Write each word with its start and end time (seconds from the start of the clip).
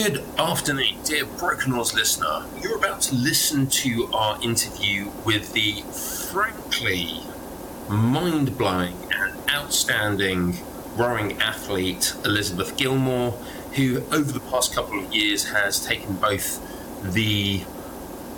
Good 0.00 0.22
afternoon, 0.38 1.02
dear 1.02 1.24
Broken 1.24 1.72
Oars 1.72 1.92
listener. 1.92 2.44
You're 2.62 2.76
about 2.76 3.00
to 3.00 3.16
listen 3.16 3.66
to 3.82 4.08
our 4.12 4.40
interview 4.40 5.10
with 5.24 5.52
the 5.54 5.82
frankly 6.30 7.22
mind 7.88 8.56
blowing 8.56 8.96
and 9.10 9.34
outstanding 9.50 10.58
rowing 10.94 11.42
athlete 11.42 12.14
Elizabeth 12.24 12.76
Gilmore, 12.76 13.32
who 13.74 14.04
over 14.12 14.30
the 14.30 14.38
past 14.38 14.72
couple 14.72 15.04
of 15.04 15.12
years 15.12 15.48
has 15.48 15.84
taken 15.84 16.14
both 16.14 16.62
the 17.02 17.64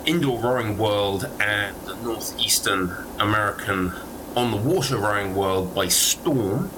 indoor 0.07 0.39
rowing 0.39 0.79
world 0.79 1.29
and 1.39 1.75
the 1.85 1.95
northeastern 1.97 2.91
American 3.19 3.93
on 4.35 4.49
the 4.49 4.57
water 4.57 4.97
rowing 4.97 5.35
world 5.35 5.75
by 5.75 5.89
storm, 5.89 6.71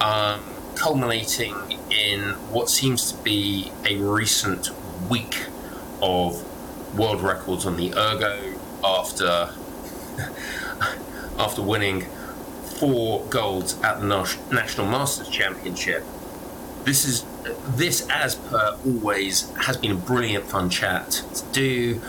um, 0.00 0.40
culminating 0.76 1.69
in 1.90 2.30
what 2.50 2.68
seems 2.68 3.12
to 3.12 3.22
be 3.22 3.70
a 3.84 3.96
recent 3.96 4.70
week 5.08 5.46
of 6.02 6.46
world 6.96 7.20
records 7.20 7.66
on 7.66 7.76
the 7.76 7.92
ergo 7.94 8.58
after 8.84 9.54
after 11.38 11.62
winning 11.62 12.06
four 12.80 13.24
golds 13.26 13.80
at 13.82 14.00
the 14.00 14.06
National 14.50 14.86
Masters 14.86 15.28
Championship. 15.28 16.04
This 16.84 17.04
is 17.04 17.24
this, 17.76 18.06
as 18.10 18.34
per 18.34 18.76
always, 18.84 19.50
has 19.56 19.76
been 19.76 19.92
a 19.92 19.96
brilliant 19.96 20.44
fun 20.44 20.70
chat 20.70 21.22
to 21.34 21.44
do, 21.52 22.00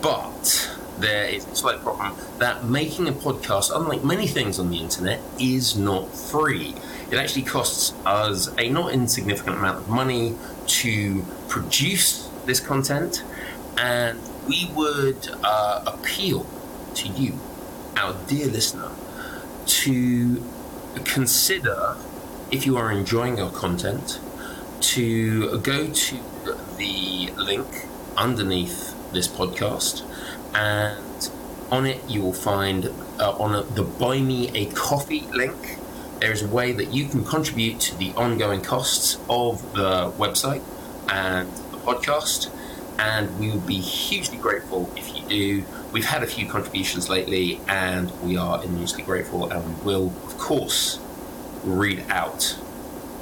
but 0.00 0.70
there 0.98 1.26
is 1.26 1.46
a 1.46 1.54
slight 1.54 1.80
problem 1.82 2.14
that 2.38 2.64
making 2.64 3.08
a 3.08 3.12
podcast, 3.12 3.70
unlike 3.74 4.04
many 4.04 4.26
things 4.26 4.58
on 4.58 4.70
the 4.70 4.78
internet, 4.78 5.20
is 5.38 5.76
not 5.76 6.14
free. 6.14 6.74
It 7.10 7.18
actually 7.18 7.42
costs 7.42 7.92
us 8.04 8.48
a 8.58 8.68
not 8.68 8.92
insignificant 8.92 9.56
amount 9.56 9.78
of 9.78 9.88
money 9.88 10.34
to 10.66 11.24
produce 11.48 12.28
this 12.46 12.60
content, 12.60 13.22
and 13.76 14.18
we 14.46 14.70
would 14.74 15.28
uh, 15.42 15.84
appeal 15.86 16.46
to 16.94 17.08
you, 17.08 17.38
our 17.96 18.14
dear 18.26 18.46
listener, 18.46 18.90
to 19.66 20.42
consider 21.04 21.96
if 22.50 22.64
you 22.64 22.76
are 22.76 22.90
enjoying 22.90 23.40
our 23.40 23.50
content 23.50 24.20
to 24.80 25.58
go 25.60 25.88
to 25.90 26.16
the 26.78 27.30
link 27.36 27.66
underneath 28.16 28.94
this 29.12 29.28
podcast 29.28 30.02
and 30.54 31.30
on 31.70 31.86
it 31.86 32.00
you 32.08 32.22
will 32.22 32.32
find 32.32 32.86
uh, 33.18 33.32
on 33.38 33.54
a, 33.54 33.62
the 33.62 33.82
buy 33.82 34.20
me 34.20 34.50
a 34.54 34.66
coffee 34.72 35.26
link 35.32 35.75
there 36.20 36.32
is 36.32 36.42
a 36.42 36.48
way 36.48 36.72
that 36.72 36.92
you 36.92 37.06
can 37.06 37.24
contribute 37.24 37.80
to 37.80 37.96
the 37.96 38.12
ongoing 38.12 38.62
costs 38.62 39.18
of 39.28 39.72
the 39.74 40.10
website 40.12 40.62
and 41.08 41.48
the 41.70 41.76
podcast 41.78 42.50
and 42.98 43.38
we 43.38 43.50
would 43.50 43.66
be 43.66 43.78
hugely 43.78 44.38
grateful 44.38 44.90
if 44.96 45.14
you 45.14 45.22
do. 45.28 45.64
We've 45.92 46.06
had 46.06 46.22
a 46.22 46.26
few 46.26 46.46
contributions 46.48 47.10
lately 47.10 47.60
and 47.68 48.10
we 48.22 48.36
are 48.36 48.64
immensely 48.64 49.02
grateful 49.02 49.50
and 49.50 49.78
we 49.78 49.84
will 49.84 50.06
of 50.24 50.38
course 50.38 50.98
read 51.64 52.04
out 52.08 52.58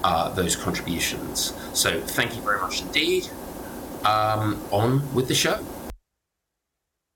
uh, 0.05 0.29
those 0.31 0.55
contributions. 0.55 1.53
So 1.73 2.01
thank 2.01 2.37
you 2.37 2.43
very 2.43 2.61
much 2.61 2.83
indeed. 2.83 3.29
Um, 4.05 4.63
on 4.71 5.15
with 5.15 5.29
the 5.29 5.35
show 5.35 5.65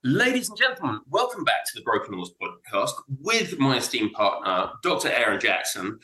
Ladies 0.05 0.49
and 0.49 0.57
gentlemen, 0.57 1.01
welcome 1.11 1.43
back 1.43 1.65
to 1.65 1.73
the 1.75 1.83
Broken 1.83 2.15
Oars 2.15 2.31
podcast 2.41 2.93
with 3.21 3.59
my 3.59 3.79
esteemed 3.79 4.13
partner, 4.13 4.71
Dr. 4.85 5.09
Aaron 5.09 5.41
Jackson. 5.41 5.99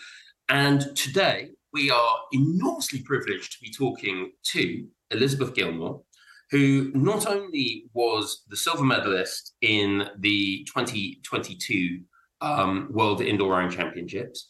And 0.49 0.97
today 0.97 1.51
we 1.73 1.93
are 1.93 2.17
enormously 2.33 3.03
privileged 3.03 3.53
to 3.53 3.59
be 3.63 3.71
talking 3.71 4.33
to 4.51 4.85
Elizabeth 5.13 5.55
Gilmore, 5.55 6.03
who 6.51 6.91
not 6.93 7.29
only 7.29 7.85
was 7.93 8.43
the 8.49 8.57
silver 8.57 8.83
medalist 8.83 9.55
in 9.61 10.09
the 10.19 10.65
2022 10.65 12.01
um, 12.41 12.89
World 12.91 13.21
Indoor 13.21 13.53
Rowing 13.53 13.71
Championships, 13.71 14.49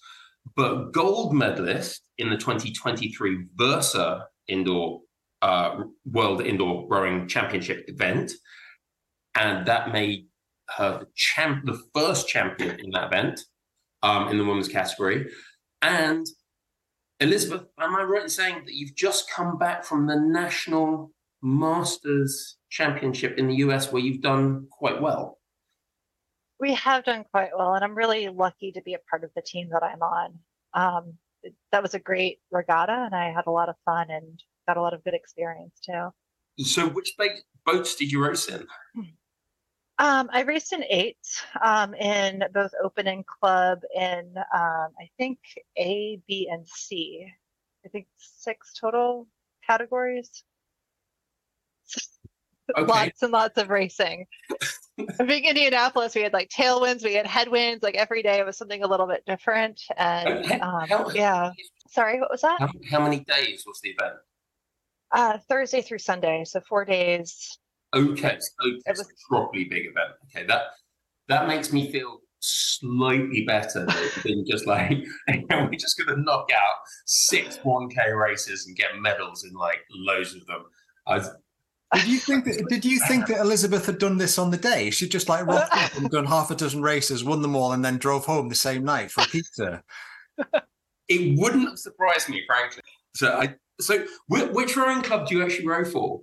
but 0.56 0.92
gold 0.92 1.34
medalist 1.34 2.08
in 2.16 2.30
the 2.30 2.38
2023 2.38 3.44
Versa 3.56 4.26
Indoor 4.48 5.02
uh, 5.42 5.82
World 6.06 6.40
Indoor 6.40 6.86
Rowing 6.88 7.28
Championship 7.28 7.84
event 7.88 8.32
and 9.34 9.66
that 9.66 9.92
made 9.92 10.26
her 10.76 11.00
the 11.00 11.06
champ, 11.14 11.64
the 11.64 11.80
first 11.94 12.28
champion 12.28 12.80
in 12.80 12.90
that 12.90 13.06
event, 13.06 13.40
um, 14.02 14.28
in 14.28 14.38
the 14.38 14.44
women's 14.44 14.68
category. 14.68 15.30
And 15.82 16.26
Elizabeth, 17.20 17.66
am 17.78 17.94
I 17.94 18.02
right 18.02 18.22
in 18.22 18.28
saying 18.28 18.62
that 18.66 18.74
you've 18.74 18.94
just 18.94 19.30
come 19.30 19.58
back 19.58 19.84
from 19.84 20.06
the 20.06 20.16
national 20.16 21.12
masters 21.42 22.56
championship 22.70 23.38
in 23.38 23.48
the 23.48 23.56
US, 23.56 23.92
where 23.92 24.02
you've 24.02 24.22
done 24.22 24.66
quite 24.70 25.00
well? 25.00 25.38
We 26.60 26.74
have 26.74 27.04
done 27.04 27.24
quite 27.30 27.50
well, 27.56 27.74
and 27.74 27.84
I'm 27.84 27.94
really 27.94 28.28
lucky 28.28 28.72
to 28.72 28.82
be 28.82 28.94
a 28.94 28.98
part 29.10 29.24
of 29.24 29.30
the 29.36 29.42
team 29.42 29.68
that 29.70 29.82
I'm 29.82 30.02
on. 30.02 30.38
Um, 30.72 31.14
that 31.72 31.82
was 31.82 31.94
a 31.94 31.98
great 31.98 32.38
regatta, 32.50 32.92
and 32.92 33.14
I 33.14 33.32
had 33.32 33.46
a 33.46 33.50
lot 33.50 33.68
of 33.68 33.76
fun 33.84 34.10
and 34.10 34.40
got 34.66 34.76
a 34.76 34.80
lot 34.80 34.94
of 34.94 35.04
good 35.04 35.14
experience 35.14 35.78
too. 35.84 36.10
So, 36.64 36.88
which 36.88 37.14
boats 37.66 37.96
did 37.96 38.10
you 38.10 38.24
race 38.24 38.48
in? 38.48 38.66
Um, 39.98 40.28
I 40.32 40.42
raced 40.42 40.72
in 40.72 40.82
eight 40.88 41.18
um, 41.62 41.94
in 41.94 42.42
both 42.52 42.72
open 42.82 43.06
and 43.06 43.24
club 43.24 43.80
in 43.94 44.34
um, 44.36 44.88
I 44.98 45.08
think 45.16 45.38
A, 45.78 46.20
B, 46.26 46.48
and 46.50 46.66
C. 46.66 47.26
I 47.84 47.88
think 47.88 48.06
six 48.16 48.72
total 48.78 49.28
categories. 49.66 50.44
Okay. 52.74 52.86
lots 52.90 53.22
and 53.22 53.30
lots 53.30 53.58
of 53.58 53.68
racing. 53.68 54.26
I 54.98 55.26
think 55.26 55.46
Indianapolis, 55.46 56.14
we 56.14 56.22
had 56.22 56.32
like 56.32 56.48
tailwinds, 56.48 57.04
we 57.04 57.12
had 57.12 57.26
headwinds. 57.26 57.82
Like 57.82 57.94
every 57.94 58.22
day, 58.22 58.38
it 58.38 58.46
was 58.46 58.56
something 58.56 58.82
a 58.82 58.86
little 58.86 59.06
bit 59.06 59.22
different. 59.26 59.82
And 59.98 60.50
um, 60.62 60.88
how, 60.88 61.10
yeah, 61.14 61.50
sorry, 61.90 62.20
what 62.20 62.30
was 62.30 62.40
that? 62.40 62.60
How, 62.60 62.68
how 62.90 63.00
many 63.02 63.20
days 63.20 63.64
was 63.66 63.80
the 63.82 63.90
event? 63.90 64.14
Uh, 65.12 65.38
Thursday 65.46 65.82
through 65.82 65.98
Sunday, 65.98 66.44
so 66.44 66.60
four 66.60 66.86
days. 66.86 67.58
Okay, 67.94 68.38
so 68.40 68.70
it's 68.86 69.00
a 69.00 69.04
properly 69.28 69.64
big 69.64 69.86
event. 69.86 70.10
Okay, 70.26 70.46
that 70.46 70.62
that 71.28 71.46
makes 71.46 71.72
me 71.72 71.90
feel 71.90 72.18
slightly 72.40 73.44
better 73.46 73.86
than 74.24 74.44
just 74.46 74.66
like 74.66 74.98
we're 75.28 75.70
just 75.72 75.96
going 75.98 76.14
to 76.14 76.22
knock 76.22 76.50
out 76.52 76.74
six 77.06 77.58
1k 77.58 78.18
races 78.20 78.66
and 78.66 78.76
get 78.76 78.90
medals 79.00 79.44
in 79.44 79.54
like 79.54 79.78
loads 79.90 80.34
of 80.34 80.44
them. 80.46 80.64
I, 81.06 81.20
did 81.94 82.08
you 82.08 82.18
think 82.18 82.44
that? 82.44 82.66
Did 82.68 82.84
you 82.84 82.98
think 83.06 83.26
that 83.28 83.40
Elizabeth 83.40 83.86
had 83.86 83.98
done 83.98 84.18
this 84.18 84.38
on 84.38 84.50
the 84.50 84.56
day? 84.56 84.90
She 84.90 85.08
just 85.08 85.28
like 85.28 85.46
rocked 85.46 85.72
up 85.72 85.96
and 85.96 86.10
done 86.10 86.26
half 86.26 86.50
a 86.50 86.56
dozen 86.56 86.82
races, 86.82 87.22
won 87.22 87.42
them 87.42 87.54
all, 87.54 87.72
and 87.72 87.84
then 87.84 87.98
drove 87.98 88.24
home 88.24 88.48
the 88.48 88.54
same 88.54 88.84
night 88.84 89.10
for 89.10 89.22
a 89.22 89.26
pizza. 89.26 89.82
It 91.08 91.38
wouldn't 91.38 91.78
surprise 91.78 92.28
me, 92.28 92.42
frankly. 92.46 92.82
So, 93.14 93.38
I 93.38 93.54
so 93.80 94.04
which 94.28 94.76
rowing 94.76 95.02
club 95.02 95.28
do 95.28 95.36
you 95.36 95.44
actually 95.44 95.66
row 95.66 95.84
for? 95.84 96.20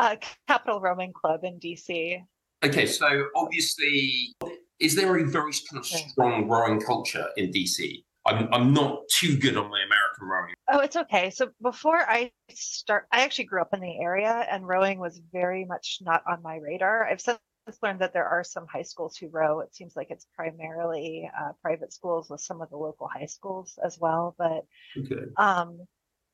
Uh, 0.00 0.16
Capital 0.48 0.80
Rowing 0.80 1.12
Club 1.12 1.40
in 1.44 1.60
DC. 1.60 2.20
Okay, 2.64 2.86
so 2.86 3.26
obviously, 3.36 4.34
is 4.80 4.96
there 4.96 5.16
a 5.16 5.24
very 5.24 5.52
kind 5.52 5.78
of 5.78 5.86
strong 5.86 6.48
rowing 6.48 6.80
culture 6.80 7.26
in 7.36 7.50
DC? 7.50 8.02
I'm, 8.26 8.48
I'm 8.52 8.72
not 8.72 9.00
too 9.08 9.36
good 9.36 9.56
on 9.56 9.70
my 9.70 9.80
American 9.80 10.28
rowing. 10.28 10.54
Oh, 10.70 10.80
it's 10.80 10.96
okay. 10.96 11.30
So 11.30 11.50
before 11.62 11.98
I 11.98 12.30
start, 12.50 13.06
I 13.12 13.22
actually 13.22 13.46
grew 13.46 13.62
up 13.62 13.72
in 13.72 13.80
the 13.80 13.98
area 13.98 14.46
and 14.50 14.66
rowing 14.66 14.98
was 14.98 15.20
very 15.32 15.64
much 15.64 15.98
not 16.02 16.22
on 16.28 16.42
my 16.42 16.56
radar. 16.56 17.06
I've 17.06 17.20
since 17.20 17.38
learned 17.82 18.00
that 18.00 18.12
there 18.12 18.26
are 18.26 18.44
some 18.44 18.66
high 18.66 18.82
schools 18.82 19.16
who 19.16 19.28
row. 19.28 19.60
It 19.60 19.74
seems 19.74 19.96
like 19.96 20.08
it's 20.10 20.26
primarily 20.36 21.30
uh, 21.38 21.52
private 21.62 21.92
schools 21.92 22.28
with 22.28 22.40
some 22.40 22.60
of 22.60 22.68
the 22.70 22.76
local 22.76 23.08
high 23.08 23.26
schools 23.26 23.78
as 23.84 23.98
well. 23.98 24.34
But 24.38 24.64
okay. 24.98 25.26
um, 25.38 25.80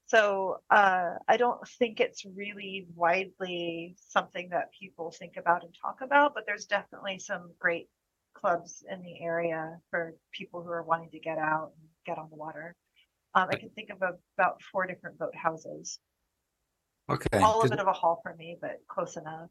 so 0.07 0.59
uh, 0.71 1.15
I 1.27 1.37
don't 1.37 1.67
think 1.79 1.99
it's 1.99 2.25
really 2.25 2.87
widely 2.95 3.97
something 4.09 4.49
that 4.51 4.71
people 4.79 5.11
think 5.11 5.37
about 5.37 5.65
and 5.65 5.75
talk 5.81 5.99
about, 6.01 6.33
but 6.35 6.45
there's 6.47 6.67
definitely 6.67 7.19
some 7.19 7.51
great 7.59 7.89
clubs 8.35 8.85
in 8.91 9.03
the 9.03 9.21
area 9.21 9.79
for 9.91 10.15
people 10.33 10.63
who 10.63 10.71
are 10.71 10.83
wanting 10.85 11.11
to 11.11 11.19
get 11.19 11.39
out 11.39 11.73
and 11.79 11.89
get 12.07 12.19
on 12.19 12.29
the 12.31 12.37
water. 12.37 12.77
Um, 13.35 13.49
I 13.51 13.57
can 13.57 13.71
think 13.71 13.91
of 13.91 13.99
about 14.39 14.63
four 14.71 14.87
different 14.87 15.19
boat 15.19 15.35
houses. 15.35 15.99
Okay. 17.11 17.39
All 17.39 17.63
a 17.63 17.69
bit 17.69 17.81
of 17.81 17.89
a 17.89 17.93
haul 17.93 18.21
for 18.23 18.35
me, 18.37 18.57
but 18.61 18.79
close 18.89 19.17
enough. 19.17 19.51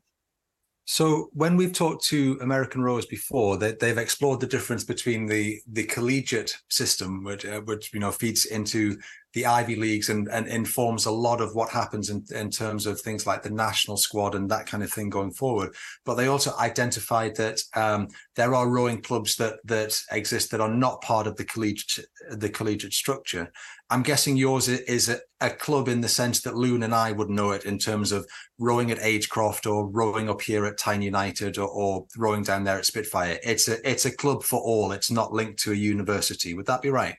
So 0.86 1.30
when 1.34 1.57
we've 1.57 1.74
talked 1.74 2.04
to 2.06 2.38
American 2.42 2.84
rowers 2.84 3.07
before, 3.07 3.57
they, 3.57 3.74
they've 3.74 3.98
explored 3.98 4.40
the 4.40 4.48
difference 4.48 4.84
between 4.84 5.25
the 5.25 5.60
the 5.68 5.86
collegiate 5.86 6.56
system, 6.69 7.24
which, 7.24 7.44
uh, 7.46 7.62
which 7.62 7.92
you 7.92 8.00
know 8.00 8.12
feeds 8.12 8.46
into 8.46 8.98
the 9.36 9.46
Ivy 9.46 9.76
Leagues 9.76 10.08
and, 10.10 10.30
and 10.30 10.48
informs 10.48 11.06
a 11.06 11.12
lot 11.12 11.42
of 11.42 11.54
what 11.56 11.70
happens 11.70 12.10
in, 12.10 12.24
in 12.34 12.50
terms 12.50 12.86
of 12.86 13.00
things 13.00 13.28
like 13.28 13.44
the 13.44 13.50
national 13.50 13.98
squad 13.98 14.34
and 14.34 14.50
that 14.50 14.66
kind 14.66 14.82
of 14.82 14.92
thing 14.92 15.10
going 15.10 15.32
forward. 15.32 15.76
But 16.06 16.16
they 16.16 16.28
also 16.28 16.56
identified 16.58 17.36
that 17.36 17.60
um, 17.76 18.08
there 18.38 18.56
are 18.56 18.70
rowing 18.70 19.02
clubs 19.02 19.36
that 19.36 19.60
that 19.66 20.00
exist 20.10 20.52
that 20.52 20.62
are 20.62 20.74
not 20.74 21.02
part 21.02 21.28
of 21.28 21.36
the 21.36 21.44
collegiate 21.44 22.06
the 22.32 22.50
collegiate 22.50 22.94
structure. 22.94 23.52
I'm 23.90 24.04
guessing 24.04 24.38
yours 24.38 24.70
is 24.70 25.10
a, 25.10 25.20
a 25.42 25.50
club 25.50 25.90
in 25.90 26.02
the 26.02 26.08
sense 26.08 26.42
that 26.42 26.56
Lewin 26.56 26.84
and 26.84 26.96
I 26.96 27.12
would 27.12 27.30
know 27.30 27.52
it 27.52 27.66
in 27.66 27.78
terms 27.78 28.12
of 28.12 28.28
rowing 28.58 28.90
at 28.90 29.00
Agecroft 29.00 29.70
or 29.70 29.88
rowing 29.90 30.30
up 30.30 30.42
here 30.42 30.66
at 30.66 30.80
Tyne 30.80 31.02
United 31.02 31.58
or, 31.58 31.68
or 31.68 32.08
rowing 32.18 32.42
down 32.44 32.64
there 32.64 32.78
at 32.78 32.86
Spitfire. 32.86 33.38
It's 33.44 33.68
a 33.68 33.78
it's 33.88 34.06
a 34.06 34.16
club 34.16 34.44
for 34.44 34.62
all. 34.62 34.94
It's 34.94 35.12
not 35.12 35.34
linked 35.34 35.60
to 35.64 35.74
a 35.74 35.76
university. 35.76 36.54
Would 36.54 36.68
that 36.68 36.81
be 36.81 36.90
right? 36.90 37.18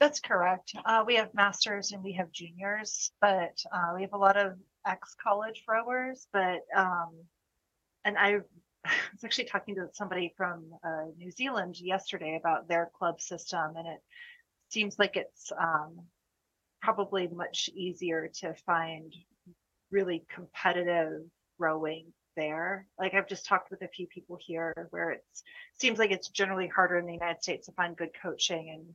That's 0.00 0.20
correct. 0.20 0.74
Uh, 0.84 1.02
we 1.06 1.16
have 1.16 1.34
masters 1.34 1.90
and 1.92 2.04
we 2.04 2.12
have 2.12 2.30
juniors, 2.30 3.10
but 3.20 3.58
uh, 3.72 3.92
we 3.96 4.02
have 4.02 4.12
a 4.12 4.18
lot 4.18 4.36
of 4.36 4.52
ex-college 4.86 5.64
rowers. 5.68 6.28
But 6.32 6.60
um, 6.76 7.14
and 8.04 8.16
I 8.18 8.34
was 8.34 9.24
actually 9.24 9.46
talking 9.46 9.74
to 9.74 9.88
somebody 9.92 10.32
from 10.36 10.66
uh, 10.84 11.06
New 11.16 11.32
Zealand 11.32 11.80
yesterday 11.80 12.36
about 12.38 12.68
their 12.68 12.90
club 12.96 13.20
system, 13.20 13.76
and 13.76 13.88
it 13.88 14.00
seems 14.68 14.98
like 15.00 15.16
it's 15.16 15.50
um, 15.60 15.98
probably 16.80 17.26
much 17.26 17.68
easier 17.74 18.30
to 18.40 18.54
find 18.66 19.12
really 19.90 20.24
competitive 20.32 21.22
rowing 21.58 22.12
there. 22.36 22.86
Like 23.00 23.14
I've 23.14 23.28
just 23.28 23.46
talked 23.46 23.70
with 23.72 23.82
a 23.82 23.88
few 23.88 24.06
people 24.06 24.38
here 24.40 24.72
where 24.90 25.10
it 25.10 25.24
seems 25.76 25.98
like 25.98 26.12
it's 26.12 26.28
generally 26.28 26.68
harder 26.68 26.98
in 26.98 27.06
the 27.06 27.14
United 27.14 27.42
States 27.42 27.66
to 27.66 27.72
find 27.72 27.96
good 27.96 28.10
coaching 28.22 28.70
and 28.70 28.94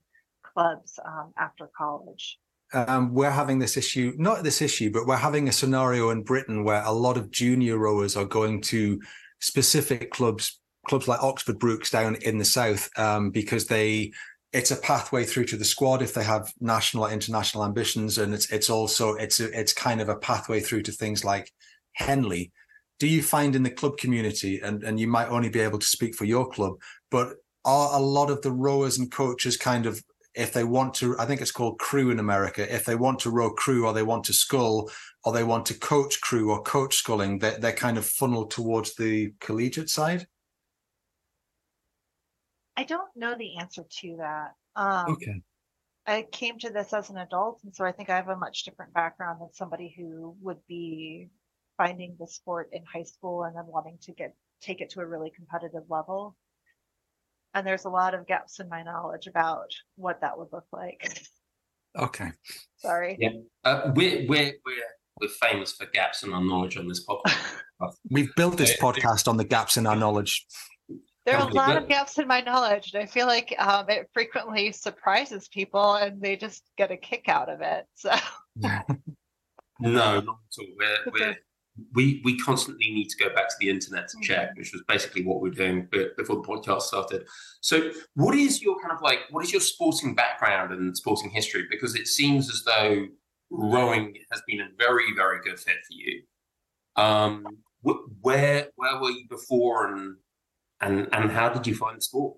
clubs 0.53 0.99
um, 1.05 1.33
after 1.37 1.69
college. 1.77 2.39
Um, 2.73 3.13
we're 3.13 3.29
having 3.29 3.59
this 3.59 3.77
issue, 3.77 4.13
not 4.17 4.43
this 4.43 4.61
issue, 4.61 4.91
but 4.91 5.05
we're 5.05 5.15
having 5.15 5.47
a 5.47 5.51
scenario 5.51 6.09
in 6.09 6.23
Britain 6.23 6.63
where 6.63 6.81
a 6.83 6.91
lot 6.91 7.17
of 7.17 7.29
junior 7.29 7.77
rowers 7.77 8.17
are 8.17 8.25
going 8.25 8.61
to 8.61 8.99
specific 9.39 10.11
clubs, 10.11 10.59
clubs 10.87 11.07
like 11.07 11.21
Oxford 11.21 11.59
Brookes 11.59 11.91
down 11.91 12.15
in 12.15 12.39
the 12.39 12.45
south, 12.45 12.89
um, 12.97 13.29
because 13.29 13.67
they 13.67 14.11
it's 14.53 14.71
a 14.71 14.75
pathway 14.75 15.23
through 15.23 15.45
to 15.45 15.57
the 15.57 15.65
squad 15.65 16.03
if 16.03 16.13
they 16.13 16.23
have 16.23 16.53
national 16.59 17.05
or 17.05 17.11
international 17.11 17.65
ambitions, 17.65 18.17
and 18.17 18.33
it's 18.33 18.51
it's 18.51 18.69
also 18.69 19.13
it's 19.15 19.39
a, 19.39 19.59
it's 19.59 19.73
kind 19.73 19.99
of 20.01 20.09
a 20.09 20.15
pathway 20.15 20.59
through 20.59 20.83
to 20.83 20.91
things 20.91 21.23
like 21.23 21.51
Henley. 21.93 22.51
Do 22.99 23.07
you 23.07 23.21
find 23.21 23.55
in 23.55 23.63
the 23.63 23.71
club 23.71 23.97
community, 23.97 24.59
and 24.61 24.83
and 24.83 24.99
you 24.99 25.07
might 25.07 25.29
only 25.29 25.49
be 25.49 25.59
able 25.59 25.79
to 25.79 25.87
speak 25.87 26.15
for 26.15 26.25
your 26.25 26.49
club, 26.49 26.73
but 27.11 27.35
are 27.65 27.97
a 27.97 27.99
lot 27.99 28.29
of 28.29 28.41
the 28.41 28.51
rowers 28.51 28.99
and 28.99 29.11
coaches 29.11 29.57
kind 29.57 29.85
of 29.85 30.03
if 30.35 30.53
they 30.53 30.63
want 30.63 30.93
to, 30.95 31.17
I 31.19 31.25
think 31.25 31.41
it's 31.41 31.51
called 31.51 31.79
crew 31.79 32.09
in 32.09 32.19
America. 32.19 32.73
If 32.73 32.85
they 32.85 32.95
want 32.95 33.19
to 33.19 33.29
row 33.29 33.51
crew 33.51 33.85
or 33.85 33.93
they 33.93 34.03
want 34.03 34.23
to 34.25 34.33
scull 34.33 34.89
or 35.23 35.33
they 35.33 35.43
want 35.43 35.65
to 35.67 35.73
coach 35.75 36.21
crew 36.21 36.51
or 36.51 36.61
coach 36.63 36.95
sculling, 36.95 37.39
they're, 37.39 37.57
they're 37.59 37.71
kind 37.71 37.97
of 37.97 38.05
funneled 38.05 38.51
towards 38.51 38.95
the 38.95 39.33
collegiate 39.39 39.89
side. 39.89 40.27
I 42.75 42.83
don't 42.83 43.09
know 43.15 43.35
the 43.37 43.57
answer 43.57 43.83
to 43.87 44.15
that. 44.17 44.53
Um, 44.75 45.11
okay. 45.13 45.41
I 46.07 46.23
came 46.31 46.57
to 46.59 46.69
this 46.69 46.91
as 46.93 47.09
an 47.09 47.17
adult, 47.17 47.61
and 47.63 47.73
so 47.73 47.85
I 47.85 47.91
think 47.91 48.09
I 48.09 48.15
have 48.15 48.29
a 48.29 48.35
much 48.35 48.63
different 48.63 48.93
background 48.93 49.39
than 49.39 49.53
somebody 49.53 49.93
who 49.95 50.35
would 50.41 50.57
be 50.67 51.29
finding 51.77 52.15
the 52.19 52.27
sport 52.27 52.69
in 52.73 52.83
high 52.91 53.03
school 53.03 53.43
and 53.43 53.55
then 53.55 53.65
wanting 53.67 53.97
to 54.01 54.11
get 54.11 54.35
take 54.61 54.81
it 54.81 54.89
to 54.89 55.01
a 55.01 55.05
really 55.05 55.29
competitive 55.29 55.83
level 55.89 56.35
and 57.53 57.65
there's 57.65 57.85
a 57.85 57.89
lot 57.89 58.13
of 58.13 58.27
gaps 58.27 58.59
in 58.59 58.69
my 58.69 58.83
knowledge 58.83 59.27
about 59.27 59.71
what 59.95 60.21
that 60.21 60.37
would 60.37 60.49
look 60.51 60.65
like. 60.71 61.21
Okay. 61.97 62.31
Sorry. 62.77 63.17
Yeah, 63.19 63.29
uh, 63.63 63.91
we're 63.95 64.25
we're 64.27 64.53
we're 64.65 64.89
we're 65.21 65.29
famous 65.41 65.73
for 65.73 65.85
gaps 65.93 66.23
in 66.23 66.33
our 66.33 66.43
knowledge 66.43 66.77
on 66.77 66.87
this 66.87 67.05
podcast. 67.05 67.37
We've 68.09 68.33
built 68.35 68.57
this 68.57 68.75
podcast 68.77 69.27
on 69.27 69.37
the 69.37 69.43
gaps 69.43 69.77
in 69.77 69.85
our 69.85 69.95
knowledge. 69.95 70.45
There 71.25 71.37
are 71.37 71.49
a 71.49 71.53
lot 71.53 71.77
of 71.77 71.87
gaps 71.87 72.17
in 72.17 72.27
my 72.27 72.41
knowledge, 72.41 72.93
and 72.93 73.01
I 73.01 73.05
feel 73.05 73.27
like 73.27 73.55
um, 73.57 73.89
it 73.89 74.09
frequently 74.13 74.71
surprises 74.73 75.47
people, 75.47 75.93
and 75.93 76.21
they 76.21 76.35
just 76.35 76.63
get 76.77 76.91
a 76.91 76.97
kick 76.97 77.29
out 77.29 77.49
of 77.49 77.61
it. 77.61 77.85
So. 77.95 78.11
no, 78.55 78.81
not 79.79 80.17
at 80.17 80.27
all. 80.27 80.39
We're, 80.77 80.97
we're 81.13 81.35
we 81.93 82.21
we 82.23 82.37
constantly 82.37 82.91
need 82.91 83.09
to 83.09 83.17
go 83.17 83.33
back 83.33 83.49
to 83.49 83.55
the 83.59 83.69
internet 83.69 84.07
to 84.09 84.17
check, 84.21 84.49
mm-hmm. 84.49 84.59
which 84.59 84.73
was 84.73 84.83
basically 84.87 85.23
what 85.23 85.41
we 85.41 85.49
are 85.49 85.53
doing 85.53 85.87
before 86.17 86.35
the 86.35 86.47
podcast 86.47 86.83
started. 86.83 87.25
So, 87.61 87.91
what 88.15 88.35
is 88.35 88.61
your 88.61 88.79
kind 88.79 88.93
of 88.93 89.01
like 89.01 89.21
what 89.31 89.43
is 89.43 89.51
your 89.51 89.61
sporting 89.61 90.13
background 90.13 90.71
and 90.71 90.95
sporting 90.95 91.31
history? 91.31 91.65
Because 91.69 91.95
it 91.95 92.07
seems 92.07 92.49
as 92.49 92.63
though 92.63 93.07
rowing 93.49 94.15
has 94.31 94.41
been 94.47 94.61
a 94.61 94.67
very 94.77 95.13
very 95.15 95.39
good 95.43 95.59
fit 95.59 95.77
for 95.87 95.93
you. 95.93 96.21
Um, 96.95 97.45
where 97.81 98.67
where 98.75 98.99
were 98.99 99.09
you 99.09 99.27
before, 99.27 99.87
and 99.87 100.17
and 100.81 101.07
and 101.11 101.31
how 101.31 101.49
did 101.49 101.65
you 101.65 101.75
find 101.75 101.97
the 101.97 102.01
sport? 102.01 102.37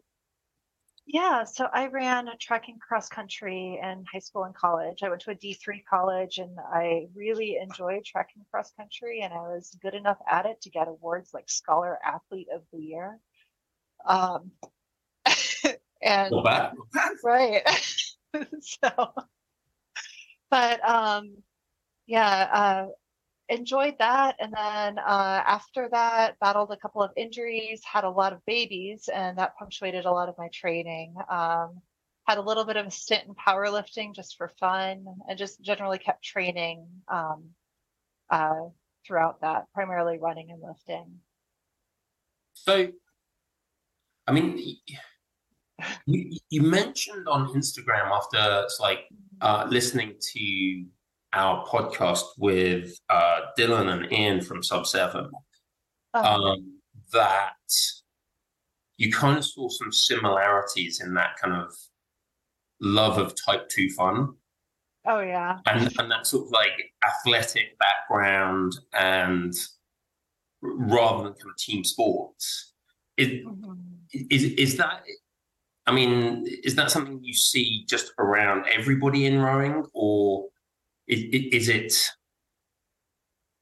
Yeah, 1.07 1.44
so 1.44 1.69
I 1.72 1.88
ran 1.88 2.28
a 2.28 2.38
track 2.38 2.68
and 2.68 2.81
cross 2.81 3.07
country 3.10 3.80
in 3.81 4.06
high 4.12 4.19
school 4.19 4.44
and 4.44 4.56
college. 4.56 5.04
I 5.04 5.10
went 5.10 5.22
to 5.22 5.31
a 5.31 5.36
D3 5.36 5.84
college 5.88 6.40
and 6.40 6.57
I 6.60 7.07
really 7.16 7.57
enjoyed 7.57 8.04
track 8.04 8.30
and 8.36 8.44
cross 8.50 8.72
country 8.72 9.22
and 9.22 9.31
I 9.31 9.42
was 9.42 9.78
good 9.81 9.94
enough 9.94 10.18
at 10.30 10.48
it 10.48 10.62
to 10.62 10.72
get 10.72 10.88
awards 10.88 11.31
like 11.31 11.48
Scholar 11.48 12.00
Athlete 12.04 12.48
of 12.54 12.63
the 12.74 12.80
Year. 12.80 13.19
Um, 14.04 14.52
and 16.02 16.34
right. 17.24 17.62
so, 18.62 19.13
but 20.50 20.90
um, 20.90 21.36
yeah, 22.08 22.50
uh, 22.51 22.88
enjoyed 23.50 23.95
that. 24.00 24.36
And 24.39 24.53
then 24.53 25.00
uh, 25.00 25.44
after 25.45 25.89
that, 25.92 26.39
battled 26.39 26.71
a 26.71 26.77
couple 26.77 27.01
of 27.01 27.12
injuries, 27.15 27.81
had 27.83 28.03
a 28.03 28.09
lot 28.09 28.33
of 28.33 28.45
babies, 28.45 29.09
and 29.13 29.38
that 29.38 29.56
punctuated 29.57 30.06
a 30.06 30.12
lot 30.12 30.30
of 30.30 30.36
my 30.38 30.50
training. 30.53 31.15
Um, 31.30 31.81
had 32.27 32.39
a 32.39 32.42
little 32.42 32.65
bit 32.65 32.75
of 32.75 32.88
a 32.88 32.92
stint 32.92 33.25
in 33.27 33.36
powerlifting 33.36 34.15
just 34.15 34.36
for 34.38 34.50
fun, 34.59 35.06
and 35.30 35.38
just 35.38 35.62
generally 35.62 36.00
kept 36.00 36.24
training 36.24 36.88
um, 37.07 37.44
uh, 38.31 38.62
throughout 39.06 39.42
that, 39.42 39.65
primarily 39.74 40.18
running 40.19 40.50
and 40.50 40.62
lifting. 40.62 41.19
So, 42.53 42.88
I 44.25 44.31
mean, 44.31 44.57
you, 46.07 46.39
you 46.50 46.62
mentioned 46.62 47.27
on 47.27 47.50
Instagram 47.50 48.09
after 48.09 48.63
it's 48.63 48.80
like 48.80 49.01
uh, 49.41 49.68
listening 49.69 50.15
to 50.33 50.86
our 51.36 51.66
podcast 51.66 52.24
with 52.38 52.98
uh, 53.10 53.42
Dylan 53.60 53.90
and 53.90 54.12
Ian 54.12 54.42
from 54.42 54.64
Sub 54.64 54.88
7 54.88 55.30
uh-huh. 56.14 56.36
um, 56.36 56.80
that 57.12 57.54
you 58.98 59.12
kind 59.12 59.38
of 59.38 59.46
saw 59.46 59.68
some 59.70 59.92
similarities 59.92 61.02
in 61.02 61.14
that 61.16 61.36
kind 61.42 61.54
of 61.54 61.74
love 62.80 63.18
of 63.18 63.34
type 63.46 63.68
2 63.70 63.90
fun. 63.90 64.34
Oh, 65.06 65.20
yeah. 65.20 65.60
And, 65.68 65.92
and 66.00 66.10
that 66.10 66.26
sort 66.26 66.48
of 66.48 66.52
like 66.52 66.92
athletic 67.06 67.78
background 67.78 68.74
and 68.94 69.54
rather 70.62 71.24
than 71.24 71.34
kind 71.34 71.50
of 71.50 71.58
team 71.58 71.84
sports. 71.84 72.74
Is, 73.18 73.27
mm-hmm. 73.27 73.74
is, 74.30 74.44
is 74.44 74.77
that, 74.77 75.04
I 75.86 75.92
mean, 75.92 76.46
is 76.63 76.75
that 76.75 76.92
something 76.92 77.20
you 77.22 77.34
see 77.34 77.86
just 77.88 78.13
around 78.18 78.65
everybody 78.74 79.25
in 79.25 79.39
rowing 79.39 79.86
or 79.94 80.46
is, 81.07 81.24
is 81.51 81.69
it? 81.69 81.93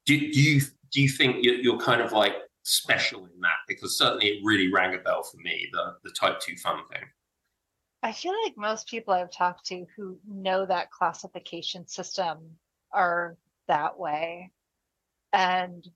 Do, 0.06 0.18
do 0.18 0.42
you 0.42 0.62
do 0.92 1.02
you 1.02 1.10
think 1.10 1.44
you're, 1.44 1.56
you're 1.56 1.80
kind 1.80 2.02
of 2.02 2.12
like 2.12 2.34
special 2.64 3.26
in 3.26 3.40
that? 3.42 3.60
Because 3.68 3.98
certainly 3.98 4.28
it 4.28 4.42
really 4.44 4.72
rang 4.72 4.96
a 4.96 5.00
bell 5.00 5.24
for 5.24 5.38
me 5.38 5.68
the 5.72 5.96
the 6.04 6.12
type 6.12 6.40
two 6.40 6.56
fun 6.58 6.80
thing. 6.92 7.04
I 8.04 8.12
feel 8.12 8.34
like 8.44 8.58
most 8.58 8.88
people 8.88 9.14
I've 9.14 9.32
talked 9.32 9.66
to 9.68 9.86
who 9.96 10.18
know 10.28 10.66
that 10.66 10.92
classification 10.92 11.88
system 11.88 12.40
are 12.92 13.38
that 13.70 13.98
way. 13.98 14.52
And 15.32 15.88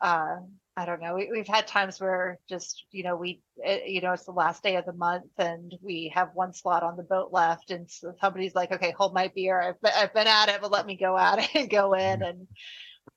uh, 0.00 0.38
I 0.76 0.86
don't 0.86 1.02
know. 1.02 1.14
We, 1.14 1.28
we've 1.30 1.46
had 1.46 1.66
times 1.66 2.00
where 2.00 2.38
just, 2.48 2.86
you 2.92 3.02
know, 3.02 3.14
we, 3.14 3.42
it, 3.58 3.90
you 3.90 4.00
know, 4.00 4.12
it's 4.12 4.24
the 4.24 4.32
last 4.32 4.62
day 4.62 4.76
of 4.76 4.86
the 4.86 4.94
month 4.94 5.30
and 5.36 5.74
we 5.82 6.10
have 6.14 6.30
one 6.32 6.54
slot 6.54 6.82
on 6.82 6.96
the 6.96 7.02
boat 7.02 7.30
left. 7.30 7.70
And 7.70 7.90
so 7.90 8.14
somebody's 8.20 8.54
like, 8.54 8.72
okay, 8.72 8.94
hold 8.96 9.12
my 9.12 9.30
beer. 9.34 9.60
I've 9.60 9.80
been, 9.82 9.92
I've 9.94 10.14
been 10.14 10.26
at 10.26 10.48
it, 10.48 10.62
but 10.62 10.72
let 10.72 10.86
me 10.86 10.96
go 10.96 11.16
at 11.18 11.40
it 11.40 11.50
and 11.54 11.68
go 11.68 11.92
in 11.92 12.22
and 12.22 12.46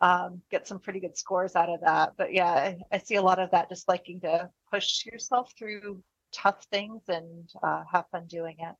um, 0.02 0.42
get 0.52 0.68
some 0.68 0.80
pretty 0.80 1.00
good 1.00 1.18
scores 1.18 1.56
out 1.56 1.70
of 1.70 1.80
that. 1.82 2.14
But 2.18 2.34
yeah, 2.34 2.52
I, 2.52 2.78
I, 2.92 2.98
see 2.98 3.16
a 3.16 3.22
lot 3.22 3.40
of 3.40 3.52
that 3.52 3.70
just 3.70 3.88
liking 3.88 4.20
to 4.22 4.50
push 4.72 5.06
yourself 5.06 5.52
through 5.58 6.04
tough 6.34 6.66
things 6.72 7.04
and 7.08 7.50
uh, 7.64 7.84
have 7.90 8.06
fun 8.12 8.28
doing 8.28 8.58
it. 8.60 8.76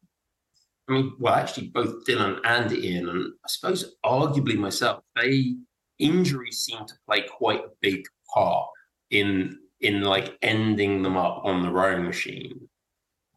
I 0.90 0.92
mean, 0.92 1.14
well, 1.18 1.34
actually, 1.34 1.70
both 1.70 2.06
Dylan 2.06 2.40
and 2.44 2.72
Ian, 2.72 3.10
and 3.10 3.34
I 3.44 3.48
suppose 3.48 3.96
arguably 4.06 4.58
myself, 4.58 5.02
they 5.16 5.56
injuries 6.00 6.60
seem 6.60 6.86
to 6.86 6.94
play 7.06 7.22
quite 7.22 7.62
a 7.62 7.70
big 7.82 8.06
part 8.34 8.68
in 9.12 9.60
in 9.82 10.02
like 10.02 10.38
ending 10.42 11.04
them 11.04 11.18
up 11.18 11.42
on 11.44 11.62
the 11.62 11.72
rowing 11.72 12.04
machine. 12.04 12.68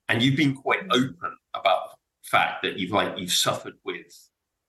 And 0.08 0.22
you've 0.22 0.36
been 0.36 0.54
quite 0.54 0.84
open 0.90 1.36
about 1.54 1.90
the 1.90 2.28
fact 2.30 2.62
that 2.62 2.78
you've 2.78 2.92
like 2.92 3.18
you've 3.18 3.32
suffered 3.32 3.74
with 3.84 4.06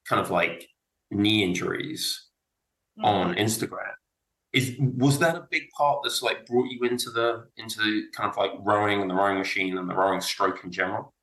kind 0.08 0.22
of 0.22 0.31
like 0.31 0.67
knee 1.12 1.43
injuries 1.43 2.27
mm-hmm. 2.98 3.05
on 3.05 3.36
Instagram. 3.36 3.93
Is 4.51 4.75
was 4.79 5.19
that 5.19 5.36
a 5.36 5.48
big 5.51 5.69
part 5.77 6.00
that's 6.03 6.22
like 6.22 6.46
brought 6.48 6.72
you 6.72 6.81
into 6.84 7.12
the 7.12 7.46
into 7.58 7.79
the 7.79 8.05
kind 8.15 8.29
of 8.29 8.36
like 8.36 8.51
rowing 8.60 9.01
and 9.01 9.10
the 9.10 9.15
rowing 9.15 9.38
machine 9.38 9.77
and 9.77 9.89
the 9.89 9.96
rowing 9.96 10.22
stroke 10.22 10.63
in 10.63 10.72
general? 10.72 11.13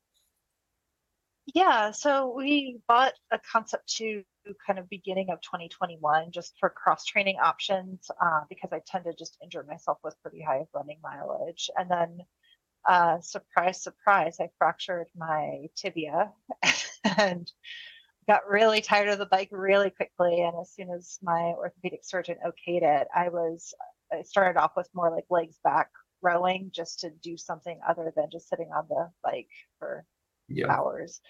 Yeah, 1.54 1.92
so 1.92 2.34
we 2.36 2.80
bought 2.88 3.14
a 3.30 3.38
Concept 3.38 3.88
2 3.96 4.22
kind 4.66 4.78
of 4.78 4.88
beginning 4.88 5.30
of 5.30 5.40
2021 5.42 6.30
just 6.32 6.54
for 6.58 6.70
cross 6.70 7.04
training 7.04 7.36
options 7.42 8.10
uh, 8.20 8.40
because 8.48 8.72
I 8.72 8.80
tend 8.86 9.04
to 9.04 9.14
just 9.14 9.38
injure 9.42 9.64
myself 9.64 9.98
with 10.02 10.20
pretty 10.22 10.42
high 10.42 10.66
running 10.74 10.98
mileage. 11.02 11.70
And 11.76 11.90
then, 11.90 12.18
uh, 12.88 13.20
surprise, 13.20 13.82
surprise, 13.82 14.38
I 14.40 14.50
fractured 14.58 15.08
my 15.16 15.66
tibia 15.76 16.32
and 17.18 17.50
got 18.28 18.48
really 18.48 18.80
tired 18.80 19.08
of 19.08 19.18
the 19.18 19.26
bike 19.26 19.48
really 19.52 19.90
quickly. 19.90 20.42
And 20.42 20.54
as 20.60 20.72
soon 20.72 20.90
as 20.90 21.18
my 21.22 21.54
orthopedic 21.56 22.00
surgeon 22.04 22.38
okayed 22.44 22.82
it, 22.82 23.08
I 23.14 23.28
was, 23.28 23.72
I 24.12 24.22
started 24.22 24.58
off 24.60 24.72
with 24.76 24.88
more 24.94 25.10
like 25.10 25.26
legs 25.30 25.58
back 25.62 25.90
rowing 26.22 26.70
just 26.74 27.00
to 27.00 27.10
do 27.10 27.36
something 27.36 27.78
other 27.88 28.12
than 28.16 28.30
just 28.32 28.48
sitting 28.48 28.70
on 28.72 28.86
the 28.88 29.10
bike 29.22 29.50
for 29.78 30.04
yeah. 30.48 30.70
hours. 30.70 31.20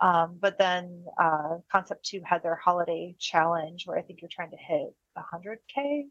Um, 0.00 0.38
but 0.40 0.58
then 0.58 1.04
uh, 1.20 1.56
Concept 1.72 2.04
2 2.04 2.20
had 2.24 2.42
their 2.42 2.56
holiday 2.56 3.16
challenge 3.18 3.86
where 3.86 3.98
I 3.98 4.02
think 4.02 4.20
you're 4.20 4.30
trying 4.30 4.50
to 4.50 4.56
hit 4.56 4.94
100K, 5.16 6.04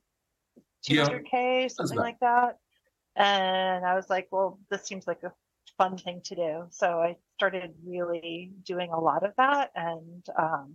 200K, 0.89 1.61
yeah, 1.61 1.67
something 1.67 1.97
like 1.97 2.19
that. 2.19 2.57
And 3.15 3.85
I 3.85 3.95
was 3.95 4.09
like, 4.09 4.27
well, 4.31 4.59
this 4.69 4.85
seems 4.85 5.07
like 5.07 5.23
a 5.23 5.31
fun 5.77 5.97
thing 5.97 6.21
to 6.25 6.35
do. 6.35 6.63
So 6.71 6.99
I 6.99 7.15
started 7.37 7.73
really 7.85 8.51
doing 8.65 8.91
a 8.91 8.99
lot 8.99 9.23
of 9.23 9.33
that 9.37 9.71
and 9.75 10.25
um, 10.37 10.73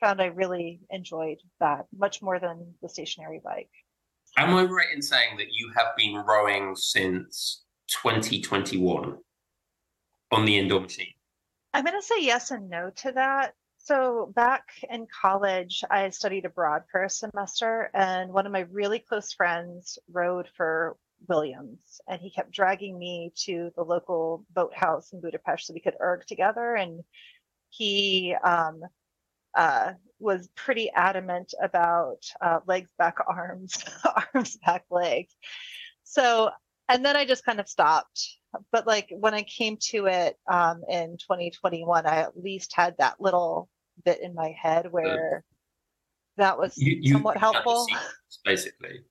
found 0.00 0.20
I 0.20 0.26
really 0.26 0.80
enjoyed 0.90 1.38
that 1.60 1.86
much 1.96 2.22
more 2.22 2.38
than 2.38 2.74
the 2.82 2.88
stationary 2.88 3.40
bike. 3.42 3.70
Am 4.36 4.54
I 4.54 4.64
right 4.64 4.88
in 4.94 5.02
saying 5.02 5.38
that 5.38 5.52
you 5.52 5.72
have 5.76 5.96
been 5.96 6.14
rowing 6.14 6.76
since 6.76 7.64
2021 8.02 9.16
on 10.30 10.44
the 10.44 10.58
indoor 10.58 10.80
machine? 10.80 11.14
I'm 11.74 11.84
going 11.84 11.98
to 11.98 12.06
say 12.06 12.22
yes 12.22 12.50
and 12.50 12.70
no 12.70 12.90
to 12.96 13.12
that. 13.12 13.54
So, 13.78 14.32
back 14.34 14.64
in 14.90 15.06
college, 15.06 15.84
I 15.90 16.10
studied 16.10 16.44
abroad 16.44 16.82
for 16.90 17.04
a 17.04 17.10
semester, 17.10 17.90
and 17.94 18.32
one 18.32 18.44
of 18.44 18.52
my 18.52 18.66
really 18.70 18.98
close 18.98 19.32
friends 19.32 19.98
rowed 20.12 20.48
for 20.56 20.96
Williams, 21.26 22.00
and 22.06 22.20
he 22.20 22.30
kept 22.30 22.50
dragging 22.50 22.98
me 22.98 23.32
to 23.44 23.70
the 23.76 23.82
local 23.82 24.44
boathouse 24.54 25.12
in 25.12 25.20
Budapest 25.20 25.66
so 25.66 25.74
we 25.74 25.80
could 25.80 25.96
erg 26.00 26.26
together. 26.26 26.74
And 26.74 27.02
he 27.70 28.34
um, 28.42 28.82
uh, 29.54 29.92
was 30.18 30.48
pretty 30.54 30.90
adamant 30.90 31.54
about 31.62 32.30
uh, 32.40 32.60
legs 32.66 32.90
back, 32.98 33.16
arms, 33.26 33.82
arms 34.34 34.58
back, 34.64 34.84
legs. 34.90 35.34
So, 36.04 36.50
and 36.88 37.04
then 37.04 37.16
I 37.16 37.24
just 37.24 37.44
kind 37.44 37.60
of 37.60 37.68
stopped 37.68 38.38
but 38.72 38.86
like 38.86 39.08
when 39.10 39.34
I 39.34 39.42
came 39.42 39.76
to 39.90 40.06
it 40.06 40.36
um, 40.50 40.82
in 40.88 41.16
2021, 41.18 42.06
I 42.06 42.16
at 42.16 42.36
least 42.36 42.72
had 42.74 42.94
that 42.98 43.20
little 43.20 43.68
bit 44.04 44.20
in 44.22 44.34
my 44.34 44.54
head 44.60 44.90
where 44.90 45.44
that 46.36 46.58
was 46.58 46.76
you, 46.76 46.98
you 47.00 47.12
somewhat 47.12 47.36
helpful. 47.36 47.86
Basically. 48.44 49.04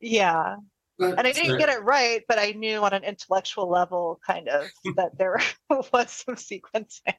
Yeah. 0.00 0.56
But, 0.98 1.18
and 1.18 1.26
I 1.26 1.32
didn't 1.32 1.58
get 1.58 1.68
it 1.68 1.82
right, 1.82 2.22
but 2.28 2.38
I 2.38 2.52
knew 2.52 2.78
on 2.78 2.92
an 2.92 3.04
intellectual 3.04 3.68
level, 3.68 4.20
kind 4.26 4.48
of, 4.48 4.66
that 4.96 5.16
there 5.16 5.40
was 5.70 6.10
some 6.10 6.36
sequencing. 6.36 7.14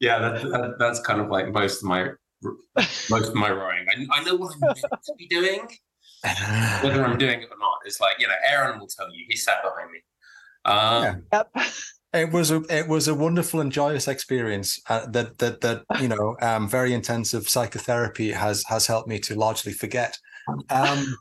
Yeah, 0.00 0.18
that, 0.18 0.42
that, 0.42 0.74
that's 0.78 1.00
kind 1.00 1.20
of 1.20 1.28
like 1.28 1.52
most 1.52 1.82
of 1.82 1.88
my 1.88 2.08
most 3.10 3.28
of 3.28 3.34
my 3.34 3.50
rowing. 3.50 3.86
I, 3.88 4.20
I 4.20 4.24
know 4.24 4.34
what 4.34 4.54
I'm 4.54 4.60
meant 4.60 4.78
to 4.78 5.14
be 5.18 5.26
doing, 5.26 5.68
whether 6.82 7.04
I'm 7.04 7.18
doing 7.18 7.42
it 7.42 7.48
or 7.50 7.58
not. 7.58 7.78
It's 7.84 8.00
like 8.00 8.16
you 8.18 8.28
know, 8.28 8.34
Aaron 8.48 8.78
will 8.78 8.88
tell 8.88 9.12
you. 9.12 9.24
He 9.28 9.36
sat 9.36 9.62
behind 9.62 9.90
me. 9.90 9.98
Um, 10.64 11.02
yeah. 11.32 11.42
Yep. 11.54 11.66
It 12.12 12.32
was 12.32 12.50
a 12.50 12.62
it 12.68 12.88
was 12.88 13.06
a 13.06 13.14
wonderful 13.14 13.60
and 13.60 13.70
joyous 13.70 14.08
experience 14.08 14.80
uh, 14.88 15.06
that 15.10 15.38
that 15.38 15.60
that 15.60 15.84
you 16.00 16.08
know 16.08 16.36
um, 16.42 16.68
very 16.68 16.92
intensive 16.92 17.48
psychotherapy 17.48 18.32
has 18.32 18.64
has 18.66 18.86
helped 18.86 19.08
me 19.08 19.20
to 19.20 19.36
largely 19.36 19.72
forget. 19.72 20.18
Um, 20.70 21.14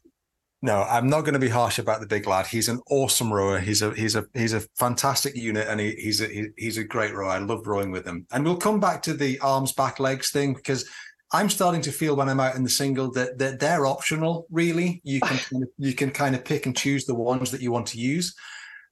no, 0.62 0.84
I'm 0.84 1.08
not 1.08 1.22
going 1.22 1.36
to 1.36 1.40
be 1.40 1.50
harsh 1.50 1.80
about 1.80 2.02
the 2.02 2.08
big 2.08 2.28
lad. 2.28 2.48
He's 2.48 2.68
an 2.68 2.82
awesome 2.90 3.32
rower. 3.32 3.60
He's 3.60 3.82
a 3.82 3.94
he's 3.94 4.16
a 4.16 4.26
he's 4.34 4.54
a 4.54 4.62
fantastic 4.78 5.36
unit, 5.36 5.68
and 5.68 5.80
he, 5.80 5.92
he's 5.92 6.22
a 6.22 6.28
he, 6.28 6.48
he's 6.58 6.78
a 6.78 6.84
great 6.84 7.14
rower. 7.14 7.30
I 7.30 7.38
love 7.38 7.66
rowing 7.66 7.92
with 7.92 8.06
him. 8.06 8.26
And 8.32 8.44
we'll 8.44 8.58
come 8.58 8.80
back 8.80 9.02
to 9.04 9.14
the 9.14 9.40
arms, 9.40 9.72
back, 9.72 10.00
legs 10.00 10.32
thing 10.32 10.54
because 10.54 10.90
I'm 11.32 11.50
starting 11.50 11.82
to 11.82 11.92
feel 11.92 12.16
when 12.16 12.28
I'm 12.28 12.40
out 12.40 12.56
in 12.56 12.64
the 12.64 12.70
single 12.70 13.12
that, 13.12 13.38
that 13.38 13.60
they're 13.60 13.86
optional. 13.86 14.48
Really, 14.50 15.02
you 15.04 15.20
can 15.22 15.68
you 15.78 15.94
can 15.94 16.12
kind 16.12 16.36
of 16.36 16.44
pick 16.44 16.66
and 16.66 16.76
choose 16.76 17.06
the 17.06 17.16
ones 17.16 17.52
that 17.52 17.62
you 17.62 17.72
want 17.72 17.88
to 17.88 18.00
use. 18.00 18.36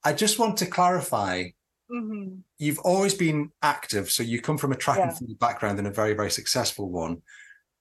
I 0.04 0.12
just 0.12 0.38
want 0.38 0.56
to 0.58 0.66
clarify. 0.66 1.44
Mm-hmm. 1.90 2.40
You've 2.58 2.78
always 2.80 3.14
been 3.14 3.50
active, 3.62 4.10
so 4.10 4.22
you 4.22 4.40
come 4.40 4.58
from 4.58 4.72
a 4.72 4.76
track 4.76 4.98
yeah. 4.98 5.08
and 5.08 5.18
field 5.18 5.38
background 5.38 5.78
and 5.78 5.88
a 5.88 5.92
very 5.92 6.14
very 6.14 6.30
successful 6.30 6.90
one. 6.90 7.22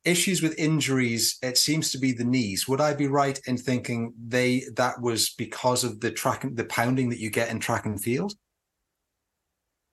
Issues 0.05 0.41
with 0.41 0.57
injuries, 0.57 1.37
it 1.41 1.57
seems 1.57 1.91
to 1.91 1.97
be 1.97 2.13
the 2.13 2.23
knees. 2.23 2.67
Would 2.67 2.79
I 2.79 2.93
be 2.93 3.07
right 3.07 3.39
in 3.45 3.57
thinking 3.57 4.13
they 4.27 4.63
that 4.75 5.01
was 5.01 5.31
because 5.31 5.83
of 5.83 5.99
the 5.99 6.11
track 6.11 6.45
the 6.53 6.65
pounding 6.65 7.09
that 7.09 7.19
you 7.19 7.29
get 7.29 7.49
in 7.49 7.59
track 7.59 7.85
and 7.85 8.01
field? 8.01 8.33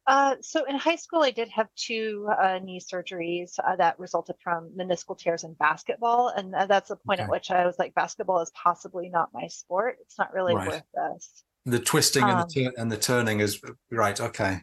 Uh, 0.06 0.36
so 0.42 0.64
in 0.64 0.76
high 0.76 0.96
school, 0.96 1.22
I 1.22 1.30
did 1.30 1.48
have 1.48 1.68
two 1.76 2.28
uh, 2.38 2.58
knee 2.62 2.80
surgeries 2.80 3.58
uh, 3.66 3.76
that 3.76 3.98
resulted 3.98 4.36
from 4.42 4.70
meniscal 4.78 5.18
tears 5.18 5.44
in 5.44 5.54
basketball, 5.54 6.28
and 6.28 6.52
that's 6.68 6.90
the 6.90 6.96
point 6.96 7.20
okay. 7.20 7.24
at 7.24 7.30
which 7.30 7.50
I 7.50 7.64
was 7.64 7.78
like, 7.78 7.94
basketball 7.94 8.40
is 8.42 8.50
possibly 8.50 9.08
not 9.08 9.30
my 9.32 9.46
sport. 9.46 9.96
It's 10.02 10.18
not 10.18 10.34
really 10.34 10.54
right. 10.54 10.68
worth 10.68 10.82
this. 10.94 11.44
The 11.64 11.78
twisting 11.78 12.24
um, 12.24 12.30
and 12.30 12.50
the 12.50 12.66
um, 12.66 12.72
and 12.76 12.92
the 12.92 12.98
turning 12.98 13.40
is 13.40 13.62
right. 13.90 14.20
Okay. 14.20 14.60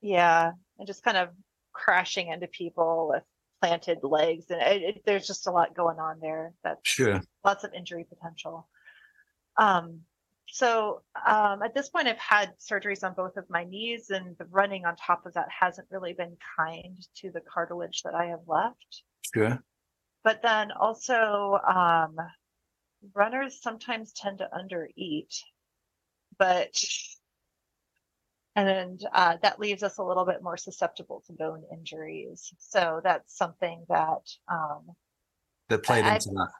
Yeah, 0.00 0.52
and 0.78 0.86
just 0.86 1.02
kind 1.02 1.18
of 1.18 1.28
crashing 1.74 2.28
into 2.28 2.46
people 2.46 3.10
with 3.12 3.22
planted 3.60 3.98
legs, 4.02 4.46
and 4.48 4.62
it, 4.62 4.82
it, 4.82 5.02
there's 5.04 5.26
just 5.26 5.46
a 5.46 5.50
lot 5.50 5.76
going 5.76 5.98
on 5.98 6.20
there. 6.20 6.54
That's 6.62 6.80
sure. 6.88 7.20
Lots 7.44 7.64
of 7.64 7.74
injury 7.74 8.06
potential. 8.08 8.66
Um, 9.58 10.00
so 10.54 11.02
um, 11.26 11.64
at 11.64 11.74
this 11.74 11.88
point, 11.88 12.06
I've 12.06 12.16
had 12.16 12.52
surgeries 12.60 13.02
on 13.02 13.14
both 13.14 13.36
of 13.36 13.44
my 13.50 13.64
knees, 13.64 14.10
and 14.10 14.38
the 14.38 14.44
running 14.44 14.84
on 14.84 14.94
top 14.94 15.26
of 15.26 15.34
that 15.34 15.48
hasn't 15.50 15.88
really 15.90 16.12
been 16.12 16.36
kind 16.56 16.96
to 17.16 17.32
the 17.32 17.40
cartilage 17.40 18.02
that 18.04 18.14
I 18.14 18.26
have 18.26 18.42
left. 18.46 19.02
Sure. 19.34 19.60
But 20.22 20.42
then 20.42 20.70
also, 20.70 21.58
um, 21.66 22.14
runners 23.14 23.60
sometimes 23.60 24.12
tend 24.12 24.38
to 24.38 24.48
undereat, 24.56 25.36
but 26.38 26.72
and 28.54 29.04
uh, 29.12 29.38
that 29.42 29.58
leaves 29.58 29.82
us 29.82 29.98
a 29.98 30.04
little 30.04 30.24
bit 30.24 30.40
more 30.40 30.56
susceptible 30.56 31.24
to 31.26 31.32
bone 31.32 31.64
injuries. 31.72 32.54
So 32.60 33.00
that's 33.02 33.36
something 33.36 33.84
that 33.88 34.22
um, 34.48 34.86
that 35.68 35.82
played 35.82 36.06
into 36.06 36.12
I've, 36.12 36.22
that. 36.22 36.50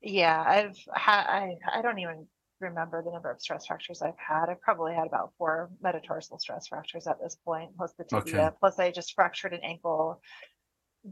Yeah, 0.00 0.44
I've 0.46 0.78
had 0.94 1.24
I 1.26 1.56
I 1.74 1.82
don't 1.82 1.98
even 1.98 2.28
remember 2.62 3.02
the 3.02 3.10
number 3.10 3.30
of 3.30 3.40
stress 3.40 3.66
fractures 3.66 4.02
I've 4.02 4.18
had. 4.18 4.48
I've 4.48 4.60
probably 4.60 4.94
had 4.94 5.06
about 5.06 5.32
four 5.38 5.70
metatarsal 5.82 6.38
stress 6.38 6.68
fractures 6.68 7.06
at 7.06 7.20
this 7.20 7.36
point, 7.44 7.76
plus 7.76 7.92
the 7.94 8.04
tibia. 8.04 8.46
Okay. 8.46 8.56
Plus, 8.60 8.78
I 8.78 8.90
just 8.90 9.14
fractured 9.14 9.52
an 9.52 9.60
ankle 9.62 10.20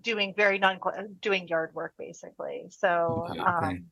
doing 0.00 0.34
very 0.36 0.58
non 0.58 0.78
doing 1.20 1.48
yard 1.48 1.70
work 1.74 1.94
basically. 1.98 2.66
So, 2.70 3.26
okay, 3.30 3.40
okay. 3.40 3.50
Um, 3.50 3.86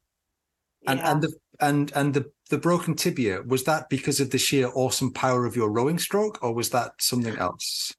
and 0.87 1.01
yeah. 1.01 1.11
and 1.11 1.23
the 1.23 1.33
and 1.61 1.93
and 1.95 2.15
the 2.15 2.31
the 2.51 2.59
broken 2.59 2.95
tibia 2.95 3.43
was 3.43 3.65
that 3.65 3.89
because 3.89 4.21
of 4.21 4.31
the 4.31 4.39
sheer 4.39 4.71
awesome 4.75 5.13
power 5.13 5.45
of 5.45 5.57
your 5.57 5.71
rowing 5.71 5.99
stroke, 5.99 6.39
or 6.43 6.55
was 6.55 6.71
that 6.71 6.93
something 7.01 7.37
else? 7.37 7.93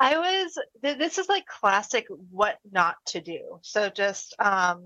I 0.00 0.18
was. 0.18 0.58
This 0.82 1.18
is 1.18 1.28
like 1.28 1.46
classic 1.46 2.06
what 2.30 2.58
not 2.70 2.96
to 3.06 3.20
do. 3.20 3.60
So 3.62 3.88
just 3.88 4.34
um 4.38 4.84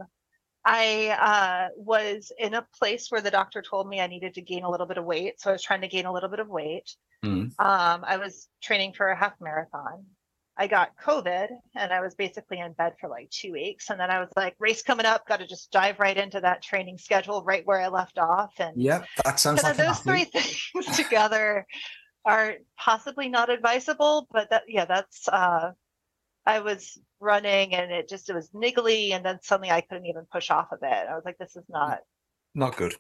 I 0.65 1.09
uh, 1.09 1.69
was 1.77 2.33
in 2.39 2.55
a 2.55 2.67
place 2.79 3.11
where 3.11 3.21
the 3.21 3.31
doctor 3.31 3.63
told 3.63 3.89
me 3.89 4.01
I 4.01 4.07
needed 4.07 4.35
to 4.35 4.43
gain 4.43 4.65
a 4.65 4.71
little 4.71 4.87
bit 4.87 4.99
of 4.99 5.05
weight. 5.05 5.41
So 5.41 5.51
I 5.51 5.53
was 5.55 5.63
trying 5.63 5.81
to 5.81 5.89
gain 5.89 6.07
a 6.07 6.13
little 6.13 6.29
bit 6.29 6.41
of 6.41 6.49
weight. 6.49 6.95
Mm. 7.25 7.53
Um, 7.59 8.05
I 8.07 8.19
was 8.19 8.49
training 8.63 8.93
for 8.93 9.09
a 9.09 9.17
half 9.17 9.33
marathon. 9.41 10.05
I 10.57 10.67
got 10.67 10.91
COVID 11.03 11.49
and 11.75 11.93
I 11.93 12.01
was 12.01 12.15
basically 12.15 12.59
in 12.59 12.73
bed 12.73 12.93
for 13.01 13.09
like 13.09 13.31
two 13.31 13.53
weeks. 13.53 13.89
And 13.89 13.99
then 13.99 14.11
I 14.11 14.21
was 14.21 14.29
like, 14.37 14.55
race 14.59 14.83
coming 14.83 15.07
up, 15.07 15.27
got 15.27 15.39
to 15.39 15.47
just 15.47 15.71
dive 15.71 15.99
right 15.99 16.17
into 16.17 16.41
that 16.41 16.63
training 16.63 16.99
schedule 16.99 17.43
right 17.43 17.67
where 17.67 17.81
I 17.81 17.89
left 17.89 18.19
off. 18.19 18.53
And 18.59 18.77
yeah, 18.77 19.05
that 19.25 19.41
sounds 19.41 19.63
like 19.63 19.77
those 19.77 20.01
three 20.01 20.25
things 20.25 20.69
together 20.97 21.67
are 22.27 22.57
possibly 22.77 23.31
not 23.31 23.49
advisable, 23.49 24.27
but 24.31 24.51
that, 24.51 24.65
yeah, 24.69 24.85
that's, 24.85 25.27
uh, 25.29 25.71
I 26.47 26.61
was 26.61 26.99
running 27.21 27.75
and 27.75 27.93
it 27.93 28.09
just 28.09 28.31
it 28.31 28.35
was 28.35 28.51
niggly 28.51 29.13
and 29.13 29.25
then 29.25 29.39
suddenly 29.43 29.71
I 29.71 29.83
couldn't 29.83 30.07
even 30.07 30.27
push 30.33 30.51
off 30.51 30.73
of 30.73 30.79
it. 30.83 31.09
I 31.09 31.15
was 31.15 31.25
like, 31.25 31.39
this 31.39 31.57
is 31.57 31.65
not 31.69 32.01
not 32.55 32.77
good. 32.77 32.95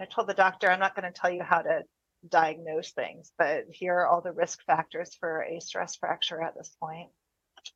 I 0.00 0.06
told 0.06 0.28
the 0.28 0.34
doctor, 0.34 0.70
I'm 0.70 0.80
not 0.80 0.96
going 0.96 1.12
to 1.12 1.18
tell 1.18 1.30
you 1.30 1.42
how 1.42 1.60
to 1.60 1.82
diagnose 2.28 2.92
things. 2.92 3.32
But 3.38 3.64
here 3.70 3.94
are 3.94 4.06
all 4.06 4.20
the 4.20 4.32
risk 4.32 4.60
factors 4.66 5.14
for 5.18 5.42
a 5.42 5.60
stress 5.60 5.96
fracture 5.96 6.42
at 6.42 6.54
this 6.56 6.70
point. 6.80 7.08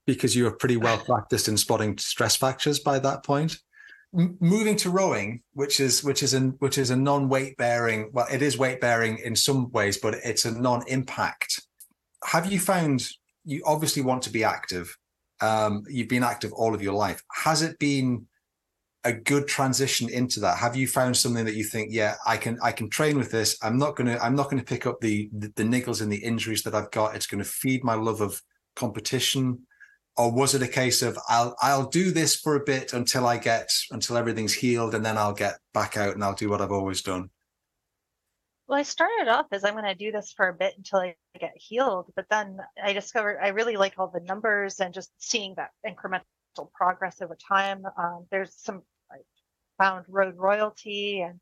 Because 0.07 0.35
you 0.35 0.45
were 0.45 0.57
pretty 0.57 0.77
well 0.77 0.99
practiced 1.07 1.49
in 1.49 1.57
spotting 1.57 1.99
stress 1.99 2.37
fractures 2.37 2.81
by 2.81 2.99
that 3.01 3.25
point. 3.25 3.59
M- 4.17 4.37
moving 4.41 4.77
to 4.77 4.91
rowing, 4.91 5.43
which 5.53 5.81
is 5.81 6.03
which 6.05 6.23
is 6.23 6.35
an 6.35 6.55
which 6.61 6.79
is 6.79 6.91
a 6.91 6.97
non-weight 6.97 7.57
bearing. 7.57 8.11
Well, 8.13 8.27
it 8.33 8.43
is 8.43 8.57
weight 8.57 8.81
bearing 8.81 9.19
in 9.19 9.37
some 9.37 9.71
ways, 9.73 9.99
but 9.99 10.15
it's 10.25 10.45
a 10.45 10.59
non-impact. 10.59 11.61
Have 12.25 12.51
you 12.51 12.59
found 12.59 13.07
you 13.45 13.63
obviously 13.67 14.03
want 14.03 14.23
to 14.23 14.31
be 14.31 14.45
active? 14.45 14.97
Um, 15.41 15.83
you've 15.89 16.09
been 16.09 16.23
active 16.23 16.53
all 16.53 16.75
of 16.75 16.83
your 16.83 16.95
life. 16.95 17.23
Has 17.33 17.63
it 17.63 17.79
been 17.79 18.27
a 19.05 19.13
good 19.13 19.47
transition 19.47 20.09
into 20.09 20.41
that? 20.41 20.57
Have 20.57 20.77
you 20.77 20.89
found 20.89 21.17
something 21.17 21.45
that 21.45 21.55
you 21.55 21.65
think, 21.65 21.91
yeah, 21.93 22.15
I 22.27 22.37
can 22.37 22.59
I 22.63 22.73
can 22.73 22.89
train 22.89 23.19
with 23.19 23.31
this. 23.31 23.57
I'm 23.63 23.79
not 23.79 23.97
gonna 23.97 24.19
I'm 24.21 24.35
not 24.35 24.51
gonna 24.51 24.63
pick 24.63 24.87
up 24.87 25.01
the 25.01 25.29
the, 25.33 25.53
the 25.57 25.63
niggles 25.63 26.01
and 26.01 26.11
the 26.11 26.25
injuries 26.25 26.63
that 26.63 26.75
I've 26.75 26.91
got. 26.91 27.15
It's 27.15 27.27
gonna 27.27 27.45
feed 27.45 27.85
my 27.85 27.95
love 27.95 28.21
of 28.21 28.41
competition. 28.75 29.67
Or 30.17 30.33
was 30.33 30.55
it 30.55 30.63
a 30.63 30.69
case 30.69 31.03
of 31.03 31.19
I'll 31.29 31.57
I'll 31.61 31.89
do 31.89 32.13
this 32.13 32.37
for 32.37 32.57
a 32.57 32.65
bit 32.65 32.93
until 32.93 33.27
I 33.27 33.37
get 33.37 33.69
until 33.91 34.17
everything's 34.17 34.55
healed 34.55 34.95
and 34.95 35.05
then 35.05 35.19
I'll 35.19 35.35
get 35.35 35.59
back 35.75 35.97
out 35.97 36.15
and 36.15 36.25
I'll 36.25 36.35
do 36.35 36.49
what 36.49 36.61
I've 36.61 36.73
always 36.73 37.03
done? 37.03 37.31
Well, 38.67 38.79
I 38.79 38.83
started 38.83 39.29
off 39.29 39.47
as 39.53 39.65
I'm 39.65 39.75
going 39.75 39.85
to 39.85 39.95
do 39.95 40.11
this 40.11 40.33
for 40.33 40.49
a 40.49 40.55
bit 40.55 40.75
until 40.77 41.01
I 41.01 41.17
get 41.39 41.53
healed, 41.55 42.11
but 42.17 42.27
then 42.31 42.59
I 42.83 42.95
discovered 42.95 43.39
I 43.43 43.49
really 43.49 43.77
like 43.77 43.95
all 43.99 44.09
the 44.09 44.21
numbers 44.21 44.81
and 44.81 44.95
just 44.95 45.11
seeing 45.19 45.55
that 45.57 45.71
incremental 45.87 46.73
progress 46.73 47.21
over 47.21 47.37
time. 47.37 47.85
Um, 47.99 48.27
there's 48.31 48.55
some 48.55 48.83
I 49.13 49.17
found 49.79 50.07
road 50.09 50.37
royalty 50.39 51.21
and 51.21 51.41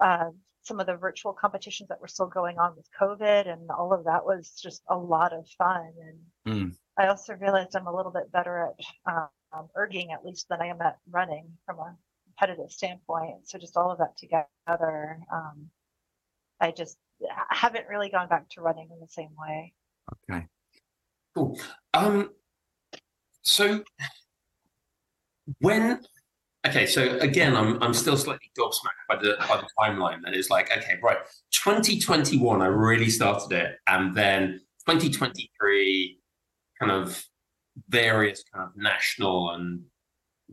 uh, 0.00 0.30
some 0.62 0.80
of 0.80 0.86
the 0.86 0.96
virtual 0.96 1.32
competitions 1.32 1.88
that 1.88 2.00
were 2.00 2.08
still 2.08 2.26
going 2.26 2.58
on 2.58 2.74
with 2.76 2.88
COVID, 2.98 3.48
and 3.48 3.70
all 3.70 3.92
of 3.92 4.04
that 4.04 4.24
was 4.24 4.58
just 4.60 4.82
a 4.88 4.96
lot 4.96 5.32
of 5.32 5.48
fun. 5.56 5.92
And 6.44 6.70
mm. 6.70 6.76
I 6.98 7.06
also 7.08 7.34
realized 7.34 7.76
I'm 7.76 7.86
a 7.86 7.94
little 7.94 8.12
bit 8.12 8.32
better 8.32 8.70
at 9.06 9.22
um, 9.52 9.68
erging, 9.76 10.12
at 10.12 10.24
least, 10.24 10.48
than 10.48 10.60
I 10.60 10.66
am 10.66 10.80
at 10.80 10.98
running 11.10 11.46
from 11.64 11.78
a 11.78 11.96
competitive 12.24 12.72
standpoint. 12.72 13.48
So 13.48 13.58
just 13.58 13.76
all 13.76 13.92
of 13.92 13.98
that 13.98 14.16
together, 14.16 15.20
um, 15.32 15.70
I 16.60 16.70
just 16.70 16.96
haven't 17.50 17.86
really 17.88 18.08
gone 18.08 18.28
back 18.28 18.48
to 18.50 18.60
running 18.60 18.88
in 18.92 19.00
the 19.00 19.08
same 19.08 19.30
way. 19.38 19.72
Okay. 20.30 20.46
Cool. 21.34 21.58
Um, 21.94 22.30
so 23.42 23.82
when 25.60 26.00
okay, 26.66 26.86
so 26.86 27.18
again, 27.18 27.54
I'm 27.54 27.82
I'm 27.82 27.94
still 27.94 28.16
slightly 28.16 28.50
gobsmacked 28.58 29.06
by 29.08 29.16
the 29.16 29.36
by 29.48 29.56
the 29.56 29.68
timeline. 29.78 30.22
That 30.24 30.34
is 30.34 30.50
like, 30.50 30.70
okay, 30.76 30.94
right, 31.02 31.18
2021, 31.52 32.62
I 32.62 32.66
really 32.66 33.10
started 33.10 33.52
it, 33.52 33.76
and 33.86 34.14
then 34.14 34.60
2023, 34.86 36.18
kind 36.78 36.92
of 36.92 37.24
various 37.88 38.42
kind 38.52 38.68
of 38.68 38.76
national 38.76 39.50
and 39.50 39.82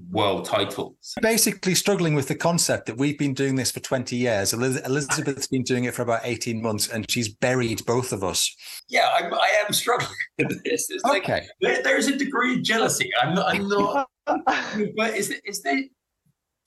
world 0.10 0.46
titles. 0.46 1.14
Basically, 1.22 1.76
struggling 1.76 2.16
with 2.16 2.28
the 2.28 2.36
concept 2.36 2.88
that 2.88 2.98
we've 2.98 3.18
been 3.18 3.34
doing 3.34 3.56
this 3.56 3.72
for 3.72 3.80
20 3.80 4.16
years. 4.16 4.54
Elizabeth's 4.54 5.48
been 5.48 5.64
doing 5.64 5.86
it 5.86 5.94
for 5.94 6.02
about 6.02 6.22
18 6.24 6.62
months 6.62 6.88
and 6.90 7.10
she's 7.10 7.30
buried 7.30 7.86
both 7.86 8.12
of 8.12 8.24
us. 8.24 8.54
Yeah, 8.90 9.10
I'm, 9.16 9.34
I 9.34 9.64
am 9.66 9.74
struggling 9.74 10.10
with 10.40 10.64
this. 10.64 10.90
It's 10.90 11.04
like, 11.04 11.24
okay. 11.24 11.48
There, 11.62 11.82
there's 11.84 12.08
a 12.08 12.18
degree 12.18 12.56
of 12.56 12.64
jealousy. 12.64 13.12
I'm 13.22 13.36
not, 13.36 13.54
I'm 13.54 13.68
not 13.68 14.10
but 14.96 15.16
is, 15.16 15.34
is 15.46 15.62
there, 15.62 15.82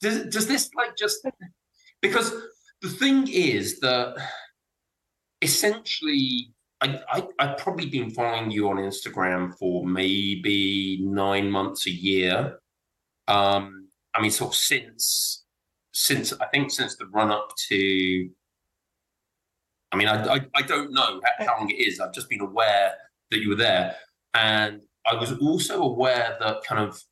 does, 0.01 0.27
does 0.27 0.47
this 0.47 0.71
like 0.77 0.97
just 0.97 1.27
because 2.03 2.33
the 2.83 2.89
thing 2.89 3.27
is 3.29 3.81
that 3.81 4.17
essentially 5.43 6.53
I, 6.81 7.01
I 7.11 7.27
I've 7.39 7.59
probably 7.59 7.87
been 7.87 8.11
following 8.11 8.51
you 8.51 8.69
on 8.69 8.77
Instagram 8.77 9.57
for 9.59 9.87
maybe 9.87 10.99
nine 11.03 11.51
months 11.51 11.87
a 11.87 11.91
year. 11.91 12.59
Um, 13.29 13.89
I 14.15 14.21
mean, 14.21 14.31
sort 14.31 14.53
of 14.53 14.57
since 14.57 15.45
since 15.93 16.33
I 16.41 16.47
think 16.47 16.71
since 16.71 16.97
the 16.97 17.07
run 17.07 17.31
up 17.31 17.53
to. 17.69 18.31
I 19.93 19.97
mean, 19.97 20.09
I, 20.09 20.35
I, 20.35 20.41
I 20.55 20.63
don't 20.63 20.93
know 20.93 21.21
how 21.39 21.59
long 21.59 21.71
it 21.71 21.75
is. 21.75 22.01
I've 22.01 22.13
just 22.13 22.29
been 22.29 22.41
aware 22.41 22.93
that 23.31 23.39
you 23.39 23.51
were 23.51 23.57
there, 23.57 23.97
and 24.35 24.83
I 25.11 25.15
was 25.15 25.33
also 25.39 25.83
aware 25.83 26.37
that 26.41 26.65
kind 26.65 26.87
of 26.87 27.03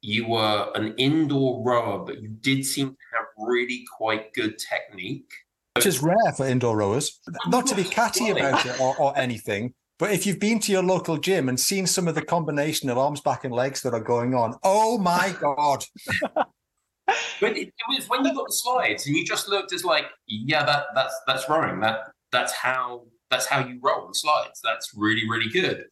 you 0.00 0.26
were 0.26 0.70
an 0.74 0.94
indoor 0.96 1.62
rower, 1.64 2.04
but 2.04 2.20
you 2.20 2.28
did 2.28 2.66
seem 2.66 2.90
to 2.90 2.96
have 3.16 3.26
really 3.38 3.84
quite 3.96 4.34
good 4.34 4.58
technique. 4.58 5.30
Which 5.76 5.86
is 5.86 6.02
rare 6.02 6.32
for 6.36 6.46
indoor 6.46 6.76
rowers. 6.76 7.20
Not 7.46 7.66
to 7.68 7.74
be 7.74 7.84
catty 7.84 8.30
about 8.30 8.66
it 8.66 8.78
or, 8.80 8.96
or 8.98 9.16
anything, 9.16 9.74
but 10.02 10.10
if 10.10 10.26
you've 10.26 10.40
been 10.40 10.58
to 10.58 10.72
your 10.72 10.82
local 10.82 11.16
gym 11.16 11.48
and 11.48 11.60
seen 11.60 11.86
some 11.86 12.08
of 12.08 12.16
the 12.16 12.24
combination 12.24 12.90
of 12.90 12.98
arms, 12.98 13.20
back, 13.20 13.44
and 13.44 13.54
legs 13.54 13.82
that 13.82 13.94
are 13.94 14.00
going 14.00 14.34
on, 14.34 14.56
oh 14.64 14.98
my 14.98 15.32
God. 15.40 15.84
but 16.34 17.56
it, 17.56 17.72
was 17.88 18.08
when 18.08 18.24
you 18.24 18.34
got 18.34 18.48
the 18.48 18.52
slides 18.52 19.06
and 19.06 19.14
you 19.14 19.24
just 19.24 19.46
looked 19.46 19.72
as 19.72 19.84
like, 19.84 20.06
yeah, 20.26 20.64
that 20.64 20.86
that's 20.96 21.14
that's 21.28 21.48
rowing. 21.48 21.78
That 21.78 22.10
that's 22.32 22.52
how 22.52 23.04
that's 23.30 23.46
how 23.46 23.64
you 23.64 23.78
roll 23.80 24.08
on 24.08 24.12
slides. 24.12 24.60
That's 24.64 24.90
really, 24.92 25.22
really 25.30 25.48
good. 25.48 25.84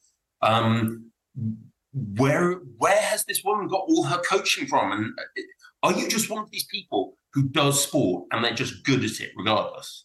Um, 0.43 1.13
where 1.95 2.55
where 2.79 3.01
has 3.01 3.25
this 3.27 3.45
woman 3.45 3.69
got 3.69 3.85
all 3.87 4.03
her 4.03 4.21
coaching 4.29 4.67
from? 4.67 4.91
And 4.91 5.13
uh, 5.21 5.43
are 5.85 5.93
you 5.93 6.09
just 6.09 6.29
one 6.29 6.43
of 6.43 6.51
these 6.51 6.65
people 6.65 7.15
who 7.33 7.45
does 7.45 7.81
sport 7.85 8.25
and 8.33 8.45
they're 8.45 8.55
just 8.55 8.85
good 8.85 9.05
at 9.05 9.21
it 9.21 9.31
regardless? 9.37 10.05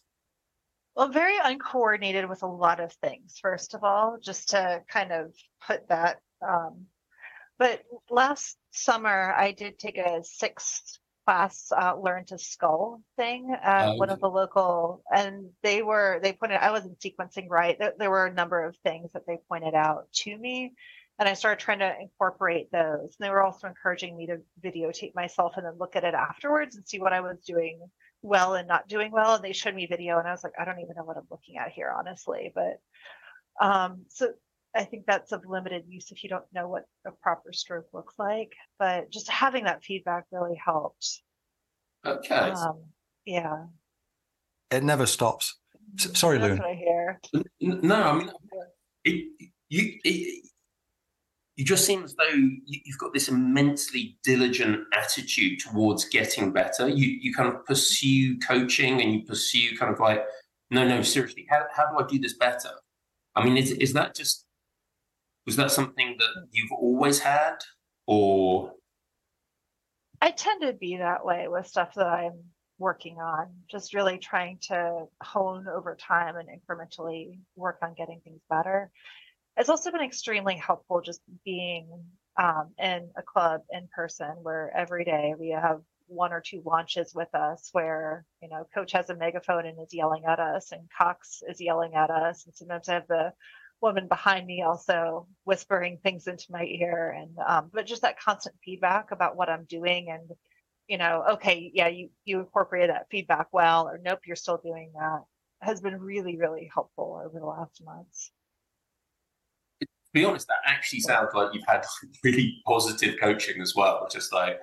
Well, 0.96 1.08
very 1.08 1.36
uncoordinated 1.42 2.28
with 2.28 2.42
a 2.42 2.46
lot 2.46 2.80
of 2.80 2.92
things. 2.94 3.38
First 3.40 3.74
of 3.74 3.84
all, 3.84 4.16
just 4.20 4.50
to 4.50 4.82
kind 4.88 5.12
of 5.12 5.34
put 5.66 5.88
that. 5.88 6.20
Um, 6.46 6.86
but 7.58 7.82
last 8.10 8.56
summer, 8.70 9.34
I 9.36 9.52
did 9.52 9.78
take 9.78 9.98
a 9.98 10.24
sixth 10.24 10.98
class 11.26 11.70
uh, 11.76 11.94
learn 11.96 12.24
to 12.24 12.38
scull 12.38 13.02
thing 13.16 13.54
at 13.62 13.88
um, 13.88 13.98
one 13.98 14.10
of 14.10 14.20
the 14.20 14.28
local 14.28 15.02
and 15.12 15.50
they 15.64 15.82
were 15.82 16.20
they 16.22 16.32
pointed 16.32 16.56
i 16.60 16.70
wasn't 16.70 16.96
sequencing 17.00 17.48
right 17.50 17.76
there, 17.80 17.94
there, 17.98 18.10
were 18.10 18.26
a 18.26 18.32
number 18.32 18.62
of 18.62 18.76
things 18.84 19.10
that 19.12 19.26
they 19.26 19.36
pointed 19.48 19.74
out 19.74 20.06
to 20.12 20.38
me 20.38 20.72
and 21.18 21.28
I 21.28 21.34
started 21.34 21.62
trying 21.62 21.78
to 21.78 21.94
incorporate 21.98 22.70
those. 22.70 23.16
And 23.18 23.26
they 23.26 23.30
were 23.30 23.42
also 23.42 23.68
encouraging 23.68 24.16
me 24.16 24.26
to 24.26 24.40
videotape 24.62 25.14
myself 25.14 25.54
and 25.56 25.64
then 25.64 25.78
look 25.78 25.96
at 25.96 26.04
it 26.04 26.14
afterwards 26.14 26.76
and 26.76 26.86
see 26.86 27.00
what 27.00 27.12
I 27.12 27.20
was 27.20 27.38
doing 27.46 27.80
well 28.22 28.54
and 28.54 28.68
not 28.68 28.88
doing 28.88 29.12
well. 29.12 29.34
And 29.34 29.44
they 29.44 29.52
showed 29.52 29.74
me 29.74 29.86
video, 29.86 30.18
and 30.18 30.28
I 30.28 30.32
was 30.32 30.44
like, 30.44 30.54
I 30.58 30.64
don't 30.64 30.80
even 30.80 30.94
know 30.96 31.04
what 31.04 31.16
I'm 31.16 31.26
looking 31.30 31.56
at 31.58 31.72
here, 31.72 31.92
honestly. 31.96 32.52
But 32.54 32.80
um, 33.60 34.04
so 34.08 34.30
I 34.74 34.84
think 34.84 35.04
that's 35.06 35.32
of 35.32 35.42
limited 35.46 35.84
use 35.88 36.10
if 36.10 36.22
you 36.22 36.28
don't 36.28 36.44
know 36.52 36.68
what 36.68 36.84
a 37.06 37.10
proper 37.22 37.52
stroke 37.52 37.88
looks 37.92 38.14
like. 38.18 38.52
But 38.78 39.10
just 39.10 39.30
having 39.30 39.64
that 39.64 39.84
feedback 39.84 40.24
really 40.30 40.60
helped. 40.62 41.22
Okay. 42.04 42.34
Um, 42.34 42.84
yeah. 43.24 43.64
It 44.70 44.82
never 44.82 45.06
stops. 45.06 45.58
S- 45.98 46.18
sorry, 46.18 46.38
Lewin. 46.38 46.60
I 46.60 46.74
hear. 46.74 47.20
No, 47.60 48.02
I 48.02 48.18
mean, 48.18 48.30
it, 49.04 49.50
you, 49.68 49.98
it, 50.04 50.48
you 51.56 51.64
just 51.64 51.86
seem 51.86 52.04
as 52.04 52.14
though 52.14 52.34
you, 52.34 52.80
have 52.86 52.98
got 52.98 53.14
this 53.14 53.28
immensely 53.28 54.18
diligent 54.22 54.84
attitude 54.92 55.58
towards 55.58 56.04
getting 56.04 56.52
better. 56.52 56.86
You 56.86 57.08
you 57.08 57.34
kind 57.34 57.48
of 57.48 57.64
pursue 57.64 58.38
coaching 58.40 59.00
and 59.00 59.12
you 59.12 59.22
pursue 59.22 59.76
kind 59.78 59.92
of 59.92 59.98
like, 59.98 60.22
no, 60.70 60.86
no, 60.86 61.00
seriously, 61.00 61.46
how, 61.48 61.62
how 61.74 61.90
do 61.90 62.04
I 62.04 62.06
do 62.06 62.18
this 62.18 62.34
better? 62.34 62.70
I 63.34 63.44
mean, 63.44 63.56
is, 63.56 63.70
is 63.72 63.94
that 63.94 64.14
just, 64.14 64.44
was 65.46 65.56
that 65.56 65.70
something 65.70 66.16
that 66.18 66.46
you've 66.50 66.72
always 66.72 67.20
had 67.20 67.56
or? 68.06 68.72
I 70.20 70.32
tend 70.32 70.62
to 70.62 70.72
be 70.72 70.96
that 70.98 71.24
way 71.24 71.46
with 71.48 71.66
stuff 71.66 71.94
that 71.94 72.06
I'm 72.06 72.44
working 72.78 73.18
on, 73.18 73.48
just 73.70 73.94
really 73.94 74.18
trying 74.18 74.58
to 74.68 75.06
hone 75.22 75.66
over 75.68 75.94
time 75.94 76.36
and 76.36 76.48
incrementally 76.48 77.38
work 77.54 77.78
on 77.82 77.94
getting 77.94 78.20
things 78.24 78.40
better 78.50 78.90
it's 79.56 79.68
also 79.68 79.90
been 79.90 80.02
extremely 80.02 80.56
helpful 80.56 81.00
just 81.00 81.20
being 81.44 81.88
um, 82.38 82.70
in 82.78 83.08
a 83.16 83.22
club 83.22 83.62
in 83.72 83.88
person 83.94 84.32
where 84.42 84.70
every 84.76 85.04
day 85.04 85.34
we 85.38 85.50
have 85.50 85.80
one 86.08 86.32
or 86.32 86.40
two 86.40 86.62
launches 86.64 87.14
with 87.14 87.34
us 87.34 87.70
where 87.72 88.24
you 88.40 88.48
know 88.48 88.66
coach 88.74 88.92
has 88.92 89.10
a 89.10 89.16
megaphone 89.16 89.66
and 89.66 89.80
is 89.80 89.92
yelling 89.92 90.24
at 90.24 90.38
us 90.38 90.70
and 90.72 90.88
cox 90.96 91.42
is 91.48 91.60
yelling 91.60 91.94
at 91.94 92.10
us. 92.10 92.46
And 92.46 92.54
sometimes 92.54 92.88
i 92.88 92.94
have 92.94 93.08
the 93.08 93.32
woman 93.80 94.08
behind 94.08 94.46
me 94.46 94.62
also 94.62 95.26
whispering 95.44 95.98
things 95.98 96.26
into 96.26 96.46
my 96.50 96.64
ear 96.64 97.14
and 97.18 97.36
um, 97.46 97.70
but 97.72 97.86
just 97.86 98.02
that 98.02 98.20
constant 98.20 98.56
feedback 98.64 99.10
about 99.10 99.36
what 99.36 99.48
i'm 99.48 99.64
doing 99.64 100.08
and 100.10 100.30
you 100.88 100.96
know 100.96 101.24
okay 101.32 101.70
yeah 101.74 101.88
you 101.88 102.08
you 102.24 102.40
incorporated 102.40 102.90
that 102.90 103.06
feedback 103.10 103.48
well 103.52 103.86
or 103.86 104.00
nope 104.02 104.20
you're 104.26 104.36
still 104.36 104.60
doing 104.64 104.92
that 104.94 105.22
has 105.60 105.80
been 105.80 106.00
really 106.00 106.36
really 106.38 106.70
helpful 106.72 107.20
over 107.24 107.38
the 107.38 107.44
last 107.44 107.82
months 107.84 108.30
be 110.16 110.24
honest, 110.24 110.48
that 110.48 110.58
actually 110.64 111.00
sounds 111.00 111.30
like 111.34 111.50
you've 111.52 111.66
had 111.66 111.84
really 112.24 112.62
positive 112.66 113.20
coaching 113.20 113.60
as 113.60 113.74
well. 113.76 114.08
Just 114.10 114.32
like 114.32 114.60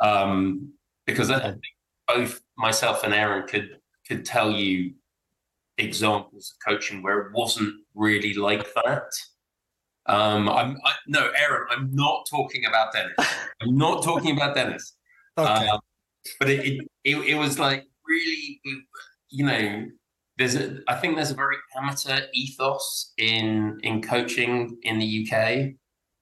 um, 0.00 0.72
because 1.06 1.30
I 1.30 1.40
think 1.40 1.62
both 2.06 2.40
myself 2.56 3.04
and 3.04 3.12
Aaron 3.12 3.46
could 3.46 3.78
could 4.06 4.24
tell 4.24 4.50
you 4.50 4.94
examples 5.78 6.54
of 6.54 6.72
coaching 6.72 7.02
where 7.02 7.18
it 7.20 7.32
wasn't 7.32 7.74
really 7.94 8.34
like 8.34 8.66
that. 8.74 9.10
Um, 10.06 10.48
I'm 10.48 10.76
I, 10.84 10.92
no, 11.06 11.30
Aaron. 11.36 11.66
I'm 11.70 11.94
not 11.94 12.26
talking 12.30 12.66
about 12.66 12.92
Dennis. 12.92 13.14
I'm 13.60 13.76
not 13.76 14.04
talking 14.04 14.36
about 14.36 14.54
Dennis. 14.54 14.96
Okay. 15.36 15.66
Um, 15.66 15.80
but 16.38 16.48
it, 16.48 16.64
it, 16.64 16.88
it 17.02 17.16
it 17.30 17.34
was 17.34 17.58
like 17.58 17.84
really, 18.06 18.60
you 19.30 19.44
know, 19.44 19.86
there's 20.38 20.56
a 20.56 20.78
I 20.88 20.96
think 20.96 21.16
there's 21.16 21.30
a 21.30 21.34
very 21.34 21.56
amateur 21.76 22.20
ethos 22.32 23.12
in 23.18 23.78
in 23.82 24.02
coaching 24.02 24.76
in 24.82 24.98
the 24.98 25.26
UK, 25.26 25.74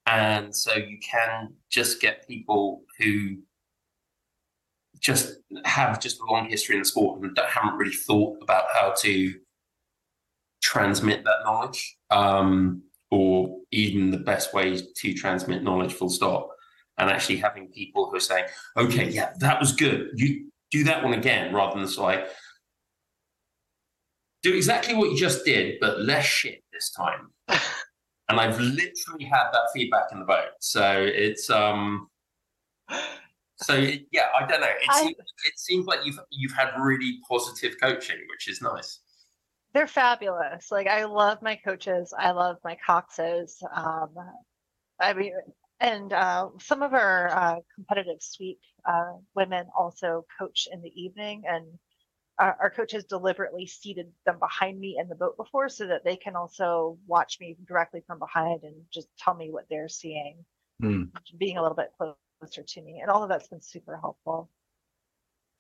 and 0.07 0.55
so 0.55 0.75
you 0.75 0.98
can 0.98 1.55
just 1.70 2.01
get 2.01 2.27
people 2.29 2.83
who 2.98 3.38
just 5.01 5.38
have 5.64 6.01
just 6.01 6.20
a 6.20 6.25
long 6.27 6.48
history 6.48 6.77
in 6.77 6.83
the 6.83 6.88
sport 6.88 7.20
and 7.20 7.37
haven't 7.48 7.77
really 7.77 7.92
thought 7.92 8.38
about 8.42 8.64
how 8.72 8.92
to 8.98 9.35
transmit 10.62 11.25
that 11.25 11.42
knowledge 11.44 11.96
um, 12.11 12.83
or 13.11 13.59
even 13.72 14.12
the 14.12 14.18
best 14.18 14.55
way 14.55 14.81
to 14.96 15.12
transmit 15.14 15.62
knowledge 15.62 15.92
full 15.92 16.11
stop. 16.11 16.48
And 16.98 17.11
actually 17.11 17.38
having 17.38 17.68
people 17.68 18.11
who 18.11 18.16
are 18.16 18.20
saying 18.20 18.44
okay 18.77 19.09
yeah 19.09 19.33
that 19.38 19.59
was 19.59 19.72
good. 19.72 20.11
You 20.14 20.51
do 20.70 20.85
that 20.85 21.03
one 21.03 21.14
again 21.14 21.53
rather 21.53 21.75
than 21.75 21.87
just 21.87 21.98
like 21.98 22.29
do 24.42 24.55
exactly 24.55 24.94
what 24.94 25.11
you 25.11 25.16
just 25.16 25.44
did 25.44 25.76
but 25.81 26.00
less 26.00 26.24
shit 26.24 26.62
this 26.72 26.90
time 26.90 27.31
and 27.48 28.40
i've 28.40 28.59
literally 28.61 29.24
had 29.24 29.50
that 29.52 29.68
feedback 29.74 30.05
in 30.12 30.18
the 30.18 30.24
boat 30.24 30.50
so 30.61 30.92
it's 31.00 31.48
um 31.50 32.09
so 33.57 33.74
yeah 34.11 34.26
i 34.38 34.46
don't 34.46 34.61
know 34.61 34.66
it, 34.66 34.88
I- 34.88 35.00
seems, 35.02 35.16
it 35.18 35.59
seems 35.59 35.87
like 35.87 36.00
you've 36.05 36.18
you've 36.31 36.52
had 36.52 36.70
really 36.81 37.18
positive 37.28 37.74
coaching 37.81 38.16
which 38.31 38.48
is 38.48 38.61
nice 38.61 39.00
They're 39.74 39.87
fabulous. 39.87 40.70
Like 40.70 40.87
I 40.87 41.05
love 41.07 41.38
my 41.40 41.57
coaches. 41.57 42.12
I 42.12 42.33
love 42.33 42.57
my 42.62 42.76
coxes. 42.87 43.57
Um, 43.74 44.12
I 45.00 45.14
mean, 45.14 45.33
and 45.81 46.12
uh, 46.12 46.48
some 46.61 46.83
of 46.83 46.92
our 46.92 47.31
uh, 47.33 47.57
competitive 47.74 48.20
suite 48.20 48.61
uh, 48.85 49.14
women 49.35 49.64
also 49.74 50.26
coach 50.38 50.68
in 50.70 50.83
the 50.83 50.92
evening, 50.94 51.44
and 51.48 51.64
our, 52.38 52.73
coach 52.75 52.92
has 52.92 53.05
deliberately 53.05 53.66
seated 53.66 54.11
them 54.27 54.38
behind 54.38 54.79
me 54.81 54.97
in 54.99 55.09
the 55.09 55.14
boat 55.14 55.37
before 55.37 55.68
so 55.68 55.87
that 55.87 56.05
they 56.05 56.16
can 56.16 56.35
also 56.35 56.99
watch 57.07 57.38
me 57.40 57.57
directly 57.66 58.03
from 58.07 58.18
behind 58.18 58.62
and 58.64 58.75
just 58.92 59.09
tell 59.18 59.35
me 59.35 59.51
what 59.51 59.64
they're 59.68 59.88
seeing, 59.88 60.45
Hmm. 60.81 61.05
being 61.38 61.59
a 61.59 61.62
little 61.62 61.77
bit 61.77 61.92
closer 61.97 62.62
to 62.62 62.83
me, 62.83 63.01
and 63.01 63.11
all 63.11 63.23
of 63.23 63.29
that's 63.29 63.49
been 63.49 63.61
super 63.61 63.97
helpful. 63.97 64.51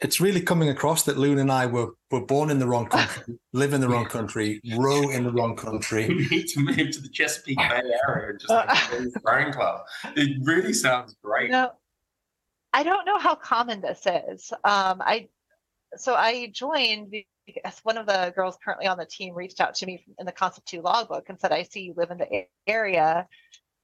It's 0.00 0.20
really 0.20 0.40
coming 0.40 0.68
across 0.68 1.04
that 1.04 1.16
Lewin 1.16 1.38
and 1.38 1.52
I 1.52 1.66
were 1.66 1.90
were 2.10 2.26
born 2.26 2.50
in 2.50 2.58
the 2.58 2.66
wrong 2.66 2.86
country, 2.90 3.38
live 3.52 3.72
in 3.72 3.80
the 3.80 3.88
wrong 3.88 4.06
country, 4.06 4.60
row 4.76 5.10
in 5.10 5.22
the 5.22 5.30
wrong 5.30 5.54
country. 5.54 6.08
we 6.08 6.26
need 6.26 6.48
to 6.48 6.60
move 6.60 6.90
to 6.90 7.00
the 7.00 7.08
Chesapeake 7.08 7.58
Bay 7.58 7.82
area 8.08 8.30
and 8.30 8.40
just 8.40 8.50
like 8.50 8.68
a 8.68 9.10
rowing 9.24 9.52
club. 9.52 9.82
It 10.16 10.38
really 10.42 10.72
sounds 10.72 11.14
great. 11.22 11.50
No, 11.50 11.70
I 12.72 12.82
don't 12.82 13.04
know 13.04 13.18
how 13.18 13.36
common 13.36 13.80
this 13.80 14.04
is. 14.06 14.50
Um, 14.64 15.00
I 15.02 15.28
so 15.96 16.14
I 16.14 16.48
joined 16.52 17.14
because 17.46 17.80
one 17.82 17.98
of 17.98 18.06
the 18.06 18.32
girls 18.34 18.56
currently 18.64 18.86
on 18.86 18.98
the 18.98 19.06
team 19.06 19.34
reached 19.34 19.60
out 19.60 19.74
to 19.76 19.86
me 19.86 20.04
in 20.18 20.26
the 20.26 20.32
Concept 20.32 20.68
2 20.68 20.80
logbook 20.80 21.28
and 21.28 21.38
said, 21.40 21.52
"I 21.52 21.64
see 21.64 21.82
you 21.82 21.94
live 21.96 22.10
in 22.10 22.18
the 22.18 22.46
area." 22.66 23.28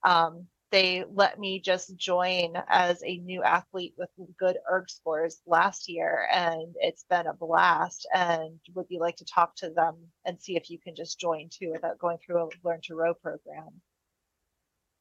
Um, 0.04 0.48
they 0.70 1.04
let 1.10 1.38
me 1.38 1.60
just 1.60 1.96
join 1.96 2.54
as 2.68 3.02
a 3.02 3.18
new 3.18 3.42
athlete 3.42 3.94
with 3.96 4.10
good 4.38 4.58
erg 4.70 4.90
scores 4.90 5.40
last 5.46 5.88
year, 5.88 6.28
and 6.30 6.74
it's 6.76 7.04
been 7.04 7.26
a 7.26 7.32
blast. 7.32 8.06
And 8.14 8.60
would 8.74 8.86
you 8.90 9.00
like 9.00 9.16
to 9.16 9.24
talk 9.24 9.56
to 9.56 9.70
them 9.70 9.96
and 10.24 10.40
see 10.40 10.56
if 10.56 10.70
you 10.70 10.78
can 10.78 10.94
just 10.94 11.18
join 11.18 11.48
too 11.50 11.70
without 11.72 11.98
going 11.98 12.18
through 12.18 12.42
a 12.42 12.48
learn 12.64 12.80
to 12.82 12.94
row 12.94 13.14
program? 13.14 13.80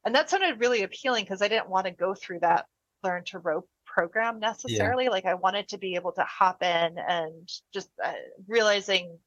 And 0.05 0.15
that 0.15 0.29
sounded 0.29 0.59
really 0.59 0.83
appealing 0.83 1.25
because 1.25 1.41
I 1.41 1.49
didn't 1.49 1.69
want 1.69 1.85
to 1.85 1.91
go 1.91 2.13
through 2.13 2.39
that 2.39 2.67
learn 3.03 3.25
to 3.25 3.39
row 3.39 3.65
program 4.01 4.39
necessarily. 4.39 5.09
Like 5.09 5.25
I 5.25 5.33
wanted 5.33 5.67
to 5.69 5.77
be 5.79 5.95
able 5.95 6.11
to 6.13 6.21
hop 6.23 6.61
in 6.61 6.97
and 6.99 7.49
just 7.73 7.89
uh, 8.03 8.13
realizing 8.47 9.17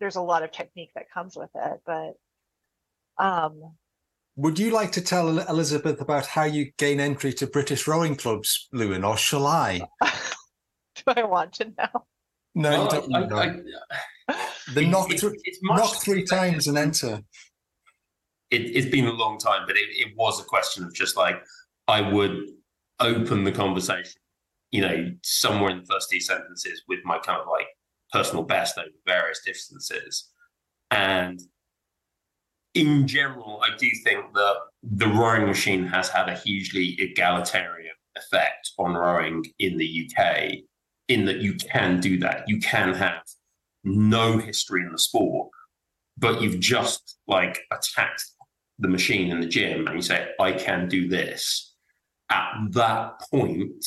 there's 0.00 0.16
a 0.16 0.20
lot 0.20 0.42
of 0.42 0.50
technique 0.50 0.90
that 0.96 1.08
comes 1.14 1.36
with 1.36 1.50
it. 1.54 1.80
But 1.86 2.14
um, 3.24 3.76
Would 4.34 4.58
you 4.58 4.70
like 4.72 4.90
to 4.92 5.00
tell 5.00 5.38
Elizabeth 5.38 6.00
about 6.00 6.26
how 6.26 6.44
you 6.44 6.72
gain 6.78 6.98
entry 6.98 7.32
to 7.34 7.46
British 7.46 7.86
rowing 7.86 8.16
clubs, 8.16 8.68
Lewin, 8.72 9.04
or 9.04 9.16
shall 9.16 9.46
I? 9.46 9.82
do 10.96 11.02
I 11.06 11.22
want 11.22 11.52
to 11.54 11.66
know? 11.78 12.04
No, 12.56 12.70
Well, 12.86 13.04
you 13.08 13.26
don't. 13.28 13.32
I- 13.34 13.46
know. 13.46 13.62
I- 14.28 14.48
the 14.74 14.80
it- 14.82 14.88
knock, 14.88 15.12
it- 15.12 15.20
thr- 15.20 15.36
it's 15.44 15.60
knock 15.62 16.02
three 16.02 16.24
times 16.24 16.66
and 16.66 16.76
enter. 16.76 17.22
It, 18.50 18.62
it's 18.76 18.90
been 18.90 19.06
a 19.06 19.12
long 19.12 19.38
time, 19.38 19.62
but 19.66 19.76
it, 19.76 19.88
it 19.90 20.16
was 20.16 20.40
a 20.40 20.44
question 20.44 20.82
of 20.84 20.92
just 20.92 21.16
like 21.16 21.36
I 21.86 22.00
would 22.12 22.46
open 23.00 23.44
the 23.44 23.52
conversation, 23.52 24.20
you 24.70 24.80
know, 24.80 25.12
somewhere 25.22 25.70
in 25.70 25.80
the 25.80 25.86
first 25.86 26.10
two 26.10 26.20
sentences 26.20 26.82
with 26.88 27.00
my 27.04 27.18
kind 27.18 27.40
of 27.40 27.46
like 27.48 27.66
personal 28.12 28.42
best 28.42 28.78
over 28.78 28.88
various 29.06 29.40
distances. 29.44 30.30
And 30.90 31.40
in 32.74 33.06
general, 33.06 33.62
I 33.62 33.76
do 33.76 33.88
think 34.04 34.32
that 34.34 34.56
the 34.82 35.08
rowing 35.08 35.46
machine 35.46 35.86
has 35.86 36.08
had 36.08 36.28
a 36.28 36.36
hugely 36.36 36.96
egalitarian 36.98 37.94
effect 38.16 38.72
on 38.78 38.94
rowing 38.94 39.44
in 39.58 39.76
the 39.76 40.10
UK, 40.10 40.58
in 41.08 41.24
that 41.24 41.38
you 41.38 41.54
can 41.54 42.00
do 42.00 42.18
that. 42.18 42.44
You 42.48 42.60
can 42.60 42.94
have 42.94 43.22
no 43.84 44.38
history 44.38 44.82
in 44.82 44.92
the 44.92 44.98
sport, 44.98 45.50
but 46.16 46.40
you've 46.40 46.60
just 46.60 47.18
like 47.26 47.60
attacked 47.72 48.24
the 48.78 48.88
machine 48.88 49.30
in 49.30 49.40
the 49.40 49.46
gym 49.46 49.86
and 49.86 49.96
you 49.96 50.02
say, 50.02 50.28
I 50.38 50.52
can 50.52 50.88
do 50.88 51.08
this. 51.08 51.67
At 52.30 52.54
that 52.72 53.20
point, 53.30 53.84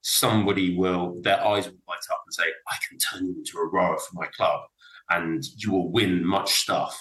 somebody 0.00 0.76
will, 0.76 1.20
their 1.22 1.44
eyes 1.44 1.66
will 1.66 1.76
light 1.88 1.98
up 2.10 2.22
and 2.26 2.34
say, 2.34 2.44
I 2.68 2.76
can 2.88 2.98
turn 2.98 3.26
you 3.26 3.34
into 3.38 3.58
a 3.58 3.68
rower 3.68 3.98
for 3.98 4.14
my 4.14 4.26
club 4.28 4.60
and 5.10 5.42
you 5.56 5.72
will 5.72 5.90
win 5.90 6.24
much 6.24 6.52
stuff. 6.52 6.98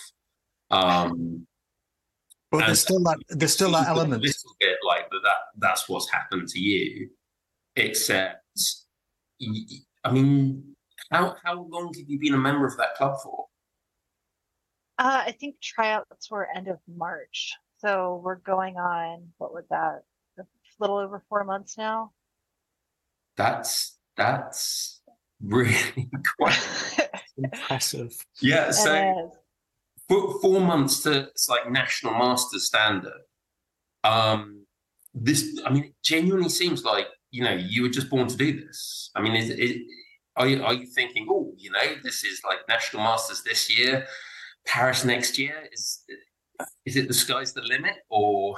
Um, 0.71 1.47
But 2.51 2.65
there's 2.65 2.81
still 2.81 3.01
that. 3.03 3.17
There's 3.29 3.53
still 3.53 3.71
that 3.71 3.87
a 3.87 3.89
element. 3.91 4.21
little 4.23 4.55
bit 4.59 4.77
like 4.85 5.09
that, 5.11 5.19
that 5.23 5.37
that's 5.59 5.87
what's 5.87 6.09
happened 6.09 6.47
to 6.49 6.59
you 6.59 7.09
except 7.75 8.43
y- 9.39 9.47
y- 9.69 9.77
i 10.03 10.11
mean 10.11 10.63
how 11.11 11.35
how 11.43 11.53
long 11.69 11.93
have 11.95 12.09
you 12.09 12.19
been 12.19 12.33
a 12.33 12.37
member 12.37 12.65
of 12.65 12.75
that 12.77 12.95
club 12.95 13.15
for 13.23 13.45
Uh, 14.97 15.23
I 15.27 15.31
think 15.39 15.61
tryouts 15.61 16.29
were 16.31 16.47
end 16.53 16.67
of 16.67 16.79
March. 16.87 17.53
So 17.77 18.19
we're 18.23 18.35
going 18.35 18.75
on, 18.77 19.29
what 19.37 19.53
was 19.53 19.63
that? 19.69 20.01
A 20.79 20.83
little 20.83 20.97
over 20.97 21.21
four 21.27 21.43
months 21.43 21.77
now. 21.77 22.11
that's 23.35 23.97
that's 24.15 25.01
really 25.41 26.09
quite 26.37 26.59
Impressive. 27.37 28.13
yeah 28.41 28.69
so 28.71 28.93
It 28.93 29.25
is. 29.25 29.31
four, 30.09 30.39
four 30.41 30.59
months 30.61 31.03
to 31.03 31.21
it's 31.29 31.47
like 31.47 31.69
national 31.71 32.13
master 32.13 32.59
standard 32.59 33.21
um 34.03 34.65
this 35.13 35.59
i 35.65 35.69
mean 35.69 35.85
it 35.85 35.93
genuinely 36.03 36.49
seems 36.49 36.83
like 36.83 37.07
you 37.31 37.43
know 37.43 37.53
you 37.53 37.81
were 37.83 37.89
just 37.89 38.09
born 38.09 38.27
to 38.27 38.35
do 38.35 38.59
this 38.65 39.09
i 39.15 39.21
mean 39.21 39.35
is 39.35 39.49
it 39.49 39.77
are 40.35 40.47
you, 40.47 40.61
are 40.63 40.73
you 40.73 40.85
thinking 40.87 41.25
oh 41.29 41.53
you 41.57 41.71
know 41.71 41.87
this 42.03 42.23
is 42.25 42.41
like 42.45 42.59
national 42.67 43.01
masters 43.03 43.41
this 43.43 43.69
year 43.77 44.05
paris 44.65 45.05
next 45.05 45.37
year 45.37 45.55
is 45.71 46.03
is 46.85 46.97
it 46.97 47.07
the 47.07 47.13
sky's 47.13 47.53
the 47.53 47.61
limit 47.61 47.95
or 48.09 48.57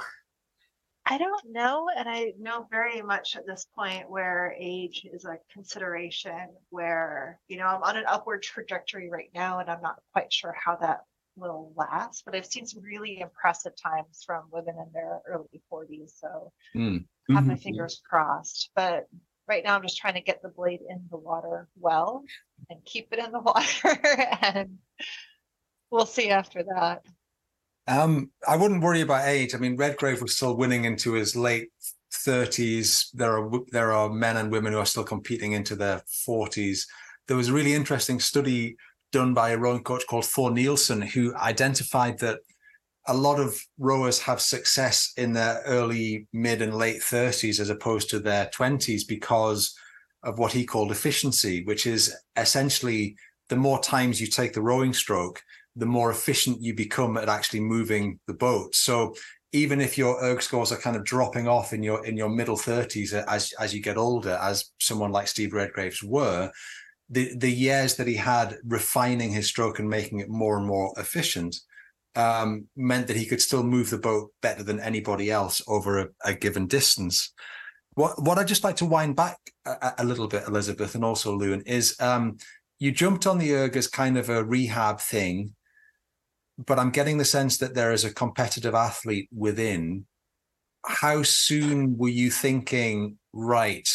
I 1.04 1.18
don't 1.18 1.50
know, 1.50 1.88
and 1.94 2.08
I 2.08 2.32
know 2.38 2.66
very 2.70 3.02
much 3.02 3.34
at 3.36 3.46
this 3.46 3.66
point 3.74 4.08
where 4.08 4.54
age 4.58 5.04
is 5.12 5.24
a 5.24 5.38
consideration. 5.52 6.56
Where 6.70 7.40
you 7.48 7.56
know 7.56 7.66
I'm 7.66 7.82
on 7.82 7.96
an 7.96 8.04
upward 8.06 8.42
trajectory 8.42 9.10
right 9.10 9.30
now, 9.34 9.58
and 9.58 9.68
I'm 9.70 9.82
not 9.82 10.00
quite 10.12 10.32
sure 10.32 10.52
how 10.52 10.76
that 10.76 11.00
will 11.36 11.72
last. 11.76 12.24
But 12.24 12.36
I've 12.36 12.46
seen 12.46 12.66
some 12.66 12.82
really 12.82 13.18
impressive 13.20 13.74
times 13.76 14.22
from 14.24 14.48
women 14.52 14.76
in 14.78 14.92
their 14.92 15.20
early 15.26 15.60
40s, 15.68 16.18
so 16.18 16.52
Hmm. 16.72 16.98
have 17.34 17.46
my 17.46 17.54
Mhm. 17.54 17.62
fingers 17.62 18.00
crossed. 18.08 18.70
But 18.74 19.08
right 19.48 19.64
now, 19.64 19.76
I'm 19.76 19.82
just 19.82 19.98
trying 19.98 20.14
to 20.14 20.20
get 20.22 20.42
the 20.42 20.50
blade 20.50 20.82
in 20.88 21.08
the 21.10 21.18
water 21.18 21.68
well 21.76 22.24
and 22.70 22.84
keep 22.84 23.12
it 23.12 23.18
in 23.18 23.32
the 23.32 23.40
water, 23.42 23.98
and 24.42 24.78
we'll 25.90 26.06
see 26.06 26.30
after 26.30 26.62
that. 26.64 27.04
Um, 27.88 28.30
I 28.46 28.56
wouldn't 28.56 28.82
worry 28.82 29.00
about 29.00 29.26
age. 29.26 29.54
I 29.54 29.58
mean, 29.58 29.76
Redgrave 29.76 30.22
was 30.22 30.36
still 30.36 30.56
winning 30.56 30.84
into 30.84 31.12
his 31.12 31.34
late 31.34 31.68
thirties. 32.14 33.10
There 33.12 33.38
are 33.38 33.50
there 33.70 33.92
are 33.92 34.08
men 34.08 34.36
and 34.36 34.52
women 34.52 34.72
who 34.72 34.78
are 34.78 34.86
still 34.86 35.04
competing 35.04 35.52
into 35.52 35.74
their 35.74 36.02
forties. 36.24 36.86
There 37.26 37.36
was 37.36 37.48
a 37.48 37.52
really 37.52 37.74
interesting 37.74 38.20
study 38.20 38.76
done 39.10 39.34
by 39.34 39.50
a 39.50 39.58
rowing 39.58 39.82
coach 39.82 40.04
called 40.08 40.24
Thor 40.24 40.50
Nilsen, 40.50 41.02
who 41.02 41.34
identified 41.36 42.18
that 42.20 42.40
a 43.08 43.14
lot 43.14 43.40
of 43.40 43.60
rowers 43.78 44.20
have 44.20 44.40
success 44.40 45.12
in 45.16 45.32
their 45.32 45.60
early, 45.66 46.28
mid, 46.32 46.62
and 46.62 46.74
late 46.74 47.02
thirties 47.02 47.58
as 47.58 47.70
opposed 47.70 48.10
to 48.10 48.20
their 48.20 48.46
twenties 48.50 49.04
because 49.04 49.74
of 50.22 50.38
what 50.38 50.52
he 50.52 50.64
called 50.64 50.92
efficiency, 50.92 51.64
which 51.64 51.86
is 51.86 52.14
essentially 52.36 53.16
the 53.48 53.56
more 53.56 53.80
times 53.82 54.20
you 54.20 54.28
take 54.28 54.52
the 54.52 54.62
rowing 54.62 54.92
stroke, 54.92 55.42
the 55.76 55.86
more 55.86 56.10
efficient 56.10 56.62
you 56.62 56.74
become 56.74 57.16
at 57.16 57.28
actually 57.28 57.60
moving 57.60 58.18
the 58.26 58.34
boat. 58.34 58.74
So 58.74 59.14
even 59.52 59.80
if 59.80 59.98
your 59.98 60.22
erg 60.22 60.42
scores 60.42 60.72
are 60.72 60.78
kind 60.78 60.96
of 60.96 61.04
dropping 61.04 61.46
off 61.46 61.72
in 61.72 61.82
your 61.82 62.04
in 62.06 62.16
your 62.16 62.28
middle 62.28 62.56
30s 62.56 63.12
as 63.12 63.52
as 63.58 63.74
you 63.74 63.82
get 63.82 63.98
older, 63.98 64.38
as 64.40 64.70
someone 64.80 65.12
like 65.12 65.28
Steve 65.28 65.52
Redgrave's 65.52 66.02
were, 66.02 66.50
the 67.10 67.36
the 67.36 67.50
years 67.50 67.96
that 67.96 68.06
he 68.06 68.14
had 68.14 68.56
refining 68.64 69.30
his 69.30 69.46
stroke 69.46 69.78
and 69.78 69.88
making 69.88 70.20
it 70.20 70.28
more 70.28 70.56
and 70.56 70.66
more 70.66 70.92
efficient 70.96 71.56
um, 72.14 72.66
meant 72.76 73.06
that 73.06 73.16
he 73.16 73.26
could 73.26 73.40
still 73.40 73.62
move 73.62 73.90
the 73.90 73.98
boat 73.98 74.32
better 74.42 74.62
than 74.62 74.80
anybody 74.80 75.30
else 75.30 75.62
over 75.66 75.98
a, 75.98 76.08
a 76.24 76.34
given 76.34 76.66
distance. 76.66 77.32
What 77.94 78.22
what 78.22 78.38
I'd 78.38 78.48
just 78.48 78.64
like 78.64 78.76
to 78.76 78.86
wind 78.86 79.16
back 79.16 79.38
a, 79.66 79.92
a, 79.98 80.04
little 80.04 80.28
bit, 80.28 80.44
Elizabeth, 80.46 80.94
and 80.94 81.04
also 81.04 81.36
Lewin, 81.36 81.62
is 81.66 81.94
um, 82.00 82.38
you 82.78 82.90
jumped 82.90 83.26
on 83.26 83.38
the 83.38 83.54
erg 83.54 83.76
as 83.76 83.86
kind 83.86 84.16
of 84.16 84.30
a 84.30 84.42
rehab 84.42 85.00
thing 85.00 85.54
but 86.66 86.78
I'm 86.78 86.90
getting 86.90 87.18
the 87.18 87.24
sense 87.24 87.58
that 87.58 87.74
there 87.74 87.92
is 87.92 88.04
a 88.04 88.14
competitive 88.14 88.74
athlete 88.74 89.28
within. 89.34 90.06
How 90.84 91.22
soon 91.22 91.96
were 91.96 92.08
you 92.08 92.30
thinking, 92.30 93.18
right? 93.32 93.88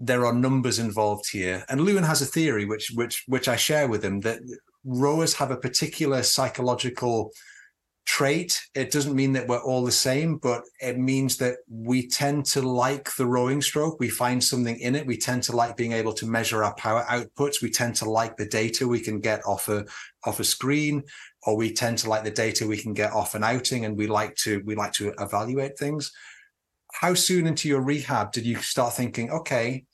There 0.00 0.26
are 0.26 0.34
numbers 0.34 0.78
involved 0.78 1.30
here, 1.30 1.64
and 1.68 1.80
Lewin 1.80 2.04
has 2.04 2.20
a 2.20 2.26
theory 2.26 2.64
which 2.64 2.90
which 2.94 3.24
which 3.26 3.48
I 3.48 3.56
share 3.56 3.88
with 3.88 4.04
him 4.04 4.20
that 4.20 4.40
rowers 4.84 5.34
have 5.34 5.50
a 5.50 5.56
particular 5.56 6.22
psychological 6.22 7.32
trait. 8.06 8.60
It 8.74 8.90
doesn't 8.90 9.14
mean 9.14 9.32
that 9.32 9.48
we're 9.48 9.62
all 9.62 9.84
the 9.84 9.92
same, 9.92 10.36
but 10.36 10.62
it 10.80 10.98
means 10.98 11.36
that 11.38 11.58
we 11.68 12.06
tend 12.06 12.44
to 12.46 12.62
like 12.62 13.14
the 13.16 13.26
rowing 13.26 13.62
stroke. 13.62 13.98
We 13.98 14.08
find 14.10 14.42
something 14.42 14.78
in 14.78 14.94
it. 14.94 15.06
We 15.06 15.16
tend 15.16 15.42
to 15.44 15.56
like 15.56 15.76
being 15.76 15.92
able 15.92 16.12
to 16.14 16.26
measure 16.26 16.62
our 16.62 16.74
power 16.74 17.04
outputs. 17.08 17.62
We 17.62 17.70
tend 17.70 17.96
to 17.96 18.10
like 18.10 18.36
the 18.36 18.46
data 18.46 18.86
we 18.86 19.00
can 19.00 19.20
get 19.20 19.44
off 19.46 19.68
a 19.68 19.86
off 20.24 20.40
a 20.40 20.44
screen 20.44 21.02
or 21.46 21.56
we 21.56 21.72
tend 21.72 21.98
to 21.98 22.08
like 22.08 22.24
the 22.24 22.30
data 22.30 22.66
we 22.66 22.76
can 22.76 22.94
get 22.94 23.12
off 23.12 23.34
an 23.34 23.44
outing 23.44 23.84
and 23.84 23.96
we 23.96 24.06
like 24.06 24.34
to 24.36 24.62
we 24.64 24.74
like 24.74 24.92
to 24.92 25.12
evaluate 25.18 25.78
things. 25.78 26.12
How 26.92 27.14
soon 27.14 27.46
into 27.46 27.68
your 27.68 27.82
rehab 27.82 28.32
did 28.32 28.46
you 28.46 28.56
start 28.56 28.94
thinking 28.94 29.30
okay 29.30 29.84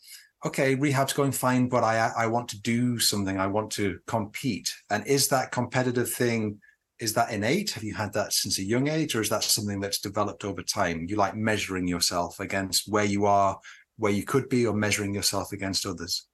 okay 0.44 0.74
rehab's 0.74 1.12
going 1.12 1.32
fine 1.32 1.68
but 1.68 1.84
i 1.84 2.10
i 2.16 2.26
want 2.26 2.48
to 2.48 2.60
do 2.60 2.98
something. 2.98 3.38
I 3.38 3.46
want 3.46 3.70
to 3.72 3.98
compete. 4.06 4.74
And 4.90 5.06
is 5.06 5.28
that 5.28 5.52
competitive 5.52 6.10
thing 6.10 6.60
is 7.00 7.14
that 7.14 7.32
innate? 7.32 7.70
Have 7.70 7.82
you 7.82 7.94
had 7.94 8.12
that 8.12 8.34
since 8.34 8.58
a 8.58 8.62
young 8.62 8.88
age 8.88 9.14
or 9.14 9.22
is 9.22 9.30
that 9.30 9.42
something 9.42 9.80
that's 9.80 10.00
developed 10.00 10.44
over 10.44 10.62
time? 10.62 11.06
You 11.08 11.16
like 11.16 11.34
measuring 11.34 11.88
yourself 11.88 12.38
against 12.40 12.92
where 12.92 13.06
you 13.06 13.24
are 13.24 13.58
where 13.96 14.12
you 14.12 14.24
could 14.24 14.48
be 14.48 14.66
or 14.66 14.74
measuring 14.74 15.14
yourself 15.14 15.52
against 15.52 15.86
others? 15.86 16.26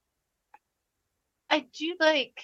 I 1.50 1.66
do 1.76 1.96
like 1.98 2.38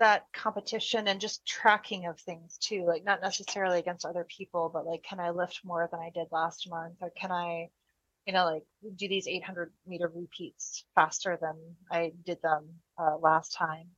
that 0.00 0.26
competition 0.32 1.08
and 1.08 1.20
just 1.20 1.46
tracking 1.46 2.06
of 2.06 2.18
things 2.20 2.58
too 2.58 2.84
like 2.86 3.04
not 3.04 3.22
necessarily 3.22 3.78
against 3.78 4.04
other 4.04 4.24
people 4.24 4.70
but 4.72 4.86
like 4.86 5.02
can 5.02 5.20
i 5.20 5.30
lift 5.30 5.60
more 5.64 5.88
than 5.90 6.00
i 6.00 6.10
did 6.10 6.26
last 6.32 6.68
month? 6.68 6.94
Or 7.00 7.10
can 7.10 7.30
i 7.30 7.68
you 8.26 8.32
know 8.32 8.44
like 8.44 8.64
do 8.96 9.08
these 9.08 9.28
800 9.28 9.72
meter 9.86 10.10
repeats 10.14 10.84
faster 10.94 11.38
than 11.40 11.56
i 11.90 12.12
did 12.24 12.40
them 12.42 12.68
uh, 12.98 13.16
last 13.18 13.52
time 13.54 13.88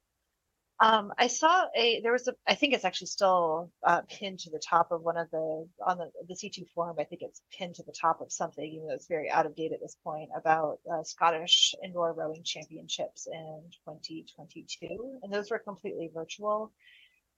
um, 0.78 1.12
I 1.18 1.28
saw 1.28 1.64
a 1.74 2.00
there 2.02 2.12
was 2.12 2.28
a 2.28 2.34
I 2.46 2.54
think 2.54 2.74
it's 2.74 2.84
actually 2.84 3.06
still 3.06 3.70
uh, 3.82 4.02
pinned 4.10 4.40
to 4.40 4.50
the 4.50 4.60
top 4.60 4.92
of 4.92 5.00
one 5.02 5.16
of 5.16 5.30
the 5.30 5.66
on 5.86 5.96
the 5.96 6.10
the 6.28 6.34
C2 6.34 6.68
forum. 6.74 6.96
I 7.00 7.04
think 7.04 7.22
it's 7.22 7.40
pinned 7.56 7.76
to 7.76 7.82
the 7.84 7.94
top 7.98 8.20
of 8.20 8.30
something, 8.30 8.64
even 8.64 8.88
though 8.88 8.94
it's 8.94 9.06
very 9.06 9.30
out 9.30 9.46
of 9.46 9.56
date 9.56 9.72
at 9.72 9.80
this 9.80 9.96
point, 10.04 10.28
about 10.36 10.78
uh, 10.92 11.02
Scottish 11.02 11.74
indoor 11.82 12.12
rowing 12.12 12.42
championships 12.44 13.26
in 13.26 13.62
2022, 13.86 15.20
and 15.22 15.32
those 15.32 15.50
were 15.50 15.58
completely 15.58 16.10
virtual. 16.14 16.72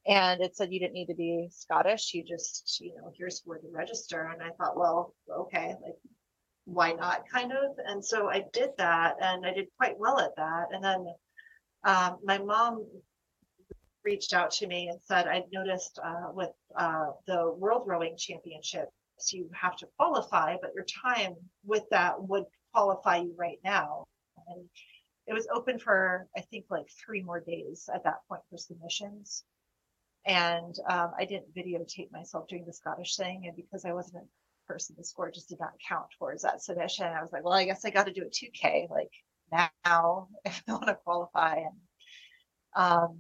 And 0.06 0.40
it 0.40 0.56
said 0.56 0.72
you 0.72 0.80
didn't 0.80 0.94
need 0.94 1.06
to 1.06 1.14
be 1.14 1.48
Scottish. 1.52 2.12
You 2.14 2.24
just 2.24 2.80
you 2.80 2.92
know 2.96 3.12
here's 3.16 3.42
where 3.44 3.58
to 3.58 3.68
register. 3.72 4.32
And 4.32 4.42
I 4.42 4.50
thought, 4.50 4.76
well, 4.76 5.14
okay, 5.30 5.76
like 5.80 5.96
why 6.64 6.92
not, 6.92 7.28
kind 7.32 7.52
of. 7.52 7.76
And 7.86 8.04
so 8.04 8.28
I 8.28 8.44
did 8.52 8.70
that, 8.78 9.14
and 9.20 9.46
I 9.46 9.54
did 9.54 9.68
quite 9.76 9.96
well 9.96 10.18
at 10.18 10.34
that. 10.36 10.66
And 10.72 10.82
then 10.82 11.06
um, 11.84 12.18
my 12.24 12.38
mom 12.38 12.84
reached 14.08 14.32
out 14.32 14.50
to 14.50 14.66
me 14.66 14.88
and 14.88 14.98
said, 15.02 15.28
I'd 15.28 15.52
noticed 15.52 15.98
uh, 16.02 16.30
with 16.32 16.50
uh, 16.74 17.10
the 17.26 17.52
World 17.52 17.82
Rowing 17.86 18.16
Championships, 18.16 18.90
you 19.32 19.50
have 19.52 19.76
to 19.76 19.88
qualify, 19.98 20.56
but 20.62 20.72
your 20.74 20.86
time 21.04 21.34
with 21.62 21.84
that 21.90 22.14
would 22.22 22.44
qualify 22.72 23.18
you 23.18 23.34
right 23.36 23.58
now. 23.62 24.06
And 24.48 24.64
it 25.26 25.34
was 25.34 25.46
open 25.52 25.78
for, 25.78 26.26
I 26.34 26.40
think, 26.40 26.64
like 26.70 26.86
three 27.04 27.22
more 27.22 27.40
days 27.40 27.90
at 27.94 28.04
that 28.04 28.20
point 28.28 28.40
for 28.48 28.56
submissions. 28.56 29.44
And 30.24 30.74
um, 30.88 31.12
I 31.18 31.26
didn't 31.26 31.54
videotape 31.54 32.10
myself 32.10 32.48
doing 32.48 32.64
the 32.64 32.72
Scottish 32.72 33.14
thing. 33.16 33.42
And 33.46 33.56
because 33.56 33.84
I 33.84 33.92
wasn't 33.92 34.24
a 34.24 34.72
person, 34.72 34.96
the 34.96 35.04
score 35.04 35.30
just 35.30 35.50
did 35.50 35.60
not 35.60 35.72
count 35.86 36.06
towards 36.18 36.42
that 36.44 36.62
submission. 36.62 37.06
I 37.06 37.20
was 37.20 37.30
like, 37.30 37.44
well, 37.44 37.52
I 37.52 37.66
guess 37.66 37.84
I 37.84 37.90
got 37.90 38.06
to 38.06 38.12
do 38.14 38.22
a 38.22 38.30
2K 38.30 38.88
like 38.88 39.12
now 39.52 40.28
if 40.46 40.62
I 40.66 40.72
want 40.72 40.86
to 40.86 40.94
qualify. 40.94 41.56
And 41.56 41.76
um, 42.74 43.18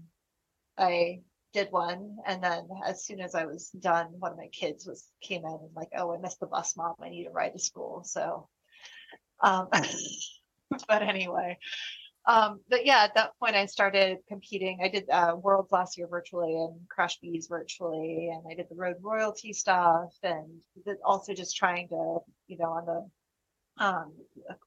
I 0.78 1.20
did 1.52 1.68
one, 1.70 2.18
and 2.26 2.42
then 2.42 2.68
as 2.86 3.04
soon 3.04 3.20
as 3.20 3.34
I 3.34 3.46
was 3.46 3.70
done, 3.70 4.08
one 4.18 4.32
of 4.32 4.38
my 4.38 4.48
kids 4.48 4.86
was 4.86 5.06
came 5.20 5.44
in 5.44 5.52
and 5.52 5.74
like, 5.74 5.90
"Oh, 5.96 6.14
I 6.14 6.18
missed 6.18 6.40
the 6.40 6.46
bus, 6.46 6.76
mom. 6.76 6.94
I 7.00 7.08
need 7.08 7.24
to 7.24 7.30
ride 7.30 7.52
to 7.54 7.58
school." 7.58 8.02
So, 8.04 8.48
um, 9.40 9.68
but 10.88 11.02
anyway, 11.02 11.58
um, 12.28 12.60
but 12.68 12.84
yeah, 12.84 13.04
at 13.04 13.14
that 13.14 13.32
point, 13.40 13.56
I 13.56 13.64
started 13.66 14.18
competing. 14.28 14.80
I 14.82 14.88
did 14.88 15.08
uh, 15.08 15.34
Worlds 15.40 15.72
last 15.72 15.96
year 15.96 16.06
virtually 16.06 16.54
and 16.56 16.78
CRASH-Bs 16.90 17.48
virtually, 17.48 18.28
and 18.28 18.44
I 18.50 18.54
did 18.54 18.66
the 18.68 18.76
Road 18.76 18.96
Royalty 19.00 19.54
stuff, 19.54 20.12
and 20.22 20.60
also 21.02 21.32
just 21.32 21.56
trying 21.56 21.88
to, 21.88 22.18
you 22.46 22.58
know, 22.58 22.70
on 22.70 22.84
the 22.84 23.84
um, 23.84 24.12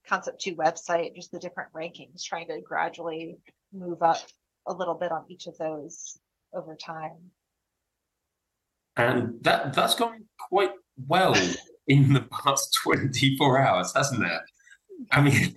Concept 0.07 0.41
Two 0.41 0.55
website, 0.55 1.15
just 1.15 1.31
the 1.31 1.39
different 1.39 1.71
rankings, 1.73 2.23
trying 2.23 2.47
to 2.47 2.61
gradually 2.61 3.37
move 3.71 4.01
up 4.01 4.17
a 4.67 4.73
little 4.73 4.95
bit 4.95 5.11
on 5.11 5.25
each 5.27 5.47
of 5.47 5.57
those 5.57 6.17
over 6.53 6.75
time. 6.75 7.31
And 8.97 9.41
that 9.43 9.73
that's 9.73 9.95
gone 9.95 10.25
quite 10.49 10.71
well 11.07 11.35
in 11.87 12.13
the 12.13 12.21
past 12.21 12.77
24 12.83 13.59
hours, 13.59 13.93
hasn't 13.95 14.23
it? 14.23 14.41
I 15.11 15.21
mean, 15.21 15.55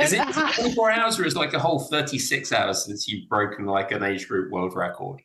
is 0.00 0.12
it 0.12 0.22
24 0.32 0.90
hours 0.90 1.18
or 1.18 1.26
is 1.26 1.34
it 1.34 1.38
like 1.38 1.54
a 1.54 1.58
whole 1.58 1.80
36 1.80 2.52
hours 2.52 2.84
since 2.84 3.08
you've 3.08 3.28
broken 3.28 3.66
like 3.66 3.92
an 3.92 4.02
age 4.02 4.28
group 4.28 4.52
world 4.52 4.74
record? 4.74 5.20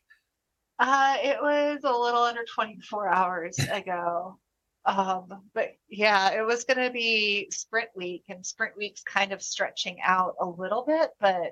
Uh, 0.80 1.16
it 1.22 1.38
was 1.42 1.80
a 1.84 1.92
little 1.92 2.24
under 2.24 2.44
24 2.56 3.08
hours 3.08 3.60
ago. 3.72 4.40
Um, 4.84 5.28
but 5.54 5.74
yeah, 5.90 6.32
it 6.32 6.44
was 6.46 6.64
going 6.64 6.84
to 6.84 6.92
be 6.92 7.50
sprint 7.52 7.90
week, 7.96 8.24
and 8.30 8.44
sprint 8.44 8.76
week's 8.76 9.04
kind 9.04 9.32
of 9.32 9.44
stretching 9.44 10.00
out 10.04 10.34
a 10.42 10.46
little 10.46 10.84
bit, 10.84 11.12
but 11.20 11.52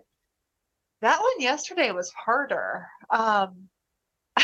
that 1.02 1.20
one 1.20 1.40
yesterday 1.40 1.92
was 1.92 2.12
harder. 2.12 2.88
Um, 3.10 3.70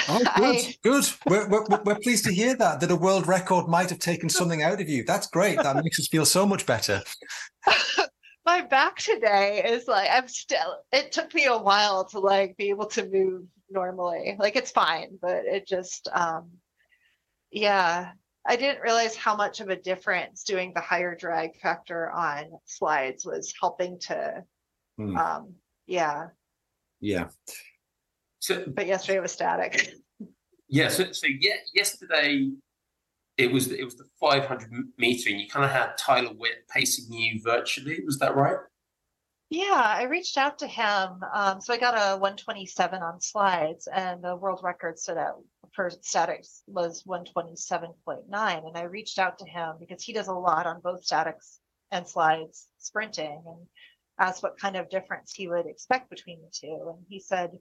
oh, 0.09 0.19
good, 0.19 0.27
I, 0.37 0.75
good. 0.83 1.05
We're, 1.25 1.49
we're, 1.49 1.65
we're 1.83 1.99
pleased 1.99 2.25
to 2.25 2.33
hear 2.33 2.55
that, 2.55 2.79
that 2.79 2.91
a 2.91 2.95
world 2.95 3.27
record 3.27 3.67
might 3.67 3.89
have 3.89 3.99
taken 3.99 4.29
something 4.29 4.63
out 4.63 4.81
of 4.81 4.89
you. 4.89 5.03
That's 5.03 5.27
great. 5.27 5.57
That 5.57 5.83
makes 5.83 5.99
us 5.99 6.07
feel 6.07 6.25
so 6.25 6.45
much 6.45 6.65
better. 6.65 7.01
My 8.45 8.61
back 8.61 8.97
today 8.97 9.63
is 9.67 9.87
like, 9.87 10.07
I'm 10.11 10.27
still, 10.27 10.77
it 10.91 11.11
took 11.11 11.33
me 11.33 11.45
a 11.45 11.57
while 11.57 12.05
to 12.09 12.19
like 12.19 12.55
be 12.57 12.69
able 12.69 12.85
to 12.87 13.09
move 13.09 13.43
normally. 13.71 14.35
Like 14.37 14.55
it's 14.55 14.71
fine, 14.71 15.17
but 15.19 15.45
it 15.45 15.67
just, 15.67 16.07
um, 16.13 16.51
yeah, 17.51 18.11
I 18.45 18.55
didn't 18.55 18.83
realize 18.83 19.15
how 19.15 19.35
much 19.35 19.61
of 19.61 19.69
a 19.69 19.75
difference 19.75 20.43
doing 20.43 20.73
the 20.73 20.81
higher 20.81 21.15
drag 21.15 21.59
factor 21.59 22.11
on 22.11 22.51
slides 22.65 23.25
was 23.25 23.53
helping 23.59 23.99
to, 24.01 24.43
hmm. 24.97 25.17
um, 25.17 25.55
yeah, 25.87 26.27
yeah. 26.99 27.27
So, 28.39 28.63
but 28.67 28.87
yesterday 28.87 29.17
it 29.17 29.21
was 29.21 29.31
static. 29.31 29.93
Yeah. 30.67 30.89
So, 30.89 31.11
so 31.11 31.27
yeah, 31.27 31.55
yesterday 31.73 32.49
it 33.37 33.51
was 33.51 33.71
it 33.71 33.83
was 33.83 33.95
the 33.95 34.05
500 34.19 34.69
meter, 34.97 35.29
and 35.29 35.39
you 35.39 35.47
kind 35.47 35.65
of 35.65 35.71
had 35.71 35.97
Tyler 35.97 36.33
Witt 36.33 36.67
pacing 36.69 37.13
you 37.13 37.39
virtually. 37.43 37.99
Was 38.03 38.17
that 38.19 38.35
right? 38.35 38.57
Yeah, 39.51 39.83
I 39.85 40.03
reached 40.03 40.37
out 40.37 40.57
to 40.59 40.67
him. 40.67 41.23
Um, 41.33 41.61
so 41.61 41.73
I 41.73 41.77
got 41.77 41.93
a 41.93 42.17
127 42.17 43.01
on 43.01 43.21
slides, 43.21 43.87
and 43.93 44.23
the 44.23 44.35
world 44.35 44.61
record 44.63 44.97
stood 44.97 45.17
out 45.17 45.43
for 45.73 45.89
statics 46.01 46.63
was 46.67 47.03
127.9. 47.03 48.67
And 48.67 48.77
I 48.77 48.83
reached 48.83 49.19
out 49.19 49.37
to 49.39 49.45
him 49.45 49.75
because 49.79 50.01
he 50.01 50.13
does 50.13 50.27
a 50.27 50.33
lot 50.33 50.65
on 50.65 50.81
both 50.81 51.03
statics 51.03 51.59
and 51.91 52.07
slides 52.07 52.67
sprinting. 52.79 53.43
And 53.45 53.67
asked 54.19 54.43
what 54.43 54.59
kind 54.59 54.75
of 54.75 54.89
difference 54.89 55.33
he 55.33 55.47
would 55.47 55.65
expect 55.65 56.09
between 56.09 56.39
the 56.41 56.49
two. 56.51 56.93
And 56.95 57.05
he 57.09 57.19
said 57.19 57.51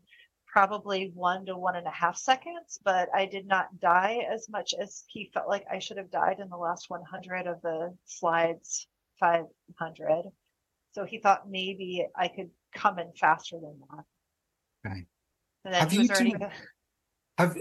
probably 0.47 1.11
one 1.15 1.47
to 1.47 1.57
one 1.57 1.75
and 1.77 1.87
a 1.87 1.91
half 1.91 2.17
seconds, 2.17 2.79
but 2.85 3.09
I 3.15 3.27
did 3.27 3.47
not 3.47 3.81
die 3.81 4.25
as 4.33 4.49
much 4.49 4.73
as 4.81 5.03
he 5.09 5.31
felt 5.35 5.49
like 5.49 5.65
I 5.71 5.81
should 5.81 5.97
have 5.97 6.11
died 6.11 6.39
in 6.39 6.49
the 6.49 6.57
last 6.57 6.89
100 6.89 7.47
of 7.49 7.61
the 7.63 7.97
slides 8.05 8.87
500. 9.19 10.25
So 10.93 11.05
he 11.05 11.19
thought 11.19 11.51
maybe 11.51 12.07
I 12.17 12.29
could 12.29 12.51
come 12.75 13.01
in 13.01 13.13
faster 13.19 13.57
than 13.61 13.81
that. 13.91 14.05
Okay. 14.91 15.07
And 15.65 15.75
then 15.75 15.81
Have 15.81 15.91
he 15.91 15.97
you 15.97 16.03
was 16.03 16.11
already. 16.11 16.33
two- 16.33 16.39
Have 17.39 17.57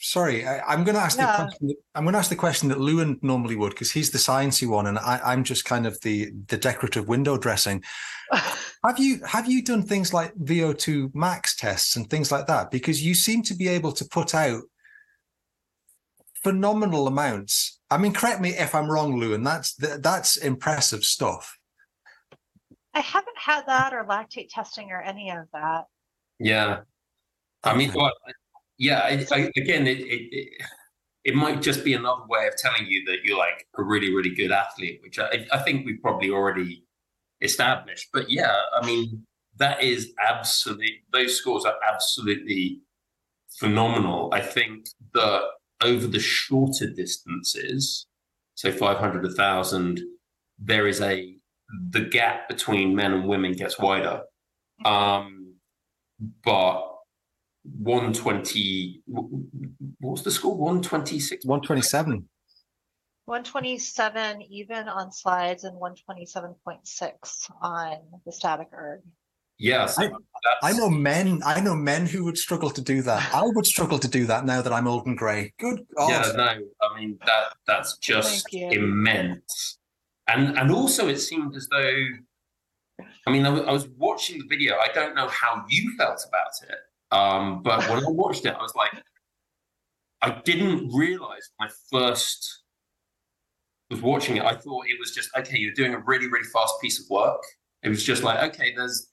sorry, 0.00 0.46
I, 0.46 0.60
I'm 0.60 0.84
going 0.84 0.94
to 0.94 1.02
ask 1.02 1.18
the 1.18 1.24
question. 1.24 1.68
that- 1.68 1.76
I'm 1.94 2.04
going 2.04 2.14
to 2.14 2.18
ask 2.18 2.30
the 2.30 2.36
question 2.36 2.68
that 2.70 2.80
Lewin 2.80 3.18
normally 3.20 3.56
would 3.56 3.70
because 3.70 3.92
he's 3.92 4.10
the 4.10 4.16
sciencey 4.18 4.66
one, 4.66 4.86
and 4.86 4.98
I, 4.98 5.20
I'm 5.22 5.44
just 5.44 5.66
kind 5.66 5.86
of 5.86 6.00
the 6.00 6.30
the 6.46 6.56
decorative 6.56 7.08
window 7.08 7.36
dressing. 7.36 7.82
Have 8.84 8.98
you 9.00 9.20
have 9.26 9.48
you 9.50 9.62
done 9.64 9.82
things 9.82 10.14
like 10.14 10.32
VO2 10.36 11.12
max 11.12 11.56
tests 11.56 11.96
and 11.96 12.08
things 12.08 12.30
like 12.30 12.46
that? 12.46 12.70
Because 12.70 13.04
you 13.04 13.12
seem 13.12 13.42
to 13.42 13.54
be 13.54 13.66
able 13.66 13.90
to 13.90 14.04
put 14.04 14.36
out 14.36 14.62
phenomenal 16.44 17.08
amounts. 17.08 17.80
I 17.90 17.98
mean, 17.98 18.12
correct 18.12 18.40
me 18.40 18.50
if 18.50 18.74
I'm 18.76 18.88
wrong, 18.88 19.18
Lewin. 19.18 19.42
That's 19.42 19.74
th- 19.74 20.00
that's 20.00 20.36
impressive 20.36 21.04
stuff. 21.04 21.58
I 22.94 23.00
haven't 23.00 23.36
had 23.36 23.66
that 23.66 23.92
or 23.92 24.04
lactate 24.04 24.48
testing 24.50 24.90
or 24.92 25.00
any 25.02 25.30
of 25.30 25.46
that. 25.52 25.84
Yeah. 26.38 26.80
I 27.64 27.76
mean, 27.76 27.90
Okay. 27.90 27.98
well, 27.98 28.12
yeah, 28.78 29.00
I, 29.00 29.26
I, 29.32 29.50
again, 29.56 29.86
it, 29.86 29.98
it, 30.00 30.48
it, 31.24 31.34
might 31.34 31.60
just 31.60 31.84
be 31.84 31.94
another 31.94 32.22
way 32.28 32.46
of 32.46 32.56
telling 32.56 32.86
you 32.86 33.04
that 33.06 33.18
you're 33.24 33.36
like 33.36 33.66
a 33.76 33.82
really, 33.82 34.14
really 34.14 34.34
good 34.34 34.52
athlete, 34.52 35.00
which 35.02 35.18
I, 35.18 35.46
I 35.52 35.58
think 35.58 35.84
we've 35.84 36.00
probably 36.00 36.30
already 36.30 36.84
established. 37.40 38.08
But 38.12 38.30
yeah, 38.30 38.54
I 38.80 38.86
mean, 38.86 39.24
that 39.56 39.82
is 39.82 40.12
absolutely, 40.24 41.02
those 41.12 41.36
scores 41.36 41.64
are 41.64 41.74
absolutely 41.92 42.80
phenomenal. 43.58 44.30
I 44.32 44.40
think 44.40 44.86
that 45.14 45.42
over 45.82 46.06
the 46.06 46.20
shorter 46.20 46.88
distances, 46.88 48.06
so 48.54 48.70
500, 48.70 49.24
1,000, 49.24 50.00
there 50.58 50.86
is 50.86 51.00
a, 51.00 51.34
the 51.90 52.00
gap 52.00 52.48
between 52.48 52.94
men 52.94 53.12
and 53.12 53.28
women 53.28 53.52
gets 53.52 53.78
wider. 53.78 54.22
Um, 54.84 55.54
but 56.44 56.87
120 57.78 59.02
what 59.06 60.12
was 60.12 60.22
the 60.22 60.30
score 60.30 60.56
126 60.56 61.44
One 61.44 61.60
twenty 61.60 61.82
seven. 61.82 62.28
127 63.26 64.42
even 64.50 64.88
on 64.88 65.12
slides 65.12 65.64
and 65.64 65.76
127.6 65.80 67.50
on 67.60 67.96
the 68.24 68.32
static 68.32 68.68
erg. 68.72 69.00
yes 69.58 69.98
I- 69.98 70.10
I 70.62 70.72
know 70.72 70.88
men. 70.88 71.42
I 71.44 71.60
know 71.60 71.74
men 71.74 72.06
who 72.06 72.24
would 72.24 72.38
struggle 72.38 72.70
to 72.70 72.80
do 72.80 73.02
that. 73.02 73.34
I 73.34 73.42
would 73.42 73.66
struggle 73.66 73.98
to 73.98 74.08
do 74.08 74.24
that 74.26 74.44
now 74.46 74.62
that 74.62 74.72
I'm 74.72 74.86
old 74.86 75.04
and 75.06 75.18
grey. 75.18 75.52
Good 75.58 75.84
God. 75.96 76.08
yeah 76.10 76.32
no 76.36 76.48
i 76.86 76.98
mean 76.98 77.18
that 77.26 77.46
that's 77.66 77.98
just 77.98 78.46
immense 78.54 79.78
and 80.28 80.56
and 80.58 80.70
also 80.70 81.08
it 81.08 81.18
seemed 81.18 81.54
as 81.56 81.66
though 81.70 82.02
i 83.26 83.30
mean 83.30 83.44
I 83.44 83.50
I 83.58 83.72
was 83.72 83.88
watching 84.06 84.38
the 84.38 84.46
video 84.48 84.76
i 84.76 84.88
don't 84.94 85.14
know 85.14 85.28
how 85.28 85.64
you 85.68 85.94
felt 85.98 86.24
about 86.28 86.54
it 86.62 86.78
um 87.10 87.62
but 87.62 87.80
when 87.88 88.04
i 88.04 88.08
watched 88.08 88.44
it 88.44 88.54
i 88.54 88.62
was 88.62 88.74
like 88.74 88.92
i 90.22 90.30
didn't 90.44 90.90
realize 90.92 91.48
when 91.56 91.68
i 91.68 91.72
first 91.90 92.62
was 93.90 94.02
watching 94.02 94.36
it 94.36 94.44
i 94.44 94.54
thought 94.54 94.84
it 94.86 94.98
was 94.98 95.12
just 95.12 95.30
okay 95.36 95.56
you're 95.58 95.72
doing 95.72 95.94
a 95.94 95.98
really 96.00 96.26
really 96.26 96.48
fast 96.52 96.74
piece 96.80 97.00
of 97.00 97.08
work. 97.10 97.42
It 97.82 97.88
was 97.88 98.02
just 98.02 98.22
like 98.22 98.42
okay 98.50 98.74
there's 98.74 99.08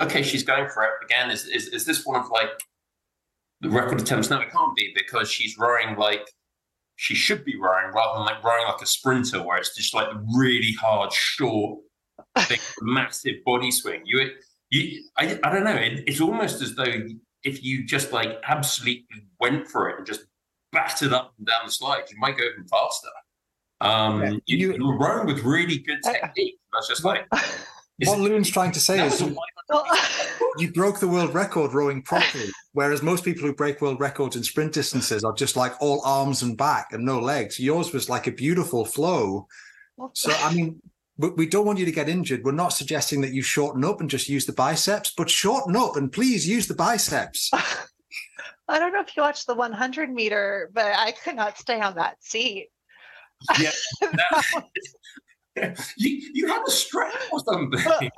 okay 0.00 0.22
she's 0.22 0.42
going 0.42 0.68
for 0.68 0.82
it. 0.84 0.90
Again 1.04 1.30
is 1.30 1.46
is, 1.46 1.68
is 1.68 1.84
this 1.84 2.04
one 2.04 2.20
of 2.20 2.28
like 2.30 2.50
the 3.60 3.70
record 3.70 4.00
attempts? 4.00 4.28
No 4.28 4.40
it 4.40 4.50
can't 4.50 4.76
be 4.76 4.92
because 4.94 5.30
she's 5.30 5.56
rowing 5.58 5.96
like 5.96 6.28
she 6.96 7.14
should 7.14 7.44
be 7.44 7.56
rowing 7.58 7.92
rather 7.94 8.18
than 8.18 8.26
like 8.26 8.42
rowing 8.44 8.66
like 8.66 8.82
a 8.82 8.86
sprinter 8.86 9.42
where 9.42 9.58
it's 9.58 9.74
just 9.74 9.94
like 9.94 10.08
really 10.36 10.72
hard 10.80 11.12
short 11.12 11.80
big, 12.48 12.60
massive 12.80 13.36
body 13.44 13.70
swing. 13.70 14.02
You 14.04 14.30
you 14.72 15.02
I, 15.18 15.38
I 15.44 15.52
don't 15.52 15.64
know 15.64 15.74
it, 15.74 16.04
it's 16.06 16.20
almost 16.20 16.60
as 16.62 16.74
though 16.74 16.94
if 17.44 17.62
you 17.62 17.84
just 17.84 18.12
like 18.12 18.40
absolutely 18.46 19.04
went 19.40 19.68
for 19.68 19.88
it 19.90 19.98
and 19.98 20.06
just 20.06 20.22
battered 20.72 21.12
up 21.12 21.34
and 21.38 21.46
down 21.46 21.60
the 21.66 21.70
slide 21.72 22.04
you 22.10 22.18
might 22.18 22.36
go 22.38 22.44
even 22.44 22.66
faster 22.66 23.08
um 23.80 24.22
Yeah, 24.22 24.30
you, 24.30 24.40
you- 24.46 24.74
you 24.74 24.86
were 24.86 24.98
rowing 24.98 25.26
with 25.26 25.40
really 25.44 25.78
good 25.78 25.98
technique 26.02 26.58
That's 26.72 26.88
just 26.88 27.04
like 27.04 27.26
What 28.04 28.18
Loon's 28.18 28.50
trying 28.50 28.72
to 28.72 28.80
say 28.80 28.96
that 28.96 29.12
is 29.12 29.22
was 29.22 29.30
a 29.30 29.34
you, 29.34 29.86
you 30.66 30.72
broke 30.72 30.98
the 30.98 31.06
world 31.06 31.32
record 31.34 31.72
rowing 31.72 32.02
properly, 32.02 32.50
whereas 32.72 33.00
most 33.00 33.22
people 33.24 33.42
who 33.46 33.54
break 33.54 33.80
world 33.80 34.00
records 34.00 34.34
in 34.34 34.42
sprint 34.42 34.72
distances 34.72 35.22
are 35.22 35.34
just 35.34 35.54
like 35.56 35.74
all 35.80 36.00
arms 36.04 36.42
and 36.42 36.56
back 36.56 36.88
and 36.92 37.04
no 37.04 37.20
legs. 37.20 37.60
Yours 37.60 37.92
was 37.92 38.08
like 38.08 38.26
a 38.26 38.32
beautiful 38.32 38.84
flow. 38.84 39.46
So 40.14 40.32
I 40.32 40.52
mean, 40.52 40.80
we, 41.18 41.30
we 41.30 41.46
don't 41.46 41.66
want 41.66 41.78
you 41.78 41.84
to 41.84 41.92
get 41.92 42.08
injured. 42.08 42.44
We're 42.44 42.52
not 42.52 42.72
suggesting 42.72 43.20
that 43.22 43.32
you 43.32 43.42
shorten 43.42 43.84
up 43.84 44.00
and 44.00 44.08
just 44.10 44.28
use 44.28 44.46
the 44.46 44.52
biceps, 44.52 45.12
but 45.16 45.30
shorten 45.30 45.76
up 45.76 45.96
and 45.96 46.10
please 46.10 46.48
use 46.48 46.66
the 46.66 46.74
biceps. 46.74 47.50
I 48.68 48.78
don't 48.78 48.92
know 48.92 49.00
if 49.00 49.16
you 49.16 49.22
watched 49.22 49.46
the 49.46 49.54
100 49.54 50.10
meter, 50.10 50.70
but 50.72 50.94
I 50.96 51.12
could 51.12 51.36
not 51.36 51.58
stay 51.58 51.80
on 51.80 51.96
that 51.96 52.22
seat. 52.22 52.68
Yeah, 53.60 53.70
that- 54.00 54.64
you 55.96 56.30
you 56.32 56.46
had 56.46 56.62
a 56.66 56.70
strap 56.70 57.12
or 57.30 57.40
something. 57.40 58.10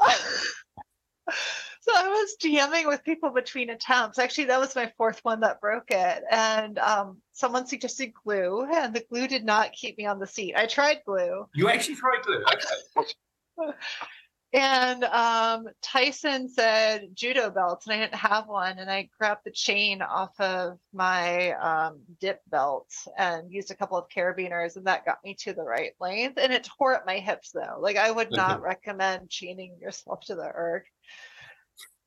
So 1.80 1.92
I 1.94 2.08
was 2.08 2.36
DMing 2.42 2.86
with 2.86 3.04
people 3.04 3.30
between 3.30 3.70
attempts. 3.70 4.18
Actually, 4.18 4.44
that 4.44 4.60
was 4.60 4.74
my 4.76 4.92
fourth 4.96 5.20
one 5.22 5.40
that 5.40 5.60
broke 5.60 5.90
it. 5.90 6.24
And 6.30 6.78
um, 6.78 7.18
someone 7.32 7.66
suggested 7.66 8.12
glue, 8.24 8.66
and 8.72 8.94
the 8.94 9.04
glue 9.10 9.28
did 9.28 9.44
not 9.44 9.72
keep 9.72 9.98
me 9.98 10.06
on 10.06 10.18
the 10.18 10.26
seat. 10.26 10.54
I 10.56 10.66
tried 10.66 10.98
glue. 11.06 11.48
You 11.54 11.68
actually 11.68 11.96
tried 11.96 12.22
glue. 12.22 12.44
Okay. 12.52 13.12
And 14.54 15.02
um, 15.02 15.66
Tyson 15.82 16.48
said 16.48 17.08
judo 17.12 17.50
belts, 17.50 17.88
and 17.88 17.94
I 17.96 17.98
didn't 17.98 18.14
have 18.14 18.46
one. 18.46 18.78
And 18.78 18.88
I 18.88 19.08
grabbed 19.18 19.40
the 19.44 19.50
chain 19.50 20.00
off 20.00 20.38
of 20.38 20.78
my 20.92 21.54
um, 21.54 21.98
dip 22.20 22.40
belt 22.48 22.88
and 23.18 23.52
used 23.52 23.72
a 23.72 23.74
couple 23.74 23.98
of 23.98 24.08
carabiners, 24.08 24.76
and 24.76 24.86
that 24.86 25.04
got 25.04 25.18
me 25.24 25.34
to 25.40 25.54
the 25.54 25.64
right 25.64 25.90
length. 25.98 26.38
And 26.40 26.52
it 26.52 26.68
tore 26.78 26.94
at 26.94 27.04
my 27.04 27.18
hips, 27.18 27.50
though. 27.50 27.78
Like 27.80 27.96
I 27.96 28.12
would 28.12 28.30
not 28.30 28.62
recommend 28.62 29.28
chaining 29.28 29.76
yourself 29.80 30.20
to 30.26 30.36
the 30.36 30.52
erg. 30.54 30.84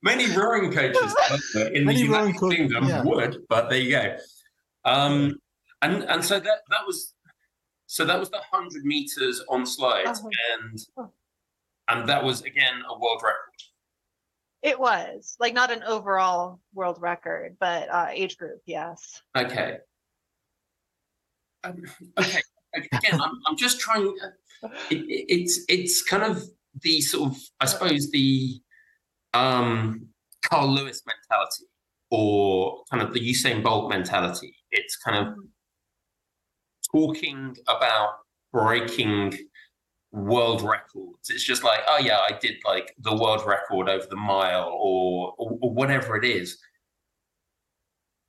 Many 0.00 0.30
rowing 0.36 0.72
coaches 0.72 1.12
in 1.72 1.86
the 1.86 2.06
rowing 2.08 2.36
United 2.36 2.38
Kingdom 2.38 2.86
yeah. 2.86 3.02
would, 3.02 3.38
but 3.48 3.68
there 3.68 3.80
you 3.80 3.90
go. 3.90 4.16
Um, 4.84 5.40
and 5.82 6.04
and 6.04 6.24
so 6.24 6.38
that 6.38 6.60
that 6.70 6.86
was 6.86 7.13
so 7.94 8.04
that 8.04 8.18
was 8.18 8.28
the 8.28 8.40
hundred 8.50 8.84
meters 8.84 9.40
on 9.48 9.64
slides, 9.64 10.18
Uh-huh. 10.18 10.30
and 10.58 10.78
and 11.88 12.08
that 12.08 12.24
was 12.24 12.42
again 12.42 12.82
a 12.88 12.98
world 12.98 13.20
record. 13.22 13.60
It 14.62 14.80
was 14.80 15.36
like 15.38 15.54
not 15.54 15.70
an 15.70 15.84
overall 15.84 16.58
world 16.72 16.98
record, 17.00 17.56
but 17.60 17.88
uh, 17.88 18.08
age 18.10 18.36
group, 18.36 18.60
yes. 18.66 19.22
Okay. 19.36 19.78
Um, 21.62 21.84
okay. 22.18 22.40
Again, 22.74 23.20
I'm, 23.20 23.34
I'm 23.46 23.56
just 23.56 23.78
trying. 23.78 24.12
It, 24.90 24.96
it, 24.96 25.26
it's 25.28 25.60
it's 25.68 26.02
kind 26.02 26.24
of 26.24 26.42
the 26.82 27.00
sort 27.00 27.30
of 27.30 27.38
I 27.60 27.66
suppose 27.66 28.10
the 28.10 28.60
um, 29.34 30.08
Carl 30.42 30.66
Lewis 30.74 31.00
mentality 31.06 31.66
or 32.10 32.82
kind 32.90 33.04
of 33.04 33.14
the 33.14 33.20
Usain 33.20 33.62
Bolt 33.62 33.88
mentality. 33.88 34.52
It's 34.72 34.96
kind 34.96 35.16
of 35.28 35.34
talking 36.94 37.56
about 37.66 38.10
breaking 38.52 39.36
world 40.12 40.62
records. 40.62 41.28
It's 41.28 41.42
just 41.42 41.64
like, 41.64 41.80
oh 41.88 41.98
yeah, 41.98 42.18
I 42.18 42.38
did 42.40 42.54
like 42.64 42.94
the 42.98 43.14
world 43.14 43.44
record 43.44 43.88
over 43.88 44.06
the 44.08 44.16
mile 44.16 44.68
or, 44.68 45.34
or, 45.36 45.58
or 45.60 45.74
whatever 45.74 46.16
it 46.16 46.24
is. 46.24 46.58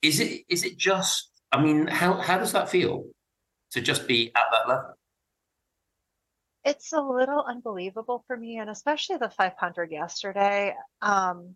Is 0.01 0.19
it 0.19 0.43
is 0.49 0.63
it 0.63 0.77
just? 0.77 1.31
I 1.51 1.61
mean, 1.61 1.87
how 1.87 2.13
how 2.13 2.37
does 2.37 2.51
that 2.53 2.69
feel 2.69 3.05
to 3.71 3.81
just 3.81 4.07
be 4.07 4.31
at 4.35 4.45
that 4.51 4.67
level? 4.67 4.93
It's 6.63 6.91
a 6.93 7.01
little 7.01 7.43
unbelievable 7.47 8.23
for 8.25 8.35
me, 8.35 8.57
and 8.57 8.69
especially 8.69 9.17
the 9.17 9.29
500 9.29 9.91
yesterday. 9.91 10.73
Um, 11.01 11.55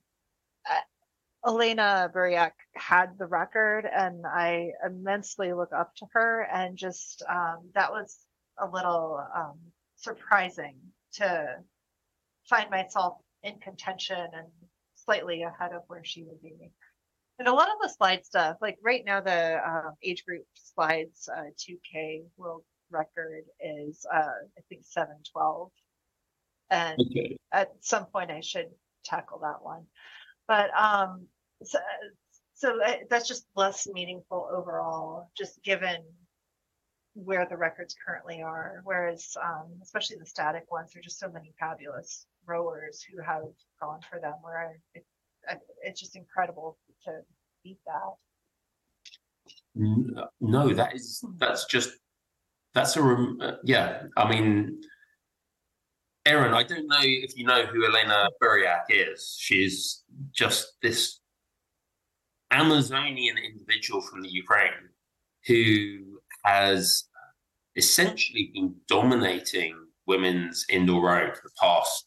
Elena 1.46 2.12
Buryak 2.14 2.52
had 2.76 3.18
the 3.18 3.26
record, 3.26 3.86
and 3.86 4.26
I 4.26 4.72
immensely 4.86 5.54
look 5.54 5.72
up 5.74 5.96
to 5.96 6.06
her. 6.14 6.48
And 6.54 6.78
just 6.78 7.24
um, 7.30 7.70
that 7.76 7.92
was 7.92 8.18
a 8.58 8.68
little 8.68 9.24
um, 9.36 9.58
surprising 9.96 10.76
to 11.14 11.58
find 12.50 12.70
myself 12.70 13.18
in 13.44 13.58
contention 13.60 14.18
and 14.34 14.48
slightly 14.96 15.44
ahead 15.44 15.72
of 15.74 15.84
where 15.88 16.04
she 16.04 16.24
would 16.24 16.42
be. 16.42 16.72
And 17.40 17.48
a 17.48 17.54
lot 17.54 17.70
of 17.70 17.76
the 17.82 17.88
slide 17.90 18.26
stuff, 18.26 18.58
like 18.62 18.78
right 18.84 19.04
now, 19.06 19.22
the 19.22 19.32
uh, 19.66 19.92
age 20.04 20.26
group 20.26 20.44
slides 20.56 21.30
uh, 21.34 21.44
2K 21.58 22.24
world 22.36 22.64
record 22.92 23.44
is 23.62 24.06
uh, 24.14 24.18
I 24.18 24.62
think 24.68 24.82
712, 24.84 25.72
and 26.70 27.00
Okay. 27.00 27.38
at 27.54 27.72
some 27.80 28.08
point 28.08 28.30
I 28.32 28.42
should 28.42 28.68
tackle 29.06 29.40
that 29.40 29.64
one. 29.64 29.86
But 30.50 30.72
um, 30.76 31.28
so, 31.64 31.78
so 32.56 32.82
uh, 32.84 32.96
that's 33.08 33.28
just 33.28 33.46
less 33.56 33.88
meaningful 33.88 34.50
overall, 34.52 35.30
just 35.38 35.64
given 35.64 36.02
where 37.14 37.46
the 37.48 37.56
records 37.56 37.96
currently 38.04 38.42
are. 38.42 38.82
Whereas, 38.84 39.38
um, 39.42 39.68
especially 39.84 40.18
the 40.18 40.26
static 40.26 40.64
ones, 40.72 40.90
there's 40.92 41.06
just 41.06 41.20
so 41.20 41.30
many 41.30 41.54
fabulous 41.60 42.26
rowers 42.48 43.04
who 43.04 43.22
have 43.22 43.44
gone 43.80 44.00
for 44.10 44.20
them. 44.20 44.34
Where 44.42 44.80
it, 44.96 45.06
it's 45.84 46.00
just 46.00 46.16
incredible 46.16 46.80
to 47.06 47.20
beat 47.64 47.78
that. 47.86 48.16
No, 50.42 50.74
that 50.74 50.96
is 50.96 51.24
that's 51.38 51.66
just 51.66 51.92
that's 52.74 52.98
a 52.98 53.04
uh, 53.04 53.58
yeah. 53.64 54.02
I 54.18 54.28
mean, 54.28 54.82
Aaron, 56.26 56.54
I 56.54 56.64
don't 56.64 56.88
know 56.88 57.00
if 57.02 57.38
you 57.38 57.46
know 57.46 57.66
who 57.66 57.86
Elena 57.86 58.30
Buryak 58.42 58.84
is. 58.90 59.36
She's 59.40 60.04
just 60.32 60.74
this 60.82 61.22
Amazonian 62.52 63.38
individual 63.38 64.02
from 64.02 64.22
the 64.22 64.30
Ukraine 64.30 64.90
who 65.48 66.20
has 66.44 67.06
essentially 67.76 68.52
been 68.54 68.76
dominating 68.88 69.76
women's 70.08 70.66
indoor 70.70 71.06
rowing 71.06 71.34
for 71.34 71.42
the 71.44 71.52
past 71.60 72.06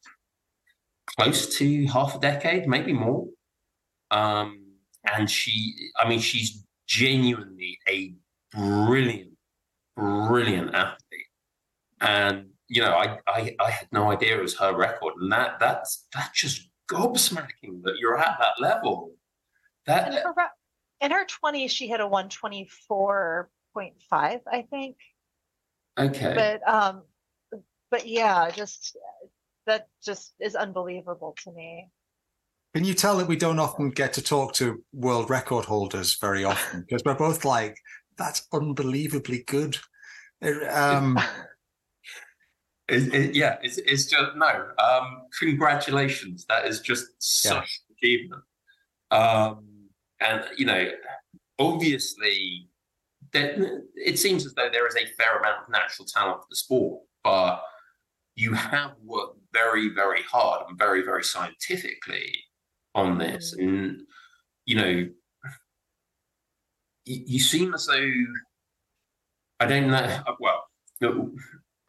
close 1.16 1.56
to 1.58 1.86
half 1.86 2.14
a 2.14 2.18
decade, 2.18 2.66
maybe 2.66 2.92
more. 2.92 3.26
Um, 4.10 4.62
and 5.12 5.30
she, 5.30 5.90
I 5.98 6.08
mean, 6.08 6.20
she's 6.20 6.64
genuinely 6.86 7.78
a 7.88 8.14
brilliant, 8.52 9.32
brilliant 9.96 10.74
athlete. 10.74 11.26
And 12.00 12.50
you 12.72 12.80
know, 12.80 12.94
I, 12.94 13.18
I 13.28 13.54
I 13.60 13.70
had 13.70 13.86
no 13.92 14.10
idea 14.10 14.38
it 14.38 14.42
was 14.42 14.56
her 14.56 14.74
record, 14.74 15.12
and 15.20 15.30
that 15.30 15.60
that's 15.60 16.06
that's 16.14 16.40
just 16.40 16.70
gobsmacking 16.90 17.82
that 17.82 17.98
you're 17.98 18.18
at 18.18 18.38
that 18.38 18.58
level. 18.58 19.12
That 19.84 20.08
in 20.08 20.14
her, 20.14 20.34
in 21.02 21.10
her 21.10 21.26
20s, 21.26 21.68
she 21.68 21.86
hit 21.86 22.00
a 22.00 22.06
124.5, 22.06 23.46
I 24.12 24.62
think. 24.70 24.96
Okay. 25.98 26.32
But 26.34 26.66
um, 26.66 27.02
but 27.90 28.08
yeah, 28.08 28.50
just 28.50 28.96
that 29.66 29.88
just 30.02 30.32
is 30.40 30.54
unbelievable 30.54 31.36
to 31.44 31.52
me. 31.52 31.90
Can 32.74 32.86
you 32.86 32.94
tell 32.94 33.18
that 33.18 33.28
we 33.28 33.36
don't 33.36 33.58
often 33.58 33.90
get 33.90 34.14
to 34.14 34.22
talk 34.22 34.54
to 34.54 34.82
world 34.94 35.28
record 35.28 35.66
holders 35.66 36.16
very 36.18 36.44
often 36.44 36.80
because 36.88 37.02
we're 37.04 37.12
both 37.12 37.44
like, 37.44 37.76
that's 38.16 38.48
unbelievably 38.50 39.44
good. 39.46 39.76
Um, 40.70 41.18
it, 42.92 43.14
it, 43.14 43.34
yeah, 43.34 43.56
it's, 43.62 43.78
it's 43.78 44.06
just 44.06 44.36
no. 44.36 44.68
Um, 44.78 45.22
congratulations, 45.38 46.44
that 46.48 46.66
is 46.66 46.80
just 46.80 47.06
such 47.18 47.80
yeah. 47.88 47.94
achievement. 47.96 48.42
Um, 49.10 49.64
and 50.20 50.44
you 50.56 50.66
know, 50.66 50.88
obviously, 51.58 52.68
that 53.32 53.56
it 53.96 54.18
seems 54.18 54.46
as 54.46 54.54
though 54.54 54.68
there 54.70 54.86
is 54.86 54.96
a 54.96 55.06
fair 55.18 55.38
amount 55.38 55.62
of 55.62 55.68
natural 55.70 56.06
talent 56.06 56.42
for 56.42 56.46
the 56.50 56.56
sport, 56.56 57.02
but 57.24 57.62
you 58.34 58.54
have 58.54 58.92
worked 59.04 59.38
very, 59.52 59.88
very 59.88 60.22
hard 60.22 60.66
and 60.68 60.78
very, 60.78 61.02
very 61.02 61.22
scientifically 61.22 62.32
on 62.94 63.18
this. 63.18 63.54
Mm. 63.54 63.62
And, 63.62 64.00
you 64.64 64.76
know, 64.76 65.08
you, 67.04 67.22
you 67.26 67.40
seem 67.40 67.74
as 67.74 67.86
though, 67.86 68.10
I 69.60 69.66
don't 69.66 69.88
know, 69.88 70.22
well, 70.40 70.64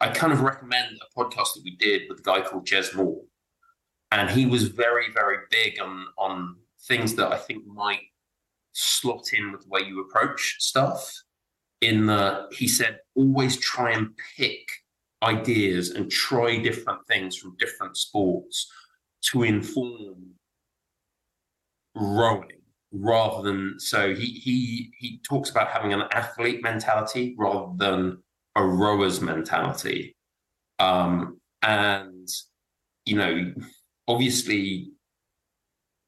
I 0.00 0.08
kind 0.08 0.32
of 0.32 0.40
recommend 0.40 0.98
a 1.00 1.18
podcast 1.18 1.54
that 1.54 1.62
we 1.64 1.76
did 1.76 2.02
with 2.08 2.20
a 2.20 2.22
guy 2.22 2.40
called 2.42 2.66
Jez 2.66 2.94
Moore. 2.94 3.22
And 4.10 4.30
he 4.30 4.46
was 4.46 4.68
very, 4.68 5.06
very 5.12 5.38
big 5.50 5.80
on, 5.80 6.06
on 6.18 6.56
things 6.86 7.14
that 7.14 7.32
I 7.32 7.36
think 7.36 7.66
might 7.66 8.02
slot 8.72 9.32
in 9.32 9.52
with 9.52 9.62
the 9.62 9.68
way 9.68 9.80
you 9.80 10.00
approach 10.00 10.56
stuff. 10.58 11.10
In 11.80 12.06
the, 12.06 12.48
he 12.52 12.68
said, 12.68 12.98
always 13.14 13.56
try 13.58 13.92
and 13.92 14.10
pick 14.36 14.66
ideas 15.22 15.90
and 15.90 16.10
try 16.10 16.58
different 16.58 17.06
things 17.06 17.36
from 17.36 17.56
different 17.58 17.96
sports 17.96 18.70
to 19.30 19.42
inform 19.42 20.34
rowing 21.94 22.48
rather 22.92 23.42
than 23.42 23.74
so 23.78 24.14
he 24.14 24.26
he 24.26 24.92
he 24.98 25.20
talks 25.28 25.50
about 25.50 25.68
having 25.68 25.92
an 25.92 26.02
athlete 26.12 26.62
mentality 26.62 27.34
rather 27.38 27.72
than 27.76 28.18
a 28.56 28.64
rower's 28.64 29.20
mentality. 29.20 30.16
Um 30.78 31.40
and 31.62 32.28
you 33.04 33.16
know 33.16 33.52
obviously 34.06 34.90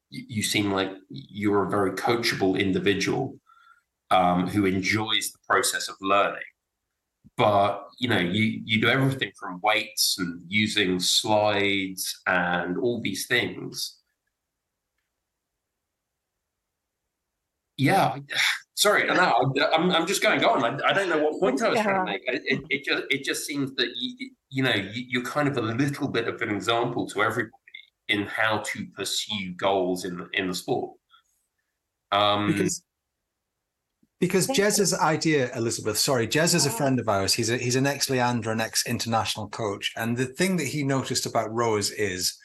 you, 0.09 0.43
seem 0.43 0.71
like 0.71 0.91
you're 1.09 1.65
a 1.65 1.69
very 1.69 1.91
coachable 1.91 2.59
individual 2.59 3.39
um, 4.11 4.47
who 4.47 4.65
enjoys 4.65 5.31
the 5.31 5.39
process 5.47 5.89
of 5.89 5.95
learning. 6.01 6.39
But 7.35 7.87
you 7.99 8.09
know 8.09 8.19
you 8.19 8.61
you 8.65 8.81
do 8.81 8.87
everything 8.87 9.31
from 9.39 9.59
weights 9.61 10.17
and 10.17 10.41
using 10.47 10.99
slides 10.99 12.19
and 12.25 12.77
all 12.77 13.01
these 13.01 13.27
things. 13.27 13.97
Yeah 17.77 18.17
sorry 18.77 19.07
no 19.07 19.33
i'm, 19.73 19.89
I'm 19.89 20.05
just 20.05 20.21
going 20.21 20.45
on 20.45 20.63
I, 20.63 20.89
I 20.89 20.93
don't 20.93 21.09
know 21.09 21.17
what 21.17 21.39
point 21.39 21.61
i 21.63 21.69
was 21.69 21.77
yeah. 21.77 21.83
trying 21.83 22.05
to 22.05 22.11
make 22.11 22.21
it, 22.27 22.63
it, 22.69 22.85
just 22.85 23.03
it 23.09 23.23
just 23.23 23.45
seems 23.45 23.73
that 23.75 23.89
you 23.97 24.29
you 24.49 24.63
know 24.63 24.73
you, 24.93 25.19
are 25.19 25.25
kind 25.25 25.47
of 25.47 25.57
a 25.57 25.61
little 25.61 26.07
bit 26.07 26.27
of 26.27 26.39
an 26.43 26.51
example 26.51 27.07
to 27.07 27.23
everybody 27.23 27.51
in 28.07 28.27
how 28.27 28.59
to 28.59 28.85
pursue 28.95 29.53
goals 29.57 30.05
in 30.05 30.17
the 30.17 30.29
in 30.33 30.47
the 30.47 30.53
sport 30.53 30.91
um 32.11 32.51
because 32.51 32.83
because 34.19 34.47
Jez's 34.47 34.95
idea, 34.95 35.55
Elizabeth, 35.55 35.95
sorry, 35.95 36.27
Jez 36.27 36.55
is 36.55 36.65
a 36.65 36.71
friend 36.71 36.99
of 36.99 37.07
ours. 37.07 37.33
He's 37.33 37.51
a, 37.51 37.57
he's 37.59 37.75
an 37.75 37.85
ex 37.85 38.09
Leander 38.09 38.51
an 38.51 38.59
ex 38.59 38.83
international 38.87 39.47
coach. 39.49 39.93
And 39.95 40.17
the 40.17 40.25
thing 40.25 40.57
that 40.57 40.65
he 40.65 40.81
noticed 40.83 41.27
about 41.27 41.53
rowers 41.53 41.91
is, 41.91 42.35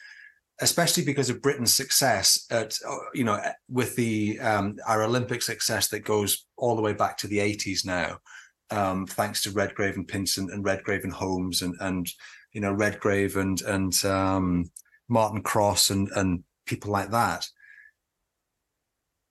especially 0.63 1.03
because 1.03 1.29
of 1.29 1.41
Britain's 1.41 1.73
success 1.73 2.45
at, 2.49 2.77
uh, 2.87 2.95
you 3.13 3.25
know, 3.25 3.39
with 3.69 3.95
the 3.95 4.39
um, 4.39 4.77
our 4.87 5.03
Olympic 5.03 5.41
success 5.41 5.89
that 5.89 6.05
goes 6.05 6.45
all 6.57 6.75
the 6.75 6.81
way 6.81 6.93
back 6.93 7.17
to 7.17 7.27
the 7.27 7.39
80s 7.39 7.85
now, 7.85 8.17
um, 8.71 9.05
thanks 9.05 9.43
to 9.43 9.51
Redgrave 9.51 9.97
and 9.97 10.07
Pinsent 10.07 10.51
and 10.51 10.63
Redgrave 10.63 11.03
and 11.03 11.13
Holmes 11.13 11.61
and 11.61 11.75
and 11.79 12.09
you 12.53 12.61
know 12.61 12.71
Redgrave 12.71 13.35
and 13.35 13.61
and 13.61 13.93
um, 14.05 14.71
Martin 15.09 15.43
Cross 15.43 15.89
and 15.89 16.09
and 16.15 16.43
people 16.65 16.91
like 16.91 17.11
that. 17.11 17.45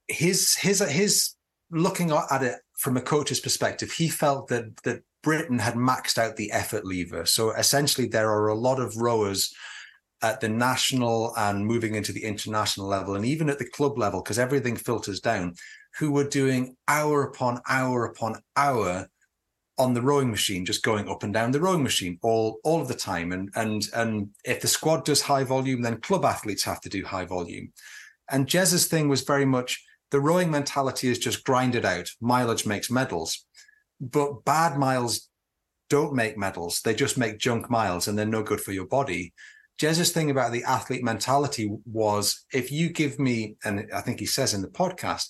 His 0.06 0.54
his 0.56 0.80
his 0.80 1.34
looking 1.70 2.12
at 2.12 2.42
it 2.42 2.56
from 2.76 2.96
a 2.96 3.02
coach's 3.02 3.40
perspective, 3.40 3.92
he 3.92 4.08
felt 4.08 4.48
that 4.48 4.76
that 4.84 5.02
Britain 5.22 5.58
had 5.58 5.74
maxed 5.74 6.18
out 6.18 6.36
the 6.36 6.52
effort 6.52 6.84
lever. 6.84 7.24
So 7.24 7.52
essentially, 7.52 8.06
there 8.06 8.30
are 8.30 8.48
a 8.48 8.54
lot 8.54 8.80
of 8.80 8.96
rowers 8.96 9.52
at 10.22 10.40
the 10.40 10.48
national 10.48 11.34
and 11.36 11.66
moving 11.66 11.94
into 11.94 12.12
the 12.12 12.24
international 12.24 12.86
level, 12.86 13.16
and 13.16 13.24
even 13.24 13.50
at 13.50 13.58
the 13.58 13.68
club 13.68 13.98
level, 13.98 14.22
because 14.22 14.38
everything 14.38 14.76
filters 14.76 15.20
down, 15.20 15.54
who 15.98 16.12
were 16.12 16.28
doing 16.28 16.76
hour 16.88 17.24
upon 17.24 17.60
hour 17.68 18.06
upon 18.06 18.40
hour 18.56 19.08
on 19.78 19.94
the 19.94 20.02
rowing 20.02 20.30
machine, 20.30 20.64
just 20.64 20.82
going 20.82 21.08
up 21.08 21.22
and 21.22 21.34
down 21.34 21.50
the 21.50 21.60
rowing 21.60 21.82
machine 21.82 22.18
all 22.22 22.58
all 22.64 22.80
of 22.80 22.88
the 22.88 22.94
time. 22.94 23.32
And 23.32 23.50
and 23.56 23.86
and 23.94 24.28
if 24.44 24.60
the 24.60 24.68
squad 24.68 25.04
does 25.04 25.22
high 25.22 25.44
volume, 25.44 25.82
then 25.82 26.00
club 26.00 26.24
athletes 26.24 26.64
have 26.64 26.80
to 26.82 26.88
do 26.88 27.04
high 27.04 27.24
volume. 27.24 27.72
And 28.30 28.48
Jez's 28.48 28.86
thing 28.86 29.08
was 29.08 29.22
very 29.22 29.44
much 29.44 29.82
the 30.10 30.20
rowing 30.20 30.50
mentality 30.50 31.08
is 31.08 31.18
just 31.18 31.44
grind 31.44 31.74
it 31.74 31.84
out. 31.84 32.08
Mileage 32.20 32.66
makes 32.66 32.90
medals, 32.90 33.44
but 34.00 34.44
bad 34.44 34.78
miles 34.78 35.28
don't 35.88 36.14
make 36.14 36.38
medals. 36.38 36.80
They 36.82 36.94
just 36.94 37.18
make 37.18 37.38
junk 37.38 37.70
miles 37.70 38.08
and 38.08 38.18
they're 38.18 38.26
no 38.26 38.42
good 38.42 38.60
for 38.60 38.72
your 38.72 38.86
body. 38.86 39.32
Jez's 39.78 40.12
thing 40.12 40.30
about 40.30 40.52
the 40.52 40.64
athlete 40.64 41.02
mentality 41.02 41.70
was 41.84 42.44
if 42.52 42.70
you 42.70 42.90
give 42.90 43.18
me, 43.18 43.56
and 43.64 43.88
I 43.94 44.00
think 44.00 44.20
he 44.20 44.26
says 44.26 44.54
in 44.54 44.62
the 44.62 44.68
podcast, 44.68 45.28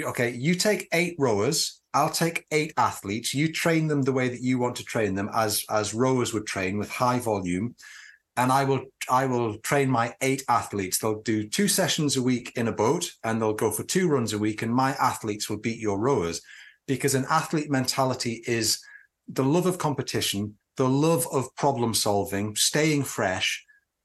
okay, 0.00 0.30
you 0.30 0.54
take 0.54 0.88
eight 0.92 1.16
rowers, 1.18 1.80
I'll 1.94 2.10
take 2.10 2.46
eight 2.50 2.72
athletes, 2.76 3.34
you 3.34 3.52
train 3.52 3.88
them 3.88 4.02
the 4.02 4.12
way 4.12 4.28
that 4.28 4.40
you 4.40 4.58
want 4.58 4.76
to 4.76 4.84
train 4.84 5.14
them 5.14 5.28
as 5.34 5.64
as 5.68 5.94
rowers 5.94 6.32
would 6.32 6.46
train 6.46 6.78
with 6.78 6.90
high 6.90 7.18
volume. 7.18 7.74
And 8.36 8.50
I 8.50 8.64
will 8.64 8.84
I 9.10 9.26
will 9.26 9.58
train 9.58 9.90
my 9.90 10.14
eight 10.22 10.42
athletes. 10.48 10.98
They'll 10.98 11.20
do 11.20 11.46
two 11.46 11.68
sessions 11.68 12.16
a 12.16 12.22
week 12.22 12.52
in 12.56 12.68
a 12.68 12.72
boat 12.72 13.12
and 13.24 13.40
they'll 13.40 13.52
go 13.52 13.70
for 13.70 13.82
two 13.82 14.08
runs 14.08 14.32
a 14.32 14.38
week 14.38 14.62
and 14.62 14.74
my 14.74 14.92
athletes 14.92 15.50
will 15.50 15.58
beat 15.58 15.78
your 15.78 15.98
rowers. 15.98 16.40
Because 16.88 17.14
an 17.14 17.26
athlete 17.28 17.70
mentality 17.70 18.42
is 18.46 18.82
the 19.28 19.44
love 19.44 19.66
of 19.66 19.78
competition, 19.78 20.56
the 20.76 20.88
love 20.88 21.26
of 21.32 21.54
problem 21.56 21.94
solving, 21.94 22.56
staying 22.56 23.04
fresh, 23.04 23.64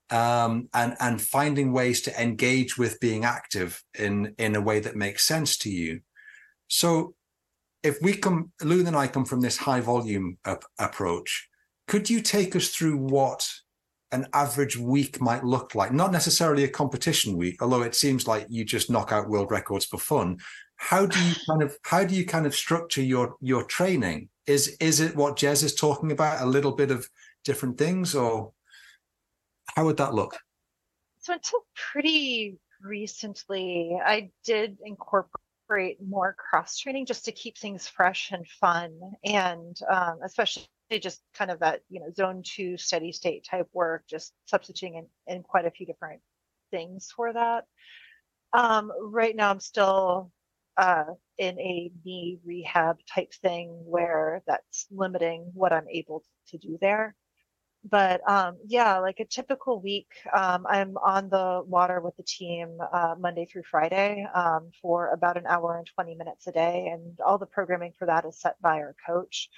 um, 0.09 0.69
and 0.73 0.95
and 0.99 1.21
finding 1.21 1.73
ways 1.73 2.01
to 2.01 2.21
engage 2.21 2.77
with 2.77 2.99
being 2.99 3.25
active 3.25 3.83
in 3.97 4.33
in 4.37 4.55
a 4.55 4.61
way 4.61 4.79
that 4.79 4.95
makes 4.95 5.23
sense 5.23 5.57
to 5.59 5.69
you. 5.69 6.01
So, 6.67 7.15
if 7.83 8.01
we 8.01 8.13
come, 8.13 8.51
Lou 8.61 8.85
and 8.85 8.95
I 8.95 9.07
come 9.07 9.25
from 9.25 9.41
this 9.41 9.57
high 9.57 9.81
volume 9.81 10.37
approach. 10.79 11.49
Could 11.87 12.09
you 12.09 12.21
take 12.21 12.55
us 12.55 12.67
through 12.69 12.97
what 12.97 13.47
an 14.11 14.27
average 14.33 14.77
week 14.77 15.19
might 15.19 15.43
look 15.43 15.75
like. 15.75 15.91
Not 15.91 16.11
necessarily 16.11 16.63
a 16.63 16.69
competition 16.69 17.35
week, 17.35 17.61
although 17.61 17.81
it 17.81 17.95
seems 17.95 18.27
like 18.27 18.45
you 18.49 18.63
just 18.63 18.89
knock 18.89 19.11
out 19.11 19.29
world 19.29 19.51
records 19.51 19.85
for 19.85 19.97
fun. 19.97 20.37
How 20.77 21.05
do 21.05 21.19
you 21.19 21.33
kind 21.49 21.63
of 21.63 21.77
how 21.83 22.03
do 22.03 22.15
you 22.15 22.25
kind 22.25 22.45
of 22.45 22.55
structure 22.55 23.01
your 23.01 23.35
your 23.41 23.63
training? 23.63 24.29
Is 24.45 24.77
is 24.79 24.99
it 24.99 25.15
what 25.15 25.35
Jez 25.35 25.63
is 25.63 25.75
talking 25.75 26.11
about? 26.11 26.41
A 26.41 26.45
little 26.45 26.71
bit 26.71 26.91
of 26.91 27.09
different 27.43 27.77
things, 27.77 28.15
or 28.15 28.53
how 29.75 29.85
would 29.85 29.97
that 29.97 30.13
look? 30.13 30.37
So 31.19 31.33
until 31.33 31.65
pretty 31.91 32.57
recently, 32.81 33.97
I 34.03 34.29
did 34.45 34.77
incorporate 34.85 35.97
more 36.01 36.35
cross 36.37 36.77
training 36.77 37.05
just 37.05 37.25
to 37.25 37.31
keep 37.31 37.57
things 37.57 37.87
fresh 37.87 38.31
and 38.31 38.47
fun, 38.47 38.97
and 39.25 39.77
um, 39.91 40.19
especially 40.23 40.67
just 41.01 41.21
kind 41.33 41.51
of 41.51 41.59
that 41.59 41.81
you 41.89 41.99
know 41.99 42.11
zone 42.15 42.43
two 42.45 42.77
steady 42.77 43.11
state 43.11 43.43
type 43.43 43.67
work, 43.73 44.03
just 44.07 44.33
substituting 44.45 44.95
in, 45.27 45.35
in 45.35 45.43
quite 45.43 45.65
a 45.65 45.71
few 45.71 45.85
different 45.85 46.21
things 46.71 47.11
for 47.13 47.33
that. 47.33 47.65
Um, 48.53 48.91
right 49.01 49.35
now, 49.35 49.49
I'm 49.49 49.59
still 49.59 50.31
uh, 50.77 51.05
in 51.37 51.59
a 51.59 51.91
knee 52.05 52.39
rehab 52.45 52.97
type 53.13 53.33
thing 53.33 53.69
where 53.85 54.43
that's 54.47 54.87
limiting 54.91 55.51
what 55.53 55.73
I'm 55.73 55.87
able 55.89 56.23
to 56.49 56.57
do 56.57 56.77
there. 56.81 57.15
But 57.89 58.27
um, 58.29 58.57
yeah, 58.65 58.97
like 58.99 59.19
a 59.19 59.25
typical 59.25 59.81
week, 59.81 60.09
um, 60.33 60.65
I'm 60.69 60.97
on 60.97 61.29
the 61.29 61.61
water 61.65 62.01
with 62.01 62.17
the 62.17 62.23
team 62.23 62.77
uh, 62.91 63.15
Monday 63.17 63.45
through 63.45 63.63
Friday 63.69 64.27
um, 64.33 64.71
for 64.81 65.11
about 65.13 65.37
an 65.37 65.45
hour 65.47 65.77
and 65.77 65.87
20 65.95 66.15
minutes 66.15 66.47
a 66.47 66.51
day. 66.51 66.89
And 66.91 67.19
all 67.21 67.37
the 67.37 67.45
programming 67.45 67.93
for 67.97 68.05
that 68.07 68.25
is 68.25 68.41
set 68.41 68.61
by 68.61 68.77
our 68.79 68.95
coach. 69.05 69.49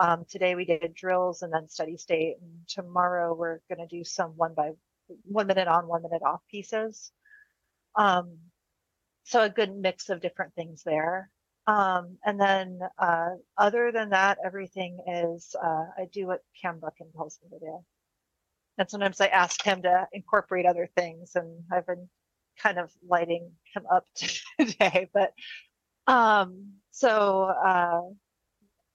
Um, 0.00 0.24
today 0.28 0.54
we 0.54 0.64
did 0.64 0.94
drills 0.94 1.42
and 1.42 1.52
then 1.52 1.68
steady 1.68 1.96
state. 1.96 2.36
And 2.40 2.66
tomorrow 2.66 3.34
we're 3.34 3.60
going 3.68 3.86
to 3.86 3.96
do 3.96 4.02
some 4.02 4.30
one 4.36 4.54
by 4.54 4.72
one 5.24 5.46
minute 5.46 5.68
on, 5.68 5.86
one 5.86 6.02
minute 6.02 6.22
off 6.22 6.40
pieces. 6.50 7.12
Um, 7.94 8.38
so 9.28 9.42
a 9.42 9.50
good 9.50 9.76
mix 9.76 10.08
of 10.08 10.22
different 10.22 10.54
things 10.54 10.82
there. 10.84 11.30
Um, 11.66 12.16
and 12.24 12.40
then 12.40 12.80
uh, 12.98 13.32
other 13.58 13.92
than 13.92 14.08
that, 14.10 14.38
everything 14.42 15.00
is 15.06 15.54
uh, 15.62 15.84
I 15.98 16.08
do 16.10 16.26
what 16.26 16.40
Cam 16.62 16.80
Buchan 16.80 17.12
tells 17.14 17.38
me 17.42 17.50
to 17.50 17.58
do. 17.62 17.84
And 18.78 18.88
sometimes 18.88 19.20
I 19.20 19.26
ask 19.26 19.62
him 19.62 19.82
to 19.82 20.08
incorporate 20.14 20.64
other 20.64 20.88
things, 20.96 21.32
and 21.34 21.62
I've 21.70 21.86
been 21.86 22.08
kind 22.62 22.78
of 22.78 22.90
lighting 23.06 23.50
him 23.74 23.82
up 23.92 24.06
today. 24.58 25.10
But 25.12 25.34
um, 26.06 26.76
so 26.90 27.42
uh, 27.42 28.00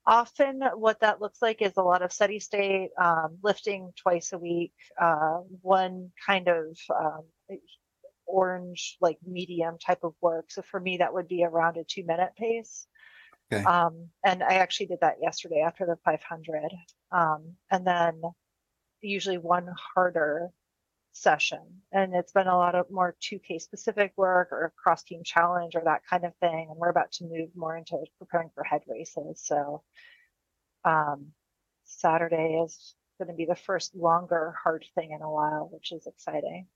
often, 0.07 0.61
what 0.75 1.01
that 1.01 1.21
looks 1.21 1.43
like 1.43 1.61
is 1.61 1.73
a 1.77 1.83
lot 1.83 2.01
of 2.01 2.11
steady 2.11 2.39
state 2.39 2.89
um, 2.99 3.37
lifting 3.43 3.93
twice 4.01 4.33
a 4.33 4.39
week, 4.39 4.73
uh, 4.99 5.41
one 5.61 6.11
kind 6.25 6.47
of 6.47 6.75
um, 6.89 7.23
orange 8.33 8.97
like 8.99 9.17
medium 9.25 9.77
type 9.77 10.03
of 10.03 10.13
work. 10.21 10.51
So 10.51 10.61
for 10.63 10.79
me, 10.79 10.97
that 10.97 11.13
would 11.13 11.27
be 11.27 11.43
around 11.43 11.77
a 11.77 11.83
two 11.83 12.03
minute 12.03 12.31
pace. 12.37 12.87
Okay. 13.51 13.63
Um, 13.63 14.09
and 14.25 14.41
I 14.41 14.55
actually 14.55 14.87
did 14.87 14.99
that 15.01 15.17
yesterday 15.21 15.61
after 15.65 15.85
the 15.85 15.97
500. 16.03 16.71
Um, 17.11 17.53
and 17.69 17.85
then 17.85 18.21
usually 19.01 19.37
one 19.37 19.67
harder 19.95 20.49
session. 21.11 21.61
And 21.91 22.15
it's 22.15 22.31
been 22.31 22.47
a 22.47 22.57
lot 22.57 22.73
of 22.73 22.89
more 22.89 23.15
2K 23.21 23.61
specific 23.61 24.13
work 24.17 24.49
or 24.51 24.73
cross 24.81 25.03
team 25.03 25.21
challenge 25.23 25.75
or 25.75 25.83
that 25.85 26.01
kind 26.09 26.25
of 26.25 26.35
thing. 26.37 26.67
And 26.69 26.77
we're 26.77 26.89
about 26.89 27.11
to 27.13 27.25
move 27.25 27.49
more 27.55 27.77
into 27.77 27.97
preparing 28.17 28.49
for 28.55 28.63
head 28.63 28.81
races. 28.87 29.43
So 29.45 29.83
um, 30.83 31.27
Saturday 31.85 32.61
is 32.65 32.95
going 33.19 33.27
to 33.27 33.35
be 33.35 33.45
the 33.45 33.55
first 33.55 33.95
longer 33.95 34.55
hard 34.63 34.85
thing 34.95 35.11
in 35.11 35.21
a 35.21 35.31
while, 35.31 35.69
which 35.71 35.91
is 35.91 36.07
exciting. 36.07 36.67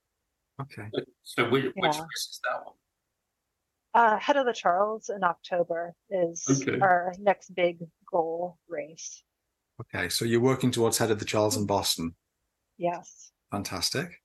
Okay. 0.62 0.89
So 1.24 1.49
which, 1.49 1.66
which 1.66 1.84
race 1.84 2.28
is 2.30 2.39
that 2.43 2.66
one? 2.66 2.76
Uh, 3.93 4.20
Head 4.20 4.38
of 4.38 4.45
the 4.45 4.53
Charles 4.53 5.10
in 5.10 5.24
October 5.24 5.93
is 6.10 6.45
okay. 6.49 6.80
our 6.80 7.14
next 7.20 7.55
big 7.55 7.80
goal 8.12 8.58
race. 8.68 9.24
Okay, 9.82 10.10
so 10.10 10.26
you're 10.26 10.41
working 10.41 10.72
towards 10.72 10.97
Head 10.97 11.12
of 11.12 11.20
the 11.20 11.26
Charles 11.26 11.58
in 11.58 11.66
Boston. 11.66 12.16
Yes. 12.78 13.32
Fantastic. 13.51 14.22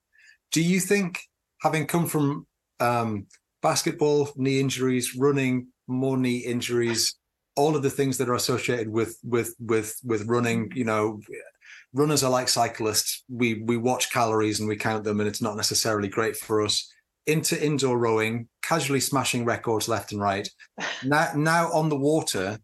Do 0.50 0.62
you 0.62 0.80
think, 0.80 1.20
having 1.60 1.86
come 1.86 2.06
from 2.06 2.46
um, 2.80 3.26
basketball, 3.62 4.30
knee 4.36 4.60
injuries, 4.60 5.14
running, 5.14 5.68
more 5.86 6.16
knee 6.16 6.38
injuries, 6.38 7.16
all 7.56 7.76
of 7.76 7.82
the 7.82 7.90
things 7.90 8.18
that 8.18 8.28
are 8.28 8.34
associated 8.34 8.88
with 8.88 9.18
with 9.22 9.54
with 9.60 9.98
with 10.04 10.26
running, 10.26 10.70
you 10.74 10.84
know, 10.84 11.20
runners 11.92 12.22
are 12.22 12.30
like 12.30 12.48
cyclists. 12.48 13.24
We 13.28 13.62
we 13.62 13.76
watch 13.76 14.12
calories 14.12 14.60
and 14.60 14.68
we 14.68 14.76
count 14.76 15.04
them, 15.04 15.20
and 15.20 15.28
it's 15.28 15.42
not 15.42 15.56
necessarily 15.56 16.08
great 16.08 16.36
for 16.36 16.62
us. 16.62 16.88
Into 17.26 17.62
indoor 17.64 17.98
rowing, 17.98 18.48
casually 18.62 18.98
smashing 18.98 19.44
records 19.44 19.88
left 19.88 20.12
and 20.12 20.20
right. 20.20 20.48
now 21.04 21.30
now 21.36 21.72
on 21.72 21.88
the 21.88 21.98
water, 21.98 22.58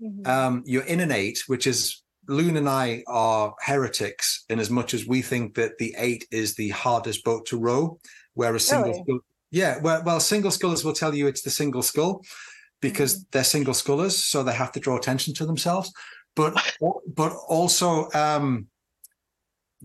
mm-hmm. 0.00 0.30
um, 0.30 0.62
you're 0.64 0.84
in 0.84 1.00
an 1.00 1.10
eight, 1.10 1.42
which 1.46 1.66
is 1.66 2.02
Loon 2.28 2.56
and 2.56 2.68
I 2.68 3.02
are 3.06 3.54
heretics 3.60 4.44
in 4.48 4.58
as 4.58 4.70
much 4.70 4.94
as 4.94 5.06
we 5.06 5.22
think 5.22 5.54
that 5.54 5.78
the 5.78 5.94
eight 5.98 6.26
is 6.30 6.54
the 6.54 6.70
hardest 6.70 7.24
boat 7.24 7.46
to 7.46 7.58
row, 7.58 7.98
whereas 8.34 8.66
single 8.66 8.90
really? 8.90 9.02
scull, 9.02 9.20
yeah, 9.50 9.78
well, 9.80 10.02
well, 10.04 10.20
single 10.20 10.50
scullers 10.50 10.84
will 10.84 10.92
tell 10.92 11.14
you 11.14 11.26
it's 11.26 11.42
the 11.42 11.50
single 11.50 11.82
scull 11.82 12.22
because 12.80 13.14
mm-hmm. 13.14 13.22
they're 13.32 13.44
single 13.44 13.74
scullers, 13.74 14.16
so 14.22 14.42
they 14.42 14.52
have 14.54 14.72
to 14.72 14.80
draw 14.80 14.96
attention 14.96 15.34
to 15.34 15.46
themselves 15.46 15.92
but 16.36 16.54
but 17.14 17.32
also 17.48 18.08
um, 18.12 18.66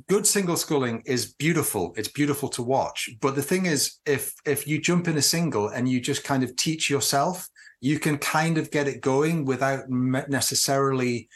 good 0.08 0.28
single 0.28 0.58
sculling 0.58 1.02
is 1.06 1.34
beautiful. 1.34 1.94
It's 1.98 2.08
beautiful 2.08 2.50
to 2.50 2.62
watch. 2.62 3.10
But 3.20 3.36
the 3.36 3.42
thing 3.42 3.66
is, 3.66 3.98
if 4.06 4.34
if 4.46 4.68
you 4.68 4.80
jump 4.80 5.08
in 5.08 5.18
a 5.18 5.22
single 5.22 5.70
and 5.70 5.90
you 5.90 6.00
just 6.00 6.24
kind 6.24 6.44
of 6.44 6.56
teach 6.56 6.90
yourself, 6.90 7.50
you 7.80 7.98
can 8.00 8.18
kind 8.18 8.58
of 8.58 8.70
get 8.70 8.88
it 8.88 9.02
going 9.02 9.46
without 9.46 9.90
necessarily 9.90 11.30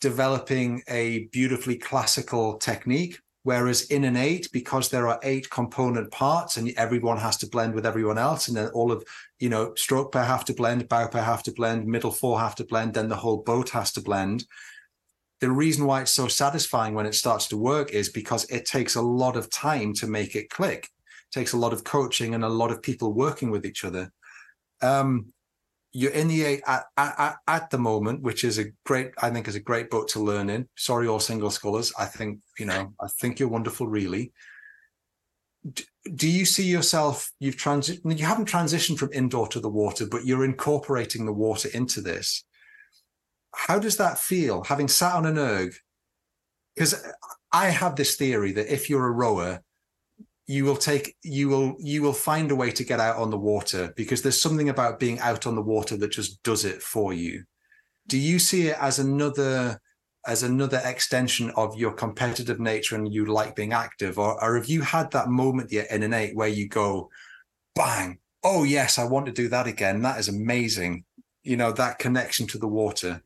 developing 0.00 0.82
a 0.88 1.28
beautifully 1.32 1.76
classical 1.76 2.58
technique. 2.58 3.18
Whereas 3.42 3.84
in 3.84 4.04
an 4.04 4.16
eight, 4.16 4.48
because 4.52 4.90
there 4.90 5.08
are 5.08 5.18
eight 5.22 5.48
component 5.48 6.10
parts 6.10 6.58
and 6.58 6.70
everyone 6.76 7.16
has 7.16 7.38
to 7.38 7.48
blend 7.48 7.74
with 7.74 7.86
everyone 7.86 8.18
else, 8.18 8.48
and 8.48 8.56
then 8.56 8.68
all 8.68 8.92
of, 8.92 9.02
you 9.38 9.48
know, 9.48 9.72
stroke 9.76 10.12
pair 10.12 10.24
have 10.24 10.44
to 10.46 10.52
blend, 10.52 10.88
bow 10.88 11.08
pair 11.08 11.22
have 11.22 11.42
to 11.44 11.52
blend, 11.52 11.86
middle 11.86 12.10
four 12.10 12.38
have 12.38 12.54
to 12.56 12.64
blend, 12.64 12.94
then 12.94 13.08
the 13.08 13.16
whole 13.16 13.38
boat 13.38 13.70
has 13.70 13.92
to 13.92 14.02
blend. 14.02 14.44
The 15.40 15.50
reason 15.50 15.86
why 15.86 16.02
it's 16.02 16.12
so 16.12 16.28
satisfying 16.28 16.92
when 16.92 17.06
it 17.06 17.14
starts 17.14 17.48
to 17.48 17.56
work 17.56 17.92
is 17.92 18.10
because 18.10 18.44
it 18.50 18.66
takes 18.66 18.96
a 18.96 19.02
lot 19.02 19.36
of 19.36 19.48
time 19.48 19.94
to 19.94 20.06
make 20.06 20.36
it 20.36 20.50
click. 20.50 20.84
It 20.84 21.38
takes 21.38 21.54
a 21.54 21.58
lot 21.58 21.72
of 21.72 21.82
coaching 21.82 22.34
and 22.34 22.44
a 22.44 22.48
lot 22.48 22.70
of 22.70 22.82
people 22.82 23.14
working 23.14 23.50
with 23.50 23.64
each 23.64 23.84
other. 23.84 24.12
Um, 24.82 25.32
you're 25.92 26.12
in 26.12 26.28
the 26.28 26.62
at, 26.66 26.84
at, 26.96 27.36
at, 27.48 27.70
the 27.70 27.78
moment, 27.78 28.22
which 28.22 28.44
is 28.44 28.58
a 28.58 28.66
great, 28.84 29.10
I 29.20 29.30
think 29.30 29.48
is 29.48 29.56
a 29.56 29.60
great 29.60 29.90
boat 29.90 30.08
to 30.08 30.20
learn 30.20 30.48
in. 30.48 30.68
Sorry, 30.76 31.08
all 31.08 31.20
single 31.20 31.50
scullers. 31.50 31.92
I 31.98 32.04
think, 32.04 32.40
you 32.58 32.66
know, 32.66 32.92
I 33.00 33.08
think 33.08 33.40
you're 33.40 33.48
wonderful, 33.48 33.88
really. 33.88 34.32
Do, 35.72 35.82
do 36.14 36.28
you 36.28 36.44
see 36.44 36.64
yourself, 36.64 37.30
you've 37.40 37.56
transitioned, 37.56 38.18
you 38.18 38.24
haven't 38.24 38.48
transitioned 38.48 38.98
from 38.98 39.12
indoor 39.12 39.48
to 39.48 39.60
the 39.60 39.68
water, 39.68 40.06
but 40.06 40.24
you're 40.24 40.44
incorporating 40.44 41.26
the 41.26 41.32
water 41.32 41.68
into 41.74 42.00
this. 42.00 42.44
How 43.54 43.80
does 43.80 43.96
that 43.96 44.18
feel 44.18 44.62
having 44.62 44.88
sat 44.88 45.14
on 45.14 45.26
an 45.26 45.38
erg? 45.38 45.74
Because 46.76 47.04
I 47.52 47.68
have 47.70 47.96
this 47.96 48.14
theory 48.14 48.52
that 48.52 48.72
if 48.72 48.88
you're 48.88 49.06
a 49.06 49.10
rower, 49.10 49.60
you 50.50 50.64
will 50.64 50.76
take 50.76 51.14
you 51.22 51.48
will 51.48 51.76
you 51.78 52.02
will 52.02 52.12
find 52.12 52.50
a 52.50 52.56
way 52.56 52.72
to 52.72 52.82
get 52.82 52.98
out 52.98 53.16
on 53.18 53.30
the 53.30 53.38
water 53.38 53.94
because 53.94 54.20
there's 54.20 54.40
something 54.40 54.68
about 54.68 54.98
being 54.98 55.20
out 55.20 55.46
on 55.46 55.54
the 55.54 55.62
water 55.62 55.96
that 55.96 56.10
just 56.10 56.42
does 56.42 56.64
it 56.64 56.82
for 56.82 57.12
you. 57.12 57.44
Do 58.08 58.18
you 58.18 58.40
see 58.40 58.66
it 58.66 58.76
as 58.80 58.98
another 58.98 59.80
as 60.26 60.42
another 60.42 60.82
extension 60.84 61.50
of 61.50 61.76
your 61.76 61.92
competitive 61.92 62.58
nature 62.58 62.96
and 62.96 63.14
you 63.14 63.26
like 63.26 63.54
being 63.54 63.72
active? 63.72 64.18
Or, 64.18 64.42
or 64.42 64.56
have 64.56 64.66
you 64.66 64.80
had 64.80 65.12
that 65.12 65.28
moment 65.28 65.70
yet 65.70 65.88
in 65.92 66.02
an 66.02 66.12
eight 66.12 66.34
where 66.34 66.48
you 66.48 66.68
go 66.68 67.10
bang! 67.76 68.18
Oh 68.42 68.64
yes 68.64 68.98
i 68.98 69.04
want 69.04 69.26
to 69.26 69.32
do 69.32 69.46
that 69.50 69.68
again. 69.68 70.02
That 70.02 70.18
is 70.18 70.28
amazing. 70.28 71.04
You 71.44 71.58
know 71.58 71.70
that 71.70 72.00
connection 72.00 72.48
to 72.48 72.58
the 72.58 72.66
water. 72.82 73.22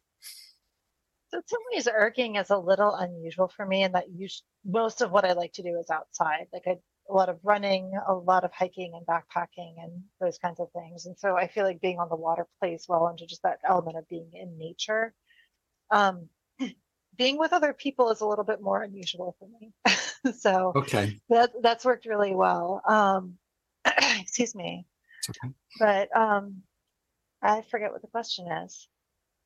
So 1.30 1.38
in 1.38 1.46
some 1.46 1.60
ways 1.72 1.88
erging 1.88 2.38
is 2.38 2.50
a 2.50 2.58
little 2.58 2.94
unusual 2.94 3.48
for 3.48 3.64
me 3.64 3.82
in 3.82 3.92
that 3.92 4.10
you 4.10 4.28
most 4.62 5.00
of 5.00 5.10
what 5.10 5.24
i 5.24 5.32
like 5.32 5.54
to 5.54 5.62
do 5.62 5.78
is 5.80 5.88
outside. 5.88 6.48
Like 6.52 6.64
i 6.66 6.76
a 7.08 7.12
lot 7.12 7.28
of 7.28 7.38
running, 7.42 7.92
a 8.08 8.14
lot 8.14 8.44
of 8.44 8.52
hiking 8.52 8.92
and 8.94 9.06
backpacking 9.06 9.74
and 9.82 10.02
those 10.20 10.38
kinds 10.38 10.60
of 10.60 10.70
things. 10.72 11.06
And 11.06 11.18
so 11.18 11.36
I 11.36 11.48
feel 11.48 11.64
like 11.64 11.80
being 11.80 11.98
on 11.98 12.08
the 12.08 12.16
water 12.16 12.46
plays 12.60 12.86
well 12.88 13.08
into 13.08 13.26
just 13.26 13.42
that 13.42 13.58
element 13.68 13.96
of 13.96 14.08
being 14.08 14.30
in 14.32 14.56
nature. 14.58 15.14
Um, 15.90 16.28
being 17.18 17.38
with 17.38 17.52
other 17.52 17.72
people 17.72 18.10
is 18.10 18.20
a 18.20 18.26
little 18.26 18.44
bit 18.44 18.62
more 18.62 18.82
unusual 18.82 19.36
for 19.38 19.48
me. 19.48 19.72
so 20.38 20.72
okay, 20.76 21.20
that 21.28 21.52
that's 21.62 21.84
worked 21.84 22.06
really 22.06 22.34
well. 22.34 22.80
Um, 22.88 23.34
excuse 24.20 24.54
me. 24.54 24.86
Okay. 25.28 25.54
But 25.78 26.16
um, 26.16 26.62
I 27.42 27.62
forget 27.70 27.92
what 27.92 28.02
the 28.02 28.08
question 28.08 28.50
is. 28.64 28.88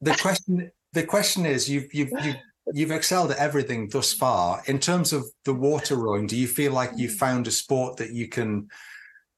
The 0.01 0.15
question 0.15 0.71
the 0.93 1.05
question 1.05 1.45
is 1.45 1.69
you've 1.69 1.93
you've 1.93 2.13
you've 2.23 2.37
you've 2.73 2.91
excelled 2.91 3.31
at 3.31 3.39
everything 3.39 3.89
thus 3.89 4.13
far. 4.13 4.63
In 4.67 4.79
terms 4.79 5.13
of 5.13 5.27
the 5.45 5.55
water 5.55 5.97
rowing, 5.97 6.27
do 6.27 6.37
you 6.37 6.47
feel 6.47 6.73
like 6.73 6.93
you 6.97 7.09
mm. 7.09 7.13
found 7.13 7.47
a 7.47 7.51
sport 7.51 7.97
that 7.97 8.13
you 8.13 8.29
can 8.29 8.69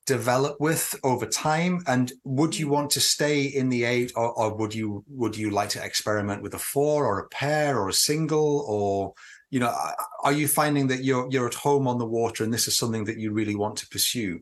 develop 0.06 0.60
with 0.60 0.98
over 1.04 1.26
time? 1.26 1.82
And 1.86 2.12
would 2.24 2.58
you 2.58 2.68
want 2.68 2.90
to 2.90 3.00
stay 3.00 3.44
in 3.44 3.68
the 3.68 3.84
eight, 3.84 4.12
or, 4.16 4.32
or 4.38 4.54
would 4.56 4.74
you 4.74 5.04
would 5.08 5.36
you 5.36 5.50
like 5.50 5.70
to 5.70 5.84
experiment 5.84 6.42
with 6.42 6.54
a 6.54 6.58
four 6.58 7.06
or 7.06 7.18
a 7.18 7.28
pair 7.28 7.78
or 7.78 7.88
a 7.88 7.92
single, 7.94 8.64
or 8.68 9.14
you 9.50 9.60
know, 9.60 9.74
are 10.24 10.32
you 10.32 10.48
finding 10.48 10.86
that 10.88 11.04
you're 11.04 11.28
you're 11.30 11.48
at 11.48 11.54
home 11.54 11.86
on 11.86 11.98
the 11.98 12.06
water 12.06 12.44
and 12.44 12.52
this 12.52 12.68
is 12.68 12.76
something 12.76 13.04
that 13.04 13.18
you 13.18 13.32
really 13.32 13.54
want 13.54 13.76
to 13.78 13.88
pursue? 13.88 14.40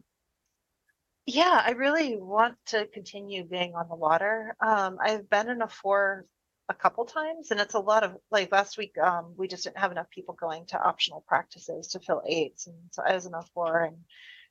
Yeah, 1.27 1.63
I 1.63 1.73
really 1.73 2.17
want 2.17 2.55
to 2.69 2.87
continue 2.87 3.45
being 3.45 3.75
on 3.75 3.87
the 3.91 3.95
water. 3.95 4.57
Um, 4.61 4.97
I've 4.99 5.29
been 5.29 5.51
in 5.51 5.61
a 5.61 5.69
four 5.69 6.25
a 6.69 6.75
couple 6.75 7.05
times, 7.05 7.51
and 7.51 7.61
it's 7.61 7.75
a 7.75 7.81
lot 7.81 8.05
of 8.05 8.17
like 8.31 8.53
last 8.53 8.79
week. 8.79 8.97
Um, 8.99 9.35
we 9.37 9.49
just 9.49 9.65
didn't 9.65 9.79
have 9.79 9.93
enough 9.93 10.11
people 10.11 10.35
going 10.35 10.67
to 10.67 10.81
optional 10.81 11.25
practices 11.27 11.89
to 11.89 12.01
fill 12.01 12.23
eights, 12.27 12.67
and 12.67 12.77
so 12.91 13.03
I 13.07 13.15
was 13.15 13.27
in 13.27 13.35
a 13.35 13.43
four, 13.55 13.85
and 13.85 13.97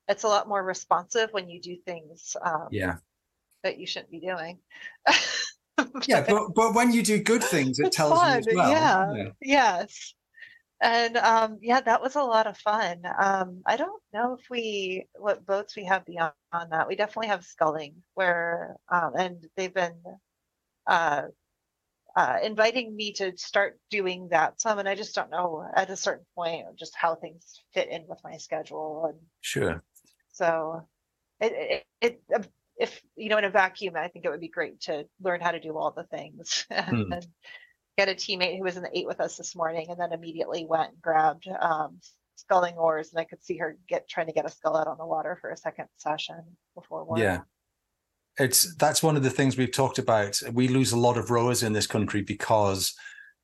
it's 0.07 0.23
a 0.23 0.27
lot 0.27 0.47
more 0.47 0.63
responsive 0.63 1.29
when 1.31 1.49
you 1.49 1.61
do 1.61 1.77
things. 1.85 2.35
Um, 2.41 2.67
yeah. 2.71 2.95
That 3.63 3.79
you 3.79 3.87
shouldn't 3.87 4.11
be 4.11 4.19
doing. 4.19 4.59
yeah, 6.07 6.23
but 6.27 6.53
but 6.53 6.75
when 6.75 6.91
you 6.91 7.03
do 7.03 7.21
good 7.21 7.43
things, 7.43 7.79
it 7.79 7.91
tells 7.91 8.19
fun. 8.19 8.31
you 8.31 8.37
as 8.39 8.47
well. 8.55 8.71
Yeah. 8.71 9.13
yeah. 9.13 9.29
Yes 9.41 10.13
and 10.81 11.17
um, 11.17 11.57
yeah, 11.61 11.81
that 11.81 12.01
was 12.01 12.15
a 12.15 12.21
lot 12.21 12.47
of 12.47 12.57
fun. 12.57 13.01
Um, 13.19 13.61
I 13.65 13.77
don't 13.77 14.01
know 14.13 14.37
if 14.39 14.49
we 14.49 15.07
what 15.17 15.45
boats 15.45 15.75
we 15.75 15.85
have 15.85 16.05
beyond 16.05 16.33
that. 16.69 16.87
We 16.87 16.95
definitely 16.95 17.29
have 17.29 17.43
sculling 17.45 17.95
where, 18.13 18.77
um, 18.89 19.13
and 19.17 19.45
they've 19.55 19.73
been 19.73 19.95
uh, 20.85 21.23
uh, 22.17 22.39
inviting 22.41 22.95
me 22.95 23.13
to 23.13 23.31
start 23.37 23.79
doing 23.91 24.27
that 24.31 24.59
some, 24.59 24.79
and 24.79 24.89
I 24.89 24.95
just 24.95 25.13
don't 25.13 25.29
know 25.29 25.63
at 25.75 25.91
a 25.91 25.95
certain 25.95 26.25
point 26.33 26.65
just 26.75 26.95
how 26.95 27.13
things 27.13 27.61
fit 27.75 27.89
in 27.89 28.05
with 28.07 28.17
my 28.23 28.37
schedule. 28.37 29.05
And 29.09 29.19
sure. 29.41 29.83
So, 30.33 30.87
it, 31.39 31.53
it, 31.53 31.83
it 32.01 32.21
um, 32.35 32.43
if 32.79 32.99
you 33.15 33.29
know 33.29 33.37
in 33.37 33.43
a 33.43 33.51
vacuum, 33.51 33.95
I 33.95 34.07
think 34.07 34.25
it 34.25 34.31
would 34.31 34.41
be 34.41 34.47
great 34.47 34.81
to 34.81 35.05
learn 35.21 35.41
how 35.41 35.51
to 35.51 35.59
do 35.59 35.77
all 35.77 35.91
the 35.91 36.05
things 36.05 36.65
hmm. 36.71 37.13
and 37.13 37.27
get 37.99 38.09
a 38.09 38.15
teammate 38.15 38.57
who 38.57 38.63
was 38.63 38.77
in 38.77 38.83
the 38.83 38.97
eight 38.97 39.07
with 39.07 39.21
us 39.21 39.37
this 39.37 39.55
morning 39.55 39.85
and 39.89 39.99
then 39.99 40.11
immediately 40.11 40.65
went 40.65 40.93
and 40.93 41.01
grabbed 41.01 41.47
um, 41.61 41.99
sculling 42.35 42.77
oars 42.77 43.11
and 43.11 43.19
I 43.19 43.25
could 43.25 43.43
see 43.43 43.57
her 43.57 43.77
get 43.87 44.09
trying 44.09 44.27
to 44.27 44.33
get 44.33 44.45
a 44.45 44.49
scull 44.49 44.75
out 44.75 44.87
on 44.87 44.97
the 44.97 45.05
water 45.05 45.37
for 45.39 45.51
a 45.51 45.57
second 45.57 45.85
session 45.97 46.41
before 46.73 47.05
work. 47.05 47.19
Yeah. 47.19 47.41
It's 48.39 48.75
that's 48.75 49.01
one 49.01 49.17
of 49.17 49.23
the 49.23 49.29
things 49.29 49.57
we've 49.57 49.71
talked 49.71 49.99
about. 49.99 50.39
We 50.53 50.67
lose 50.67 50.91
a 50.91 50.99
lot 50.99 51.17
of 51.17 51.31
rowers 51.31 51.63
in 51.63 51.73
this 51.73 51.87
country 51.87 52.21
because 52.21 52.93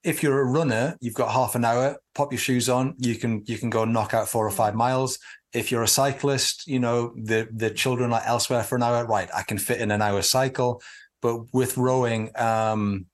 if 0.04 0.22
you're 0.22 0.42
a 0.42 0.46
runner, 0.46 0.98
you've 1.00 1.14
got 1.14 1.32
half 1.32 1.56
an 1.56 1.66
hour, 1.66 1.98
pop 2.14 2.32
your 2.32 2.40
shoes 2.40 2.70
on, 2.70 2.96
you 2.98 3.16
can 3.16 3.44
you 3.46 3.58
can 3.58 3.70
go 3.70 3.86
knock 3.86 4.14
out 4.14 4.30
four 4.30 4.46
or 4.46 4.52
five 4.52 4.76
miles. 4.76 5.18
If 5.54 5.72
you're 5.72 5.84
a 5.84 5.88
cyclist, 5.88 6.68
you 6.68 6.80
know, 6.80 7.14
the 7.16 7.48
the 7.52 7.70
children 7.70 8.14
are 8.14 8.22
elsewhere 8.26 8.64
for 8.64 8.76
an 8.76 8.84
hour, 8.84 9.06
right? 9.06 9.30
I 9.34 9.44
can 9.44 9.58
fit 9.58 9.82
in 9.82 9.92
an 9.92 10.02
hour 10.02 10.22
cycle. 10.22 10.82
But 11.22 11.54
with 11.54 11.78
rowing, 11.78 12.32
um, 12.36 13.06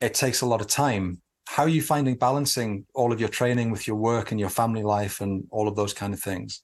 it 0.00 0.12
takes 0.12 0.42
a 0.42 0.46
lot 0.46 0.60
of 0.60 0.66
time. 0.66 1.22
How 1.48 1.62
are 1.62 1.68
you 1.68 1.80
finding 1.80 2.16
balancing 2.16 2.84
all 2.94 3.12
of 3.12 3.20
your 3.20 3.30
training 3.30 3.70
with 3.70 3.86
your 3.86 3.96
work 3.96 4.30
and 4.30 4.38
your 4.38 4.50
family 4.50 4.82
life 4.82 5.20
and 5.20 5.44
all 5.50 5.68
of 5.68 5.76
those 5.76 5.94
kind 5.94 6.12
of 6.12 6.20
things? 6.20 6.62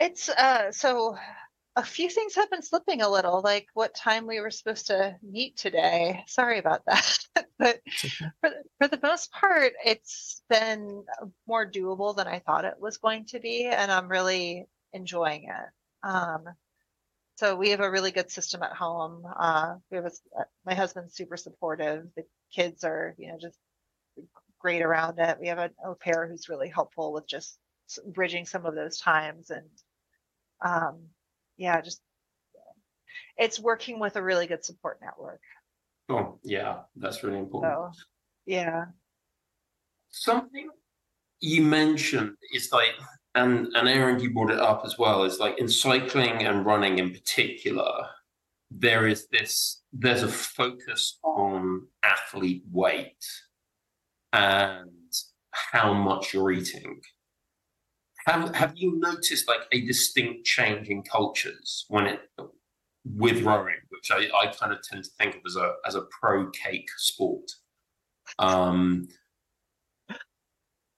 It's 0.00 0.28
uh 0.28 0.72
so 0.72 1.16
a 1.78 1.82
few 1.84 2.10
things 2.10 2.34
have 2.34 2.50
been 2.50 2.62
slipping 2.62 3.02
a 3.02 3.08
little, 3.08 3.40
like 3.40 3.68
what 3.72 3.94
time 3.94 4.26
we 4.26 4.40
were 4.40 4.50
supposed 4.50 4.88
to 4.88 5.16
meet 5.22 5.56
today. 5.56 6.24
Sorry 6.26 6.58
about 6.58 6.82
that. 6.86 7.18
but 7.58 7.80
for, 8.40 8.50
for 8.78 8.88
the 8.88 8.98
most 9.00 9.30
part, 9.30 9.74
it's 9.84 10.42
been 10.50 11.04
more 11.46 11.70
doable 11.70 12.16
than 12.16 12.26
I 12.26 12.40
thought 12.40 12.64
it 12.64 12.80
was 12.80 12.96
going 12.96 13.26
to 13.26 13.38
be. 13.38 13.66
And 13.66 13.92
I'm 13.92 14.08
really 14.08 14.66
enjoying 14.92 15.44
it. 15.44 16.08
Um, 16.08 16.46
so 17.36 17.54
we 17.54 17.70
have 17.70 17.80
a 17.80 17.90
really 17.90 18.10
good 18.10 18.32
system 18.32 18.64
at 18.64 18.72
home. 18.72 19.22
Uh, 19.38 19.76
we 19.92 19.98
have 19.98 20.06
a, 20.06 20.40
uh, 20.40 20.44
my 20.66 20.74
husband's 20.74 21.14
super 21.14 21.36
supportive. 21.36 22.08
The 22.16 22.24
kids 22.52 22.82
are, 22.82 23.14
you 23.18 23.28
know, 23.28 23.38
just 23.40 23.58
great 24.58 24.82
around 24.82 25.20
it. 25.20 25.38
We 25.40 25.46
have 25.46 25.58
an 25.58 25.70
au 25.84 25.94
pair 25.94 26.26
who's 26.26 26.48
really 26.48 26.70
helpful 26.70 27.12
with 27.12 27.28
just 27.28 27.56
bridging 28.04 28.46
some 28.46 28.66
of 28.66 28.74
those 28.74 28.98
times, 28.98 29.50
and 29.50 29.68
um, 30.60 31.02
yeah, 31.58 31.80
just 31.80 32.00
it's 33.36 33.60
working 33.60 34.00
with 34.00 34.16
a 34.16 34.22
really 34.22 34.46
good 34.46 34.64
support 34.64 34.98
network. 35.02 35.40
Oh 36.08 36.38
yeah, 36.42 36.80
that's 36.96 37.22
really 37.22 37.38
important. 37.38 37.94
So, 37.94 38.00
yeah. 38.46 38.86
Something 40.10 40.70
you 41.40 41.62
mentioned 41.62 42.32
is 42.54 42.70
like 42.72 42.94
and 43.34 43.68
and 43.74 43.88
Aaron, 43.88 44.20
you 44.20 44.32
brought 44.32 44.50
it 44.50 44.58
up 44.58 44.82
as 44.84 44.98
well. 44.98 45.24
Is 45.24 45.38
like 45.38 45.58
in 45.58 45.68
cycling 45.68 46.44
and 46.44 46.64
running 46.64 46.98
in 46.98 47.10
particular, 47.10 48.06
there 48.70 49.06
is 49.06 49.26
this 49.28 49.82
there's 49.92 50.22
a 50.22 50.28
focus 50.28 51.18
on 51.22 51.86
athlete 52.02 52.64
weight 52.70 53.24
and 54.32 54.90
how 55.50 55.92
much 55.92 56.32
you're 56.32 56.52
eating. 56.52 57.00
Have 58.28 58.54
have 58.54 58.72
you 58.76 58.98
noticed 58.98 59.48
like 59.48 59.62
a 59.72 59.80
distinct 59.86 60.44
change 60.44 60.88
in 60.88 61.02
cultures 61.02 61.86
when 61.88 62.06
it 62.06 62.20
with 63.04 63.42
rowing, 63.42 63.76
which 63.88 64.10
I, 64.10 64.28
I 64.38 64.52
kind 64.52 64.72
of 64.72 64.82
tend 64.82 65.04
to 65.04 65.10
think 65.18 65.36
of 65.36 65.42
as 65.46 65.56
a 65.56 65.74
as 65.86 65.94
a 65.94 66.02
pro 66.20 66.50
cake 66.50 66.90
sport. 66.98 67.50
Um, 68.38 69.08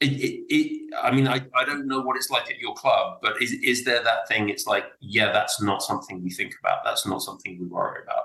it, 0.00 0.12
it, 0.12 0.44
it, 0.48 0.94
I 1.00 1.10
mean, 1.10 1.28
I, 1.28 1.42
I 1.54 1.64
don't 1.64 1.86
know 1.86 2.00
what 2.00 2.16
it's 2.16 2.30
like 2.30 2.50
at 2.50 2.58
your 2.58 2.74
club, 2.74 3.18
but 3.20 3.40
is, 3.40 3.52
is 3.52 3.84
there 3.84 4.02
that 4.02 4.26
thing? 4.28 4.48
It's 4.48 4.66
like, 4.66 4.86
yeah, 5.00 5.30
that's 5.30 5.60
not 5.60 5.82
something 5.82 6.22
we 6.24 6.30
think 6.30 6.54
about. 6.58 6.78
That's 6.84 7.06
not 7.06 7.20
something 7.20 7.58
we 7.60 7.66
worry 7.66 8.00
about. 8.02 8.24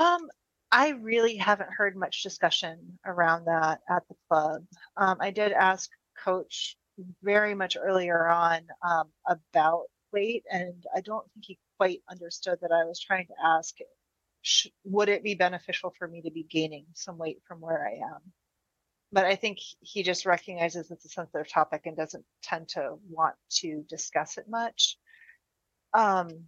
Um, 0.00 0.28
I 0.72 0.90
really 1.00 1.36
haven't 1.36 1.68
heard 1.70 1.94
much 1.94 2.22
discussion 2.22 2.98
around 3.04 3.44
that 3.44 3.80
at 3.90 4.02
the 4.08 4.14
club. 4.28 4.64
Um, 4.96 5.18
I 5.20 5.30
did 5.30 5.52
ask 5.52 5.90
Coach 6.24 6.78
very 7.22 7.54
much 7.54 7.76
earlier 7.80 8.26
on 8.28 8.60
um, 8.82 9.08
about 9.26 9.84
weight, 10.12 10.44
and 10.50 10.84
I 10.94 11.00
don't 11.00 11.30
think 11.32 11.44
he 11.46 11.58
quite 11.76 12.02
understood 12.10 12.58
that 12.62 12.72
I 12.72 12.84
was 12.84 13.00
trying 13.00 13.26
to 13.26 13.34
ask, 13.44 13.76
would 14.84 15.08
it 15.08 15.22
be 15.22 15.34
beneficial 15.34 15.94
for 15.98 16.08
me 16.08 16.22
to 16.22 16.30
be 16.30 16.44
gaining 16.44 16.86
some 16.94 17.18
weight 17.18 17.40
from 17.46 17.60
where 17.60 17.86
I 17.86 18.14
am? 18.14 18.32
but 19.12 19.24
I 19.24 19.36
think 19.36 19.58
he 19.80 20.02
just 20.02 20.26
recognizes 20.26 20.90
it's 20.90 21.04
a 21.04 21.08
sensitive 21.08 21.48
topic 21.48 21.82
and 21.86 21.96
doesn't 21.96 22.24
tend 22.42 22.68
to 22.70 22.96
want 23.08 23.36
to 23.60 23.84
discuss 23.88 24.36
it 24.36 24.48
much. 24.48 24.98
Um, 25.94 26.44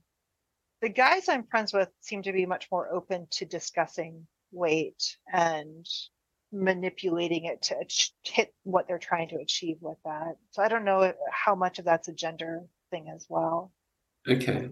the 0.82 0.90
guys 0.90 1.28
I'm 1.28 1.44
friends 1.44 1.72
with 1.72 1.88
seem 2.00 2.22
to 2.22 2.32
be 2.32 2.46
much 2.46 2.68
more 2.70 2.92
open 2.92 3.28
to 3.32 3.44
discussing 3.44 4.26
weight 4.52 5.16
and 5.32 5.86
manipulating 6.52 7.44
it 7.44 7.62
to 7.62 7.76
hit 8.24 8.54
what 8.64 8.88
they're 8.88 8.98
trying 8.98 9.28
to 9.28 9.36
achieve 9.36 9.76
with 9.80 9.98
that. 10.04 10.36
So 10.50 10.62
I 10.62 10.68
don't 10.68 10.84
know 10.84 11.12
how 11.30 11.54
much 11.54 11.78
of 11.78 11.84
that's 11.84 12.08
a 12.08 12.12
gender 12.12 12.62
thing 12.90 13.12
as 13.14 13.26
well. 13.28 13.72
Okay 14.28 14.70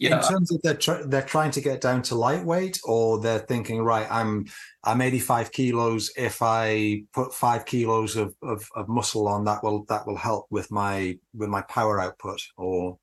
yeah. 0.00 0.16
in 0.16 0.22
terms 0.22 0.52
of 0.52 0.60
they're 0.62 0.74
tr- 0.74 1.04
they're 1.04 1.22
trying 1.22 1.50
to 1.52 1.60
get 1.60 1.80
down 1.80 2.02
to 2.02 2.14
lightweight 2.14 2.80
or 2.84 3.20
they're 3.20 3.38
thinking 3.38 3.82
right 3.82 4.06
i'm 4.10 4.46
i'm 4.84 5.00
85 5.00 5.52
kilos 5.52 6.10
if 6.16 6.42
i 6.42 7.02
put 7.12 7.34
five 7.34 7.64
kilos 7.64 8.16
of, 8.16 8.34
of, 8.42 8.68
of 8.74 8.88
muscle 8.88 9.28
on 9.28 9.44
that 9.44 9.62
will 9.62 9.84
that 9.88 10.06
will 10.06 10.16
help 10.16 10.46
with 10.50 10.70
my 10.70 11.18
with 11.34 11.48
my 11.48 11.62
power 11.62 12.00
output 12.00 12.40
or 12.56 12.98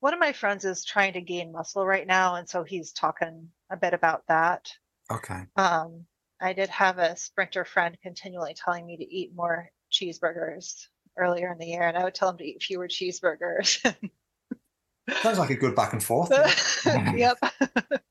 one 0.00 0.14
of 0.14 0.20
my 0.20 0.32
friends 0.32 0.64
is 0.64 0.84
trying 0.84 1.12
to 1.12 1.20
gain 1.20 1.52
muscle 1.52 1.86
right 1.86 2.06
now 2.06 2.36
and 2.36 2.48
so 2.48 2.64
he's 2.64 2.92
talking 2.92 3.48
a 3.70 3.76
bit 3.76 3.94
about 3.94 4.22
that 4.28 4.70
okay 5.10 5.42
um 5.56 6.04
i 6.42 6.52
did 6.52 6.68
have 6.68 6.98
a 6.98 7.16
sprinter 7.16 7.64
friend 7.64 7.96
continually 8.02 8.54
telling 8.54 8.86
me 8.86 8.96
to 8.96 9.14
eat 9.14 9.34
more 9.34 9.70
cheeseburgers 9.92 10.86
earlier 11.18 11.52
in 11.52 11.58
the 11.58 11.66
year 11.66 11.82
and 11.82 11.96
i 11.96 12.04
would 12.04 12.14
tell 12.14 12.30
him 12.30 12.38
to 12.38 12.44
eat 12.44 12.62
fewer 12.62 12.88
cheeseburgers 12.88 13.94
Sounds 15.22 15.38
like 15.38 15.50
a 15.50 15.56
good 15.56 15.74
back 15.74 15.92
and 15.92 16.02
forth. 16.02 16.30
yep. 17.14 17.36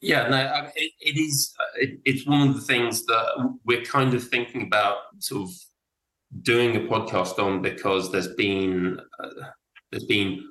yeah, 0.00 0.28
no, 0.28 0.70
it, 0.74 0.92
it 1.00 1.18
is. 1.18 1.54
It, 1.76 2.00
it's 2.04 2.26
one 2.26 2.48
of 2.48 2.54
the 2.54 2.60
things 2.60 3.04
that 3.06 3.50
we're 3.64 3.82
kind 3.82 4.14
of 4.14 4.26
thinking 4.26 4.62
about, 4.62 4.96
sort 5.18 5.48
of 5.48 5.54
doing 6.42 6.74
a 6.76 6.80
podcast 6.80 7.38
on 7.38 7.60
because 7.62 8.10
there's 8.10 8.34
been 8.34 8.98
uh, 9.22 9.28
there's 9.92 10.04
been, 10.04 10.42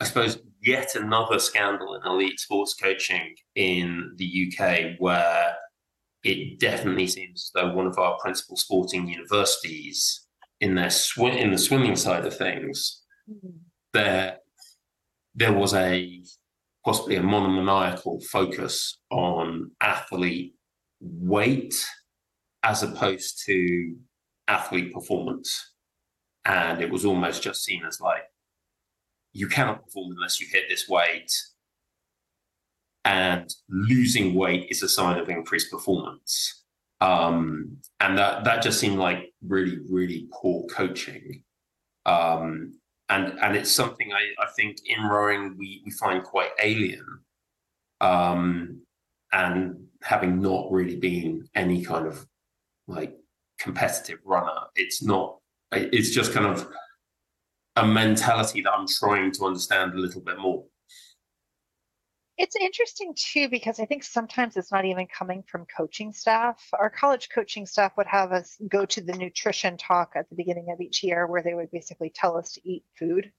I 0.00 0.04
suppose, 0.04 0.38
yet 0.62 0.94
another 0.94 1.38
scandal 1.38 1.94
in 1.94 2.02
elite 2.06 2.38
sports 2.38 2.74
coaching 2.74 3.34
in 3.54 4.12
the 4.16 4.52
UK 4.52 4.98
where 4.98 5.54
it 6.24 6.60
definitely 6.60 7.06
seems 7.06 7.50
as 7.56 7.62
though 7.62 7.74
one 7.74 7.86
of 7.86 7.98
our 7.98 8.16
principal 8.18 8.56
sporting 8.56 9.08
universities 9.08 10.26
in 10.60 10.74
their 10.74 10.90
sw- 10.90 11.18
in 11.18 11.50
the 11.50 11.58
swimming 11.58 11.96
side 11.96 12.24
of 12.24 12.36
things 12.36 13.02
hmm. 13.28 13.48
there 13.92 14.38
there 15.34 15.52
was 15.52 15.74
a 15.74 16.22
possibly 16.84 17.16
a 17.16 17.22
monomaniacal 17.22 18.20
focus 18.30 18.98
on 19.10 19.70
athlete 19.80 20.54
weight 21.00 21.74
as 22.62 22.82
opposed 22.82 23.44
to 23.46 23.96
athlete 24.48 24.92
performance. 24.92 25.74
And 26.44 26.80
it 26.80 26.90
was 26.90 27.04
almost 27.04 27.42
just 27.42 27.64
seen 27.64 27.84
as 27.86 28.00
like, 28.00 28.22
you 29.32 29.48
cannot 29.48 29.84
perform 29.84 30.12
unless 30.12 30.40
you 30.40 30.46
hit 30.50 30.64
this 30.68 30.88
weight. 30.88 31.32
and 33.04 33.52
losing 33.68 34.34
weight 34.34 34.66
is 34.70 34.82
a 34.82 34.88
sign 34.88 35.18
of 35.18 35.28
increased 35.28 35.70
performance. 35.70 36.64
Um, 37.00 37.78
and 38.00 38.16
that 38.18 38.44
that 38.44 38.62
just 38.62 38.78
seemed 38.78 38.98
like 38.98 39.32
really, 39.46 39.78
really 39.90 40.28
poor 40.32 40.64
coaching. 40.68 41.42
Um, 42.06 42.78
and 43.08 43.38
and 43.40 43.56
it's 43.56 43.70
something 43.72 44.12
I, 44.12 44.42
I 44.42 44.46
think 44.56 44.78
in 44.86 45.02
rowing 45.04 45.56
we, 45.58 45.82
we 45.84 45.90
find 45.92 46.22
quite 46.22 46.50
alien. 46.62 47.04
Um, 48.00 48.82
and 49.32 49.86
having 50.02 50.40
not 50.40 50.70
really 50.70 50.96
been 50.96 51.48
any 51.54 51.84
kind 51.84 52.06
of 52.06 52.26
like 52.86 53.16
competitive 53.58 54.18
runner, 54.24 54.60
it's 54.76 55.02
not. 55.02 55.38
It's 55.72 56.10
just 56.10 56.32
kind 56.34 56.46
of 56.46 56.68
a 57.76 57.86
mentality 57.86 58.62
that 58.62 58.72
I'm 58.72 58.86
trying 58.86 59.32
to 59.32 59.44
understand 59.46 59.94
a 59.94 59.98
little 59.98 60.20
bit 60.20 60.38
more. 60.38 60.64
It's 62.38 62.56
interesting 62.56 63.14
too 63.16 63.48
because 63.48 63.78
I 63.78 63.84
think 63.84 64.02
sometimes 64.02 64.56
it's 64.56 64.72
not 64.72 64.84
even 64.84 65.06
coming 65.06 65.44
from 65.46 65.66
coaching 65.74 66.12
staff. 66.12 66.66
Our 66.72 66.90
college 66.90 67.28
coaching 67.32 67.66
staff 67.66 67.92
would 67.96 68.06
have 68.06 68.32
us 68.32 68.56
go 68.68 68.84
to 68.86 69.00
the 69.00 69.12
nutrition 69.12 69.76
talk 69.76 70.12
at 70.16 70.28
the 70.28 70.34
beginning 70.34 70.70
of 70.72 70.80
each 70.80 71.02
year 71.02 71.26
where 71.26 71.42
they 71.42 71.54
would 71.54 71.70
basically 71.70 72.10
tell 72.14 72.36
us 72.36 72.52
to 72.52 72.60
eat 72.68 72.84
food. 72.98 73.30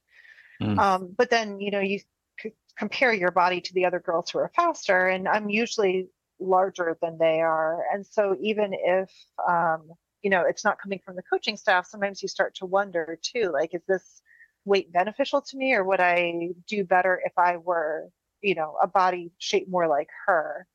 Mm. 0.62 0.78
Um, 0.78 1.14
but 1.18 1.30
then, 1.30 1.60
you 1.60 1.70
know, 1.70 1.80
you 1.80 2.00
c- 2.40 2.54
compare 2.78 3.12
your 3.12 3.32
body 3.32 3.60
to 3.60 3.74
the 3.74 3.84
other 3.84 4.00
girls 4.00 4.30
who 4.30 4.38
are 4.38 4.52
faster, 4.54 5.08
and 5.08 5.28
I'm 5.28 5.50
usually 5.50 6.08
larger 6.40 6.96
than 7.02 7.18
they 7.18 7.40
are. 7.40 7.82
And 7.92 8.06
so 8.06 8.36
even 8.40 8.72
if, 8.72 9.10
um, 9.48 9.90
you 10.24 10.30
know, 10.30 10.42
it's 10.42 10.64
not 10.64 10.80
coming 10.80 10.98
from 11.04 11.14
the 11.14 11.22
coaching 11.22 11.56
staff, 11.56 11.86
sometimes 11.86 12.22
you 12.22 12.28
start 12.28 12.56
to 12.56 12.66
wonder 12.66 13.16
too, 13.22 13.50
like, 13.52 13.74
is 13.74 13.84
this 13.86 14.22
weight 14.64 14.92
beneficial 14.92 15.42
to 15.42 15.56
me 15.56 15.74
or 15.74 15.84
would 15.84 16.00
I 16.00 16.48
do 16.66 16.84
better 16.84 17.20
if 17.24 17.34
I 17.36 17.58
were 17.58 18.10
you 18.44 18.54
know 18.54 18.76
a 18.80 18.86
body 18.86 19.32
shape 19.38 19.68
more 19.68 19.88
like 19.88 20.08
her 20.26 20.66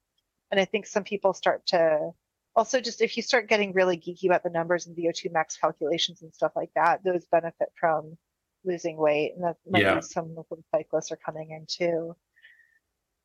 and 0.51 0.59
i 0.59 0.65
think 0.65 0.85
some 0.87 1.03
people 1.03 1.33
start 1.33 1.65
to 1.67 2.09
also 2.55 2.81
just 2.81 3.01
if 3.01 3.15
you 3.15 3.23
start 3.23 3.47
getting 3.47 3.71
really 3.73 3.95
geeky 3.95 4.25
about 4.25 4.43
the 4.43 4.49
numbers 4.49 4.87
and 4.87 4.97
vo2 4.97 5.31
max 5.31 5.55
calculations 5.55 6.23
and 6.23 6.33
stuff 6.33 6.51
like 6.55 6.71
that 6.75 7.01
those 7.05 7.25
benefit 7.31 7.69
from 7.79 8.17
losing 8.65 8.97
weight 8.97 9.33
and 9.35 9.43
that 9.43 9.55
might 9.69 9.83
yeah. 9.83 9.95
be 9.95 10.01
some 10.01 10.35
of 10.37 10.45
cyclists 10.75 11.11
are 11.11 11.19
coming 11.23 11.51
in 11.51 11.65
too 11.67 12.15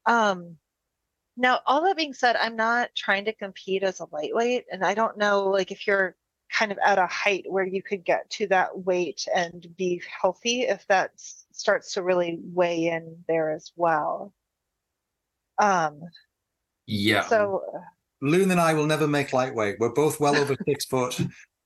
um 0.07 0.57
now 1.37 1.61
all 1.67 1.83
that 1.83 1.97
being 1.97 2.15
said 2.15 2.37
i'm 2.37 2.57
not 2.57 2.91
trying 2.97 3.25
to 3.25 3.33
compete 3.33 3.83
as 3.83 4.01
a 4.01 4.07
lightweight 4.13 4.65
and 4.71 4.85
i 4.85 4.95
don't 4.95 5.19
know 5.19 5.45
like 5.45 5.71
if 5.71 5.87
you're 5.87 6.15
kind 6.55 6.71
of 6.71 6.79
at 6.85 6.99
a 6.99 7.07
height 7.07 7.45
where 7.49 7.65
you 7.65 7.83
could 7.83 8.05
get 8.05 8.29
to 8.31 8.47
that 8.47 8.85
weight 8.85 9.27
and 9.35 9.67
be 9.77 10.01
healthy 10.21 10.63
if 10.63 10.87
that 10.87 11.11
starts 11.53 11.95
to 11.95 12.03
really 12.03 12.39
weigh 12.43 12.87
in 12.87 13.17
there 13.27 13.51
as 13.51 13.73
well. 13.77 14.33
Um, 15.59 16.01
yeah. 16.87 17.23
So 17.23 17.63
Loon 18.23 18.51
and 18.51 18.61
I 18.61 18.75
will 18.75 18.87
never 18.87 19.09
make 19.09 19.33
lightweight. 19.33 19.77
We're 19.81 19.91
both 19.91 20.21
well 20.21 20.37
over 20.37 20.55
six 20.67 20.85
foot. 20.91 21.21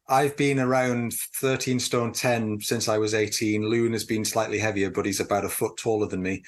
I've 0.08 0.36
been 0.38 0.58
around 0.58 1.12
13 1.12 1.78
stone 1.78 2.12
10 2.12 2.60
since 2.60 2.88
I 2.88 2.96
was 2.96 3.12
18. 3.14 3.62
Loon 3.68 3.92
has 3.92 4.04
been 4.04 4.24
slightly 4.24 4.58
heavier, 4.58 4.90
but 4.90 5.04
he's 5.04 5.20
about 5.20 5.44
a 5.44 5.50
foot 5.50 5.76
taller 5.76 6.06
than 6.06 6.22
me. 6.22 6.42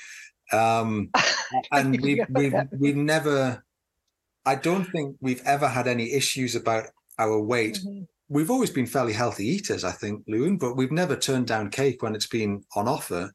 Um, 0.53 1.11
and 1.72 2.01
we've, 2.01 2.24
we've, 2.30 2.55
we've 2.72 2.96
never, 2.96 3.64
I 4.44 4.55
don't 4.55 4.84
think 4.84 5.16
we've 5.20 5.42
ever 5.44 5.68
had 5.68 5.86
any 5.86 6.12
issues 6.12 6.55
about 6.55 6.86
our 7.18 7.40
weight. 7.40 7.80
Mm-hmm 7.84 8.05
we've 8.30 8.51
always 8.51 8.70
been 8.70 8.86
fairly 8.86 9.12
healthy 9.12 9.44
eaters, 9.44 9.84
I 9.84 9.90
think, 9.90 10.22
Lewin, 10.26 10.57
but 10.57 10.76
we've 10.76 10.92
never 10.92 11.16
turned 11.16 11.48
down 11.48 11.68
cake 11.68 12.01
when 12.01 12.14
it's 12.14 12.28
been 12.28 12.64
on 12.74 12.88
offer. 12.88 13.32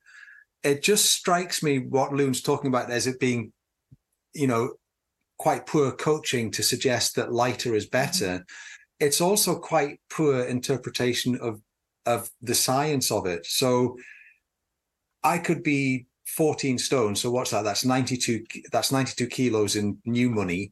It 0.63 0.81
just 0.81 1.11
strikes 1.11 1.61
me 1.61 1.79
what 1.79 2.13
Lewin's 2.13 2.41
talking 2.41 2.69
about 2.69 2.89
as 2.89 3.05
it 3.05 3.19
being, 3.19 3.51
you 4.33 4.47
know, 4.47 4.73
quite 5.37 5.67
poor 5.67 5.91
coaching 5.91 6.49
to 6.51 6.63
suggest 6.63 7.17
that 7.17 7.33
lighter 7.33 7.75
is 7.75 7.85
better. 7.85 8.25
Mm-hmm. 8.25 8.43
It's 9.01 9.19
also 9.19 9.59
quite 9.59 9.99
poor 10.09 10.41
interpretation 10.41 11.37
of 11.39 11.61
of 12.05 12.29
the 12.41 12.55
science 12.55 13.11
of 13.11 13.25
it. 13.25 13.45
So 13.47 13.97
I 15.23 15.39
could 15.39 15.63
be 15.63 16.05
14 16.35 16.77
stone. 16.77 17.15
So 17.15 17.31
what's 17.31 17.51
that? 17.51 17.63
That's 17.63 17.85
92. 17.85 18.45
That's 18.71 18.91
92 18.91 19.27
kilos 19.27 19.75
in 19.75 19.97
new 20.05 20.29
money 20.29 20.71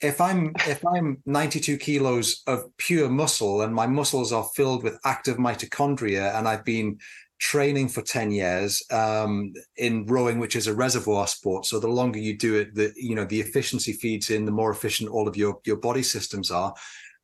if 0.00 0.20
I'm 0.20 0.52
if 0.66 0.84
I'm 0.86 1.22
92 1.24 1.78
kilos 1.78 2.42
of 2.46 2.64
pure 2.76 3.08
muscle 3.08 3.62
and 3.62 3.74
my 3.74 3.86
muscles 3.86 4.32
are 4.32 4.44
filled 4.54 4.82
with 4.82 4.98
active 5.04 5.38
mitochondria 5.38 6.34
and 6.34 6.46
I've 6.46 6.64
been 6.64 6.98
training 7.38 7.88
for 7.88 8.02
10 8.02 8.30
years 8.30 8.82
um, 8.90 9.52
in 9.76 10.06
rowing, 10.06 10.38
which 10.38 10.56
is 10.56 10.66
a 10.66 10.74
reservoir 10.74 11.26
sport. 11.26 11.66
So 11.66 11.78
the 11.78 11.88
longer 11.88 12.18
you 12.18 12.36
do 12.36 12.56
it, 12.56 12.74
the 12.74 12.92
you 12.96 13.14
know 13.14 13.24
the 13.24 13.40
efficiency 13.40 13.92
feeds 13.92 14.30
in, 14.30 14.44
the 14.44 14.52
more 14.52 14.70
efficient 14.70 15.10
all 15.10 15.28
of 15.28 15.36
your 15.36 15.60
your 15.64 15.76
body 15.76 16.02
systems 16.02 16.50
are. 16.50 16.74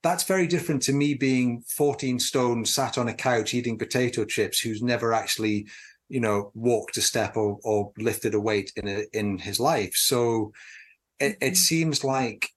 That's 0.02 0.24
very 0.24 0.48
different 0.48 0.82
to 0.82 0.92
me 0.92 1.14
being 1.14 1.62
14 1.68 2.18
stone, 2.18 2.64
sat 2.64 2.98
on 2.98 3.06
a 3.06 3.14
couch 3.14 3.54
eating 3.54 3.78
potato 3.78 4.24
chips, 4.24 4.58
who's 4.58 4.82
never 4.82 5.12
actually, 5.12 5.68
you 6.08 6.20
know, 6.20 6.50
walked 6.54 6.96
a 6.96 7.02
step 7.02 7.36
or, 7.36 7.58
or 7.64 7.92
lifted 7.98 8.34
a 8.34 8.40
weight 8.40 8.72
in 8.76 8.88
a, 8.88 9.04
in 9.12 9.38
his 9.38 9.58
life. 9.58 9.94
So 9.94 10.52
it, 11.18 11.36
it 11.40 11.40
mm-hmm. 11.40 11.54
seems 11.54 12.04
like 12.04 12.48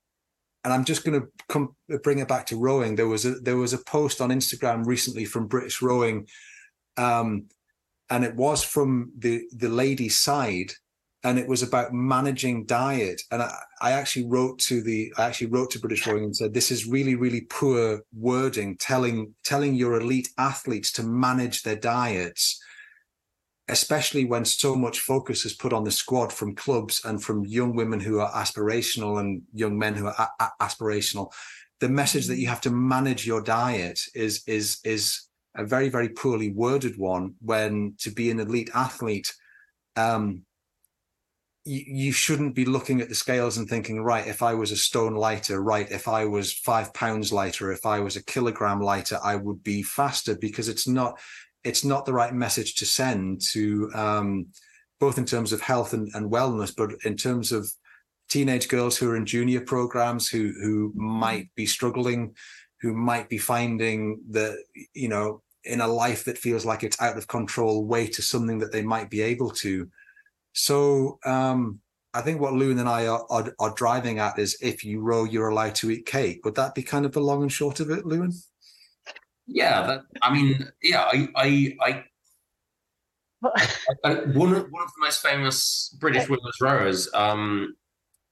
and 0.65 0.73
I'm 0.73 0.83
just 0.83 1.05
going 1.05 1.21
to 1.21 1.27
come 1.47 1.75
bring 2.03 2.17
it 2.17 2.27
back 2.27 2.47
to 2.47 2.57
rowing. 2.57 2.95
There 2.95 3.07
was 3.07 3.23
a 3.23 3.35
there 3.35 3.55
was 3.55 3.73
a 3.73 3.77
post 3.77 4.19
on 4.19 4.31
Instagram 4.31 4.85
recently 4.85 5.23
from 5.23 5.47
British 5.47 5.79
Rowing, 5.79 6.27
um, 6.97 7.45
and 8.09 8.25
it 8.25 8.35
was 8.35 8.63
from 8.63 9.11
the 9.15 9.43
the 9.55 9.69
lady 9.69 10.09
side, 10.09 10.71
and 11.23 11.37
it 11.37 11.47
was 11.47 11.61
about 11.61 11.93
managing 11.93 12.65
diet. 12.65 13.21
And 13.29 13.43
I, 13.43 13.55
I 13.79 13.91
actually 13.91 14.25
wrote 14.25 14.57
to 14.61 14.81
the 14.81 15.13
I 15.19 15.25
actually 15.25 15.51
wrote 15.51 15.69
to 15.71 15.79
British 15.79 16.07
Rowing 16.07 16.23
and 16.23 16.35
said 16.35 16.55
this 16.55 16.71
is 16.71 16.87
really 16.87 17.13
really 17.13 17.41
poor 17.41 18.01
wording, 18.17 18.75
telling 18.77 19.35
telling 19.43 19.75
your 19.75 20.01
elite 20.01 20.29
athletes 20.39 20.91
to 20.93 21.03
manage 21.03 21.61
their 21.61 21.75
diets 21.75 22.59
especially 23.67 24.25
when 24.25 24.45
so 24.45 24.75
much 24.75 24.99
focus 24.99 25.45
is 25.45 25.53
put 25.53 25.73
on 25.73 25.83
the 25.83 25.91
squad 25.91 26.31
from 26.31 26.55
clubs 26.55 27.03
and 27.03 27.23
from 27.23 27.45
young 27.45 27.75
women 27.75 27.99
who 27.99 28.19
are 28.19 28.31
aspirational 28.31 29.19
and 29.19 29.41
young 29.53 29.77
men 29.77 29.95
who 29.95 30.07
are 30.07 30.29
a- 30.39 30.63
aspirational 30.63 31.31
the 31.79 31.89
message 31.89 32.27
that 32.27 32.37
you 32.37 32.47
have 32.47 32.61
to 32.61 32.69
manage 32.69 33.25
your 33.25 33.41
diet 33.41 33.99
is 34.13 34.43
is 34.47 34.79
is 34.83 35.27
a 35.55 35.65
very 35.65 35.89
very 35.89 36.09
poorly 36.09 36.51
worded 36.51 36.97
one 36.97 37.33
when 37.41 37.95
to 37.97 38.11
be 38.11 38.29
an 38.29 38.39
elite 38.39 38.69
athlete 38.73 39.33
um 39.95 40.43
you, 41.65 41.83
you 41.87 42.11
shouldn't 42.11 42.53
be 42.53 42.65
looking 42.65 43.01
at 43.01 43.09
the 43.09 43.15
scales 43.15 43.57
and 43.57 43.67
thinking 43.67 44.01
right 44.01 44.27
if 44.27 44.43
i 44.43 44.53
was 44.53 44.71
a 44.71 44.77
stone 44.77 45.15
lighter 45.15 45.61
right 45.61 45.91
if 45.91 46.07
i 46.07 46.23
was 46.23 46.53
five 46.53 46.93
pounds 46.93 47.33
lighter 47.33 47.71
if 47.71 47.85
i 47.85 47.99
was 47.99 48.15
a 48.15 48.23
kilogram 48.23 48.79
lighter 48.79 49.19
i 49.23 49.35
would 49.35 49.63
be 49.63 49.81
faster 49.81 50.35
because 50.35 50.69
it's 50.69 50.87
not 50.87 51.19
it's 51.65 51.83
not 51.83 52.05
the 52.05 52.13
right 52.13 52.33
message 52.33 52.75
to 52.75 52.85
send 52.85 53.41
to 53.41 53.91
um, 53.93 54.47
both 54.99 55.17
in 55.17 55.25
terms 55.25 55.51
of 55.51 55.61
health 55.61 55.93
and, 55.93 56.09
and, 56.13 56.31
wellness, 56.31 56.73
but 56.75 56.91
in 57.03 57.17
terms 57.17 57.51
of 57.51 57.69
teenage 58.29 58.69
girls 58.69 58.95
who 58.95 59.09
are 59.09 59.15
in 59.15 59.25
junior 59.25 59.61
programs 59.61 60.29
who 60.29 60.53
who 60.61 60.93
might 60.95 61.49
be 61.55 61.65
struggling, 61.65 62.35
who 62.81 62.93
might 62.93 63.27
be 63.27 63.37
finding 63.37 64.21
that 64.29 64.57
you 64.93 65.09
know 65.09 65.41
in 65.63 65.81
a 65.81 65.87
life 65.87 66.23
that 66.25 66.37
feels 66.37 66.63
like 66.63 66.83
it's 66.83 67.01
out 67.01 67.17
of 67.17 67.27
control 67.27 67.85
way 67.85 68.05
to 68.07 68.21
something 68.21 68.59
that 68.59 68.71
they 68.71 68.83
might 68.83 69.09
be 69.09 69.21
able 69.21 69.49
to. 69.49 69.89
So 70.53 71.19
um, 71.25 71.79
I 72.13 72.21
think 72.21 72.39
what 72.39 72.53
Lewin 72.53 72.79
and 72.79 72.87
I 72.87 73.07
are, 73.07 73.25
are, 73.29 73.53
are 73.59 73.73
driving 73.73 74.19
at 74.19 74.37
is 74.37 74.57
if 74.61 74.85
you 74.85 75.01
row, 75.01 75.23
you're 75.23 75.49
allowed 75.49 75.75
to 75.75 75.89
eat 75.89 76.05
cake. 76.05 76.45
Would 76.45 76.55
that 76.55 76.75
be 76.75 76.83
kind 76.83 77.05
of 77.05 77.11
the 77.11 77.19
long 77.19 77.41
and 77.41 77.51
short 77.51 77.79
of 77.79 77.89
it, 77.89 78.05
Lewin? 78.05 78.31
Yeah, 79.47 79.85
that, 79.85 80.01
I 80.21 80.33
mean, 80.33 80.67
yeah, 80.81 81.03
I, 81.03 81.27
I, 81.35 81.77
I, 81.81 82.03
one 84.33 84.53
of 84.53 84.67
one 84.71 84.83
of 84.83 84.89
the 84.95 85.01
most 85.01 85.21
famous 85.21 85.95
British 85.99 86.27
women's 86.27 86.59
rowers, 86.61 87.09
um, 87.13 87.75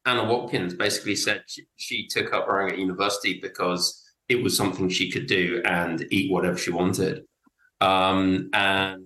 Anna 0.05 0.24
Watkins, 0.24 0.74
basically 0.74 1.16
said 1.16 1.43
she, 1.47 1.64
she, 1.76 2.07
took 2.07 2.34
up 2.34 2.47
rowing 2.47 2.72
at 2.72 2.80
university 2.80 3.39
because 3.39 4.03
it 4.28 4.41
was 4.41 4.57
something 4.57 4.89
she 4.89 5.11
could 5.11 5.28
do 5.28 5.61
and 5.66 6.05
eat 6.09 6.32
whatever 6.32 6.57
she 6.57 6.72
wanted. 6.72 7.24
Um, 7.80 8.49
and 8.53 9.05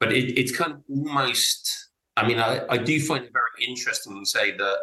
but 0.00 0.12
it, 0.12 0.38
it's 0.38 0.56
kind 0.56 0.72
of 0.72 0.80
almost. 0.88 1.90
I 2.16 2.26
mean, 2.26 2.38
I, 2.38 2.64
I 2.68 2.78
do 2.78 3.00
find 3.00 3.24
it 3.24 3.32
very 3.32 3.68
interesting 3.68 4.18
to 4.18 4.28
say 4.28 4.56
that 4.56 4.78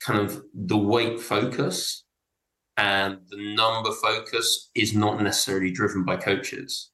kind 0.00 0.20
of 0.20 0.42
the 0.54 0.78
weight 0.78 1.20
focus 1.20 2.04
and 2.80 3.18
the 3.28 3.36
number 3.36 3.92
focus 3.92 4.70
is 4.74 4.94
not 4.94 5.20
necessarily 5.20 5.70
driven 5.70 6.02
by 6.02 6.16
coaches. 6.16 6.90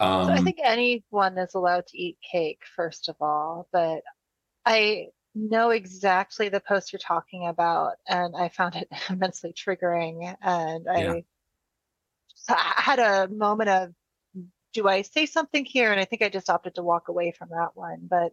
Um, 0.00 0.26
so 0.26 0.32
I 0.32 0.38
um, 0.38 0.44
think 0.44 0.58
anyone 0.64 1.36
is 1.36 1.54
allowed 1.54 1.86
to 1.88 1.98
eat 1.98 2.16
cake, 2.32 2.62
first 2.74 3.10
of 3.10 3.16
all, 3.20 3.68
but 3.72 4.00
I 4.64 5.08
know 5.34 5.70
exactly 5.70 6.48
the 6.48 6.60
post 6.60 6.92
you're 6.92 6.98
talking 6.98 7.46
about, 7.46 7.96
and 8.08 8.34
I 8.34 8.48
found 8.48 8.76
it 8.76 8.88
immensely 9.10 9.52
triggering. 9.52 10.34
And 10.40 10.88
I, 10.88 11.02
yeah. 11.02 11.20
I 12.48 12.72
had 12.76 12.98
a 13.00 13.28
moment 13.28 13.68
of, 13.68 13.92
do 14.72 14.88
I 14.88 15.02
say 15.02 15.26
something 15.26 15.66
here? 15.66 15.92
And 15.92 16.00
I 16.00 16.06
think 16.06 16.22
I 16.22 16.30
just 16.30 16.48
opted 16.48 16.76
to 16.76 16.82
walk 16.82 17.08
away 17.08 17.34
from 17.36 17.50
that 17.50 17.72
one. 17.74 18.08
But 18.08 18.32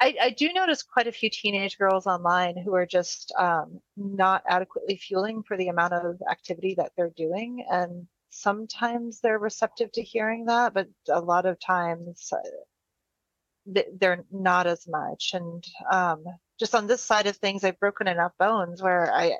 I, 0.00 0.16
I, 0.20 0.30
do 0.30 0.50
notice 0.52 0.82
quite 0.82 1.06
a 1.06 1.12
few 1.12 1.28
teenage 1.28 1.76
girls 1.76 2.06
online 2.06 2.56
who 2.56 2.74
are 2.74 2.86
just 2.86 3.32
um, 3.38 3.80
not 3.96 4.42
adequately 4.48 4.96
fueling 4.96 5.42
for 5.42 5.58
the 5.58 5.68
amount 5.68 5.92
of 5.92 6.20
activity 6.30 6.74
that 6.76 6.92
they're 6.96 7.12
doing. 7.14 7.66
And 7.70 8.06
sometimes 8.30 9.20
they're 9.20 9.38
receptive 9.38 9.92
to 9.92 10.02
hearing 10.02 10.46
that, 10.46 10.72
but 10.72 10.88
a 11.10 11.20
lot 11.20 11.44
of 11.44 11.60
times 11.60 12.32
uh, 12.32 13.82
they're 13.98 14.24
not 14.30 14.66
as 14.66 14.88
much. 14.88 15.32
And 15.34 15.62
um, 15.90 16.24
just 16.58 16.74
on 16.74 16.86
this 16.86 17.02
side 17.02 17.26
of 17.26 17.36
things, 17.36 17.62
I've 17.62 17.78
broken 17.78 18.08
enough 18.08 18.32
bones 18.38 18.82
where 18.82 19.12
I, 19.12 19.36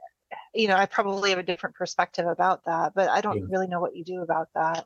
you 0.55 0.69
know, 0.69 0.77
I 0.77 0.87
probably 0.87 1.31
have 1.31 1.39
a 1.39 1.45
different 1.45 1.77
perspective 1.77 2.27
about 2.27 2.65
that, 2.67 2.93
but 2.95 3.09
I 3.09 3.23
don't 3.23 3.39
yeah. 3.39 3.47
really 3.49 3.67
know 3.67 3.81
what 3.81 3.97
you 3.97 4.05
do 4.05 4.23
about 4.23 4.49
that. 4.55 4.85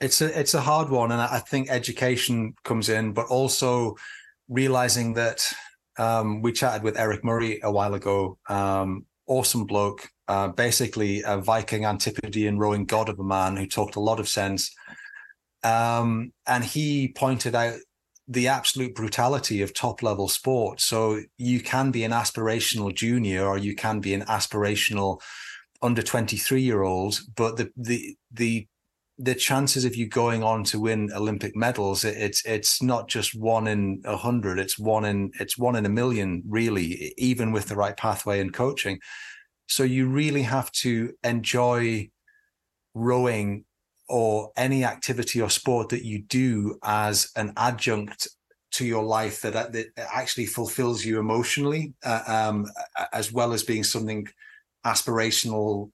It's 0.00 0.22
a 0.22 0.40
it's 0.40 0.54
a 0.54 0.62
hard 0.62 0.88
one, 0.88 1.12
and 1.12 1.20
I 1.20 1.40
think 1.40 1.68
education 1.68 2.54
comes 2.64 2.88
in, 2.88 3.12
but 3.12 3.26
also 3.26 3.96
realizing 4.50 5.14
that 5.14 5.50
um, 5.96 6.42
we 6.42 6.52
chatted 6.52 6.82
with 6.82 6.98
Eric 6.98 7.24
Murray 7.24 7.60
a 7.62 7.72
while 7.72 7.94
ago. 7.94 8.36
Um, 8.48 9.06
awesome 9.26 9.64
bloke, 9.64 10.08
uh, 10.28 10.48
basically 10.48 11.22
a 11.22 11.38
Viking 11.38 11.84
Antipodean 11.84 12.58
rowing 12.58 12.84
god 12.84 13.08
of 13.08 13.18
a 13.18 13.24
man 13.24 13.56
who 13.56 13.66
talked 13.66 13.96
a 13.96 14.00
lot 14.00 14.20
of 14.20 14.28
sense. 14.28 14.74
Um, 15.62 16.32
and 16.46 16.64
he 16.64 17.12
pointed 17.16 17.54
out 17.54 17.74
the 18.26 18.48
absolute 18.48 18.94
brutality 18.94 19.62
of 19.62 19.72
top 19.72 20.02
level 20.02 20.28
sport. 20.28 20.80
So 20.80 21.20
you 21.38 21.60
can 21.60 21.90
be 21.90 22.04
an 22.04 22.12
aspirational 22.12 22.94
junior 22.94 23.46
or 23.46 23.58
you 23.58 23.74
can 23.74 24.00
be 24.00 24.14
an 24.14 24.22
aspirational 24.22 25.20
under 25.82 26.02
23 26.02 26.60
year 26.60 26.82
old, 26.82 27.20
but 27.36 27.56
the 27.56 27.70
the 27.76 28.16
the 28.32 28.66
the 29.22 29.34
chances 29.34 29.84
of 29.84 29.96
you 29.96 30.08
going 30.08 30.42
on 30.42 30.64
to 30.64 30.80
win 30.80 31.10
Olympic 31.14 31.54
medals, 31.54 32.04
it's 32.04 32.44
it's 32.46 32.82
not 32.82 33.08
just 33.08 33.34
one 33.34 33.66
in 33.66 34.00
a 34.04 34.16
hundred. 34.16 34.58
It's 34.58 34.78
one 34.78 35.04
in 35.04 35.30
it's 35.38 35.58
one 35.58 35.76
in 35.76 35.84
a 35.84 35.90
million, 35.90 36.42
really, 36.48 37.12
even 37.18 37.52
with 37.52 37.66
the 37.66 37.76
right 37.76 37.96
pathway 37.96 38.40
and 38.40 38.52
coaching. 38.52 38.98
So 39.66 39.82
you 39.82 40.08
really 40.08 40.42
have 40.42 40.72
to 40.72 41.12
enjoy 41.22 42.10
rowing 42.94 43.64
or 44.08 44.50
any 44.56 44.84
activity 44.84 45.40
or 45.40 45.50
sport 45.50 45.90
that 45.90 46.04
you 46.04 46.22
do 46.22 46.78
as 46.82 47.30
an 47.36 47.52
adjunct 47.56 48.26
to 48.72 48.84
your 48.84 49.04
life 49.04 49.42
that, 49.42 49.72
that 49.72 49.86
actually 49.96 50.46
fulfills 50.46 51.04
you 51.04 51.20
emotionally, 51.20 51.92
uh, 52.04 52.22
um, 52.26 52.66
as 53.12 53.32
well 53.32 53.52
as 53.52 53.62
being 53.62 53.84
something 53.84 54.26
aspirational 54.84 55.90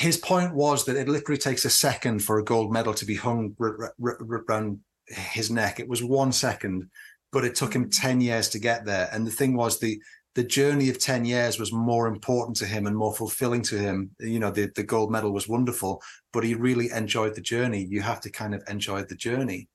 his 0.00 0.16
point 0.16 0.54
was 0.54 0.86
that 0.86 0.96
it 0.96 1.10
literally 1.10 1.38
takes 1.38 1.66
a 1.66 1.70
second 1.70 2.20
for 2.20 2.38
a 2.38 2.44
gold 2.44 2.72
medal 2.72 2.94
to 2.94 3.04
be 3.04 3.16
hung 3.16 3.54
around 3.60 4.80
his 5.06 5.50
neck. 5.50 5.78
It 5.78 5.90
was 5.90 6.02
one 6.02 6.32
second, 6.32 6.88
but 7.32 7.44
it 7.44 7.54
took 7.54 7.74
him 7.74 7.84
mm. 7.84 8.00
10 8.00 8.22
years 8.22 8.48
to 8.48 8.58
get 8.58 8.86
there. 8.86 9.10
And 9.12 9.26
the 9.26 9.30
thing 9.30 9.54
was 9.54 9.78
the 9.78 10.00
the 10.36 10.44
journey 10.44 10.88
of 10.88 10.98
10 10.98 11.26
years 11.26 11.58
was 11.58 11.72
more 11.72 12.06
important 12.06 12.56
to 12.58 12.64
him 12.64 12.86
and 12.86 12.96
more 12.96 13.12
fulfilling 13.12 13.62
to 13.62 13.76
him. 13.76 14.12
You 14.20 14.38
know, 14.38 14.50
the, 14.50 14.70
the 14.74 14.84
gold 14.84 15.10
medal 15.10 15.32
was 15.32 15.48
wonderful, 15.48 16.00
but 16.32 16.44
he 16.44 16.54
really 16.54 16.88
enjoyed 16.92 17.34
the 17.34 17.40
journey. 17.40 17.84
You 17.84 18.00
have 18.00 18.20
to 18.20 18.30
kind 18.30 18.54
of 18.54 18.62
enjoy 18.68 19.02
the 19.02 19.16
journey. 19.16 19.68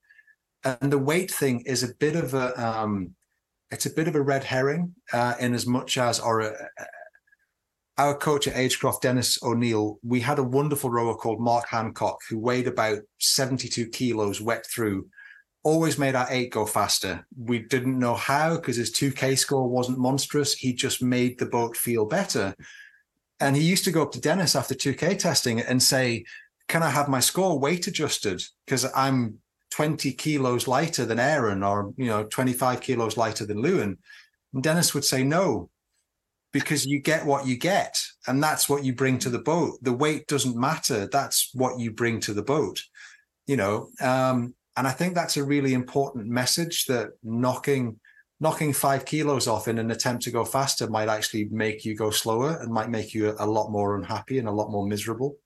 And 0.64 0.90
the 0.90 0.98
weight 0.98 1.30
thing 1.30 1.60
is 1.66 1.84
a 1.84 1.94
bit 1.94 2.16
of 2.16 2.34
a 2.34 2.48
um, 2.60 3.14
it's 3.70 3.86
a 3.86 3.94
bit 3.94 4.08
of 4.08 4.16
a 4.16 4.22
red 4.22 4.42
herring 4.42 4.94
uh, 5.12 5.34
in 5.38 5.54
as 5.54 5.66
much 5.66 5.98
as 5.98 6.18
or 6.18 6.40
a, 6.40 6.52
our 7.98 8.14
coach 8.14 8.46
at 8.46 8.54
Agecroft, 8.54 9.00
Dennis 9.00 9.42
O'Neill, 9.42 9.98
we 10.02 10.20
had 10.20 10.38
a 10.38 10.42
wonderful 10.42 10.90
rower 10.90 11.14
called 11.14 11.40
Mark 11.40 11.68
Hancock 11.68 12.18
who 12.28 12.38
weighed 12.38 12.66
about 12.66 12.98
72 13.18 13.88
kilos 13.88 14.40
wet 14.40 14.66
through, 14.66 15.08
always 15.62 15.98
made 15.98 16.14
our 16.14 16.26
eight 16.30 16.52
go 16.52 16.66
faster. 16.66 17.26
We 17.36 17.60
didn't 17.60 17.98
know 17.98 18.14
how 18.14 18.56
because 18.56 18.76
his 18.76 18.92
2K 18.92 19.38
score 19.38 19.68
wasn't 19.68 19.98
monstrous. 19.98 20.52
He 20.54 20.74
just 20.74 21.02
made 21.02 21.38
the 21.38 21.46
boat 21.46 21.76
feel 21.76 22.04
better. 22.04 22.54
And 23.40 23.56
he 23.56 23.62
used 23.62 23.84
to 23.84 23.90
go 23.90 24.02
up 24.02 24.12
to 24.12 24.20
Dennis 24.20 24.54
after 24.54 24.74
2K 24.74 25.18
testing 25.18 25.60
and 25.60 25.82
say, 25.82 26.24
Can 26.68 26.82
I 26.82 26.90
have 26.90 27.08
my 27.08 27.20
score 27.20 27.58
weight 27.58 27.86
adjusted? 27.86 28.42
Because 28.64 28.86
I'm 28.94 29.38
20 29.70 30.12
kilos 30.12 30.68
lighter 30.68 31.04
than 31.04 31.18
Aaron 31.18 31.62
or, 31.62 31.92
you 31.96 32.06
know, 32.06 32.24
25 32.24 32.80
kilos 32.80 33.16
lighter 33.16 33.46
than 33.46 33.60
Lewin. 33.60 33.98
And 34.54 34.62
Dennis 34.62 34.94
would 34.94 35.04
say, 35.04 35.24
No, 35.24 35.70
because 36.52 36.86
you 36.86 37.00
get 37.00 37.26
what 37.26 37.46
you 37.46 37.56
get 37.56 38.00
and 38.26 38.42
that's 38.42 38.68
what 38.68 38.84
you 38.84 38.94
bring 38.94 39.18
to 39.18 39.30
the 39.30 39.38
boat. 39.38 39.78
The 39.82 39.92
weight 39.92 40.26
doesn't 40.26 40.56
matter. 40.56 41.06
That's 41.06 41.50
what 41.52 41.78
you 41.78 41.90
bring 41.90 42.20
to 42.20 42.32
the 42.32 42.42
boat 42.42 42.80
you 43.46 43.56
know 43.56 43.88
um, 44.00 44.54
and 44.76 44.86
i 44.86 44.90
think 44.90 45.14
that's 45.14 45.36
a 45.36 45.44
really 45.44 45.74
important 45.74 46.26
message 46.26 46.84
that 46.86 47.10
knocking 47.22 47.98
knocking 48.40 48.72
five 48.72 49.04
kilos 49.04 49.48
off 49.48 49.68
in 49.68 49.78
an 49.78 49.90
attempt 49.90 50.22
to 50.24 50.30
go 50.30 50.44
faster 50.44 50.88
might 50.90 51.08
actually 51.08 51.46
make 51.50 51.84
you 51.84 51.96
go 51.96 52.10
slower 52.10 52.58
and 52.60 52.70
might 52.70 52.90
make 52.90 53.14
you 53.14 53.34
a, 53.38 53.46
lot 53.46 53.70
more 53.70 53.96
unhappy 53.96 54.38
and 54.38 54.46
a 54.46 54.52
lot 54.52 54.70
more 54.70 54.86
miserable 54.86 55.36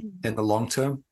mm. 0.00 0.24
in 0.24 0.36
the 0.36 0.42
long 0.42 0.68
term. 0.68 1.02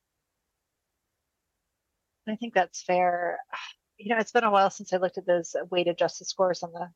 I 2.29 2.37
think 2.37 2.55
that's 2.55 2.83
fair. 2.83 3.39
You 4.01 4.15
know 4.15 4.21
it's 4.21 4.31
been 4.31 4.45
a 4.45 4.51
while 4.53 4.71
since 4.71 4.93
i 4.93 4.97
looked 4.97 5.19
at 5.19 5.27
those 5.27 5.57
weight 5.73 5.89
adjusted 5.89 6.29
scores 6.29 6.63
on 6.63 6.73
the 6.73 6.89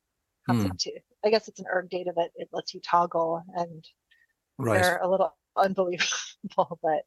concept 0.49 0.75
mm. 0.75 0.79
too. 0.79 0.99
I 1.25 1.31
guess 1.31 1.49
it's 1.49 1.61
an 1.61 1.67
ErgData 1.73 2.15
that 2.17 2.31
it 2.37 2.49
lets 2.53 2.75
you 2.75 2.81
toggle 2.81 3.43
and 3.55 3.85
right. 4.59 4.81
they're 4.81 4.99
a 4.99 5.09
little 5.09 5.35
unbelievable, 5.57 6.79
but 6.83 7.03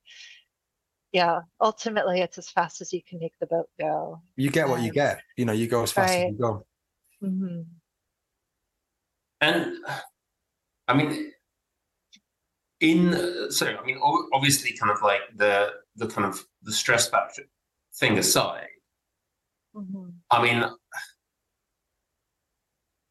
yeah, 1.11 1.41
ultimately 1.61 2.21
it's 2.21 2.37
as 2.37 2.49
fast 2.49 2.81
as 2.81 2.91
you 2.91 3.01
can 3.07 3.19
make 3.19 3.33
the 3.39 3.47
boat 3.47 3.67
go. 3.79 4.21
You 4.35 4.49
get 4.49 4.67
what 4.67 4.81
you 4.81 4.91
get. 4.91 5.21
You 5.37 5.45
know, 5.45 5.53
you 5.53 5.67
go 5.67 5.83
as 5.83 5.91
fast 5.91 6.13
right. 6.13 6.25
as 6.25 6.31
you 6.31 6.37
go. 6.37 6.65
Mm-hmm. 7.23 7.61
And 9.41 9.77
I 10.87 10.93
mean, 10.93 11.31
in 12.81 13.49
so 13.51 13.67
I 13.67 13.85
mean, 13.85 13.97
obviously, 14.33 14.73
kind 14.73 14.91
of 14.91 15.01
like 15.01 15.21
the 15.35 15.71
the 15.95 16.07
kind 16.07 16.27
of 16.27 16.45
the 16.63 16.73
stress 16.73 17.09
factor 17.09 17.43
thing 17.95 18.17
aside. 18.17 18.67
Mm-hmm. 19.75 20.09
I 20.31 20.41
mean, 20.41 20.69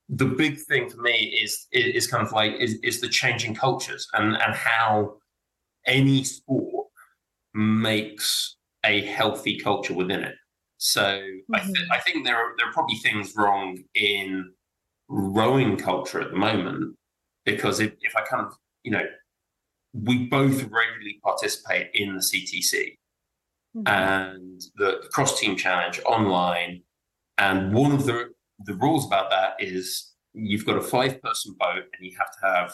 the 0.09 0.26
big 0.26 0.59
thing 0.61 0.88
for 0.88 1.00
me 1.00 1.38
is 1.42 1.66
is 1.72 2.07
kind 2.07 2.26
of 2.26 2.32
like 2.32 2.52
is, 2.61 2.74
is 2.82 3.00
the 3.00 3.09
changing 3.09 3.55
cultures 3.55 4.07
and 4.12 4.36
and 4.36 4.55
how 4.55 5.16
any 5.86 6.24
sport 6.24 6.86
makes 7.55 8.57
a 8.84 9.02
healthy 9.02 9.59
culture 9.59 9.94
within 9.94 10.22
it. 10.22 10.34
So 10.76 11.02
mm-hmm. 11.02 11.55
I, 11.55 11.61
th- 11.61 11.88
I 11.90 12.00
think 12.00 12.26
there 12.26 12.36
are 12.36 12.55
there 12.59 12.68
are 12.68 12.72
probably 12.72 12.96
things 12.96 13.34
wrong 13.36 13.78
in 13.94 14.52
rowing 15.09 15.76
culture 15.76 16.20
at 16.20 16.30
the 16.30 16.36
moment 16.36 16.96
because 17.44 17.80
if, 17.80 17.92
if 18.00 18.16
I 18.16 18.22
kind 18.22 18.46
of 18.46 18.55
you 18.82 18.90
know 18.90 19.05
we 19.94 20.26
both 20.26 20.62
regularly 20.62 21.20
participate 21.22 21.88
in 21.94 22.14
the 22.16 22.20
CTC 22.20 22.96
mm-hmm. 23.76 23.86
and 23.86 24.61
the, 24.76 24.98
the 25.02 25.09
cross 25.09 25.38
team 25.38 25.57
challenge 25.57 26.00
online, 26.05 26.82
and 27.38 27.72
one 27.72 27.92
of 27.92 28.05
the 28.05 28.34
the 28.61 28.74
rules 28.74 29.07
about 29.07 29.30
that 29.30 29.55
is 29.59 30.12
you've 30.32 30.66
got 30.66 30.76
a 30.76 30.82
five 30.82 31.20
person 31.22 31.55
boat 31.59 31.84
and 31.96 32.00
you 32.00 32.12
have 32.18 32.30
to 32.30 32.46
have 32.46 32.72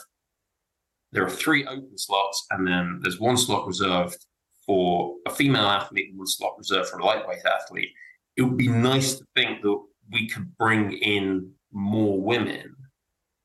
there 1.13 1.25
are 1.25 1.31
three 1.31 1.67
open 1.67 1.97
slots 1.97 2.47
and 2.51 2.67
then 2.67 3.01
there's 3.03 3.19
one 3.19 3.37
slot 3.37 3.67
reserved 3.67 4.17
for 4.65 5.17
a 5.27 5.31
female 5.31 5.67
athlete 5.67 6.11
and 6.11 6.19
one 6.19 6.27
slot 6.27 6.55
reserved 6.57 6.89
for 6.89 6.99
a 6.99 7.05
lightweight 7.05 7.45
athlete. 7.45 7.89
It 8.37 8.43
would 8.43 8.57
be 8.57 8.69
nice 8.69 9.15
to 9.15 9.25
think 9.35 9.63
that 9.63 9.83
we 10.13 10.29
could 10.29 10.57
bring 10.57 10.93
in 10.93 11.51
more 11.73 12.21
women. 12.21 12.77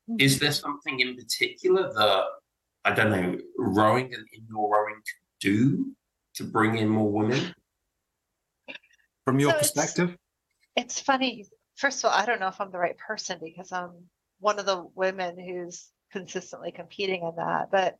Mm-hmm. 0.10 0.20
is 0.20 0.38
there 0.38 0.52
something 0.52 1.00
in 1.00 1.16
particular 1.16 1.92
that 1.92 2.24
i 2.86 2.94
don't 2.94 3.10
know 3.10 3.36
rowing 3.58 4.14
and 4.14 4.24
indoor 4.38 4.72
rowing 4.76 4.94
could 4.94 5.40
do 5.40 5.96
to 6.36 6.44
bring 6.44 6.78
in 6.78 6.88
more 6.88 7.12
women? 7.12 7.54
From 9.24 9.40
your 9.40 9.54
so 9.54 9.58
perspective? 9.58 10.10
It's, 10.76 10.98
it's 10.98 11.00
funny 11.00 11.48
first 11.76 12.04
of 12.04 12.12
all, 12.12 12.18
I 12.18 12.26
don't 12.26 12.40
know 12.40 12.48
if 12.48 12.60
I'm 12.60 12.72
the 12.72 12.78
right 12.80 12.98
person 12.98 13.40
because 13.42 13.72
I'm 13.72 13.92
one 14.40 14.60
of 14.60 14.66
the 14.66 14.86
women 14.96 15.38
who's 15.38 15.90
consistently 16.12 16.72
competing 16.72 17.24
in 17.24 17.34
that. 17.38 17.70
But 17.72 17.98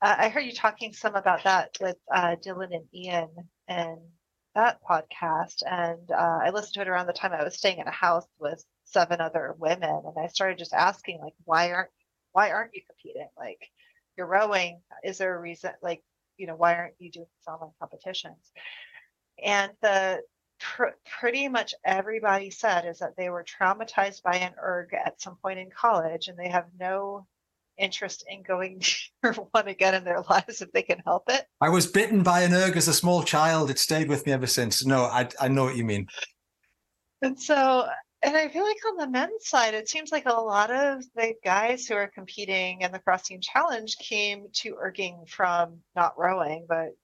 uh, 0.00 0.14
I 0.18 0.28
heard 0.28 0.44
you 0.44 0.52
talking 0.52 0.92
some 0.92 1.14
about 1.14 1.44
that 1.44 1.76
with 1.80 1.96
uh, 2.14 2.36
Dylan 2.36 2.74
and 2.74 2.86
Ian 2.94 3.28
and 3.66 3.98
that 4.54 4.80
podcast, 4.88 5.62
and 5.66 6.10
uh, 6.10 6.38
I 6.42 6.50
listened 6.50 6.74
to 6.74 6.80
it 6.80 6.88
around 6.88 7.06
the 7.06 7.12
time 7.12 7.32
I 7.32 7.44
was 7.44 7.56
staying 7.56 7.78
in 7.78 7.86
a 7.86 7.92
house 7.92 8.26
with 8.38 8.64
seven 8.84 9.20
other 9.20 9.54
women, 9.58 10.02
and 10.04 10.14
I 10.18 10.28
started 10.28 10.58
just 10.58 10.72
asking 10.72 11.20
like, 11.20 11.34
why 11.44 11.72
aren't 11.72 11.90
why 12.32 12.50
aren't 12.50 12.74
you 12.74 12.82
competing? 12.88 13.28
Like, 13.36 13.60
you're 14.16 14.26
rowing. 14.26 14.80
Is 15.04 15.18
there 15.18 15.36
a 15.36 15.40
reason? 15.40 15.72
Like, 15.82 16.02
you 16.36 16.46
know, 16.46 16.56
why 16.56 16.74
aren't 16.74 16.94
you 16.98 17.10
doing 17.10 17.26
online 17.46 17.70
competitions? 17.80 18.52
And 19.42 19.72
the 19.82 20.20
pr- 20.58 20.96
pretty 21.20 21.48
much 21.48 21.74
everybody 21.84 22.50
said 22.50 22.86
is 22.86 22.98
that 22.98 23.16
they 23.16 23.30
were 23.30 23.44
traumatized 23.44 24.22
by 24.22 24.36
an 24.36 24.54
erg 24.62 24.94
at 24.94 25.20
some 25.20 25.36
point 25.36 25.58
in 25.58 25.70
college 25.70 26.28
and 26.28 26.38
they 26.38 26.48
have 26.48 26.66
no 26.78 27.26
interest 27.78 28.24
in 28.28 28.42
going 28.42 28.82
near 29.22 29.32
one 29.32 29.68
again 29.68 29.94
in 29.94 30.04
their 30.04 30.20
lives 30.30 30.60
if 30.60 30.70
they 30.72 30.82
can 30.82 31.00
help 31.04 31.24
it. 31.28 31.46
I 31.60 31.68
was 31.68 31.86
bitten 31.86 32.22
by 32.22 32.42
an 32.42 32.52
erg 32.52 32.76
as 32.76 32.88
a 32.88 32.94
small 32.94 33.22
child. 33.22 33.70
It 33.70 33.78
stayed 33.78 34.08
with 34.08 34.26
me 34.26 34.32
ever 34.32 34.46
since. 34.46 34.84
No, 34.84 35.04
I, 35.04 35.28
I 35.40 35.48
know 35.48 35.64
what 35.64 35.76
you 35.76 35.84
mean. 35.84 36.06
And 37.22 37.40
so 37.40 37.88
and 38.22 38.36
I 38.36 38.48
feel 38.48 38.64
like 38.64 38.78
on 38.88 38.96
the 38.96 39.08
men's 39.08 39.48
side, 39.48 39.74
it 39.74 39.88
seems 39.88 40.10
like 40.10 40.26
a 40.26 40.32
lot 40.32 40.70
of 40.72 41.04
the 41.14 41.34
guys 41.44 41.86
who 41.86 41.94
are 41.94 42.08
competing 42.08 42.80
in 42.80 42.90
the 42.90 42.98
cross 42.98 43.22
team 43.22 43.40
challenge 43.40 43.96
came 43.98 44.46
to 44.54 44.74
erging 44.74 45.28
from 45.28 45.78
not 45.94 46.18
rowing, 46.18 46.66
but 46.68 46.96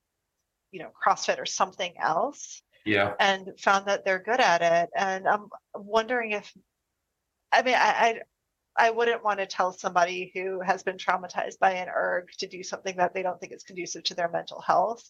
you 0.71 0.81
know, 0.81 0.91
CrossFit 1.05 1.39
or 1.39 1.45
something 1.45 1.93
else. 1.97 2.61
Yeah. 2.85 3.13
And 3.19 3.49
found 3.59 3.87
that 3.87 4.05
they're 4.05 4.19
good 4.19 4.39
at 4.39 4.61
it. 4.61 4.89
And 4.95 5.27
I'm 5.27 5.49
wondering 5.73 6.31
if, 6.31 6.51
I 7.51 7.63
mean, 7.63 7.75
I, 7.75 8.21
I, 8.77 8.87
I 8.87 8.91
wouldn't 8.91 9.23
want 9.23 9.39
to 9.39 9.47
tell 9.47 9.71
somebody 9.71 10.31
who 10.33 10.61
has 10.61 10.83
been 10.83 10.97
traumatized 10.97 11.59
by 11.59 11.73
an 11.73 11.89
erg 11.89 12.29
to 12.39 12.47
do 12.47 12.61
something 12.63 12.97
that 12.97 13.13
they 13.13 13.23
don't 13.23 13.39
think 13.39 13.53
is 13.53 13.63
conducive 13.63 14.03
to 14.03 14.15
their 14.15 14.29
mental 14.29 14.61
health 14.61 15.03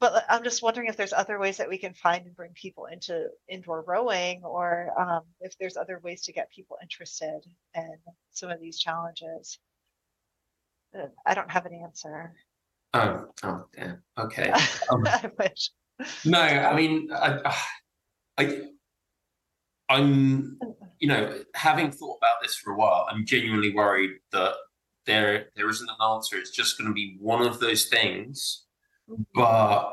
but 0.00 0.24
I'm 0.28 0.44
just 0.44 0.62
wondering 0.62 0.88
if 0.88 0.96
there's 0.96 1.12
other 1.12 1.38
ways 1.38 1.56
that 1.58 1.68
we 1.68 1.78
can 1.78 1.94
find 1.94 2.26
and 2.26 2.36
bring 2.36 2.52
people 2.52 2.86
into 2.86 3.28
indoor 3.48 3.82
rowing, 3.86 4.42
or 4.44 4.90
um, 5.00 5.22
if 5.40 5.56
there's 5.58 5.76
other 5.76 6.00
ways 6.02 6.22
to 6.24 6.32
get 6.32 6.50
people 6.50 6.76
interested 6.82 7.40
in 7.74 7.96
some 8.32 8.50
of 8.50 8.60
these 8.60 8.78
challenges. 8.78 9.58
Uh, 10.94 11.06
I 11.24 11.34
don't 11.34 11.50
have 11.50 11.66
an 11.66 11.80
answer. 11.82 12.34
Oh, 12.92 13.26
oh, 13.44 13.64
damn. 13.74 14.02
Okay. 14.18 14.50
Um, 14.90 15.04
I 15.06 15.30
wish. 15.38 15.70
No, 16.24 16.40
I 16.40 16.74
mean, 16.74 17.08
I, 17.12 17.54
I, 18.36 18.62
I'm, 19.88 20.58
you 20.98 21.08
know, 21.08 21.40
having 21.54 21.92
thought 21.92 22.18
about 22.18 22.42
this 22.42 22.56
for 22.56 22.72
a 22.72 22.76
while, 22.76 23.06
I'm 23.10 23.24
genuinely 23.24 23.72
worried 23.72 24.12
that 24.32 24.54
there 25.06 25.50
there 25.54 25.68
isn't 25.68 25.88
an 25.88 26.14
answer. 26.14 26.36
It's 26.36 26.50
just 26.50 26.78
going 26.78 26.88
to 26.88 26.94
be 26.94 27.16
one 27.20 27.46
of 27.46 27.60
those 27.60 27.84
things 27.86 28.64
but 29.34 29.92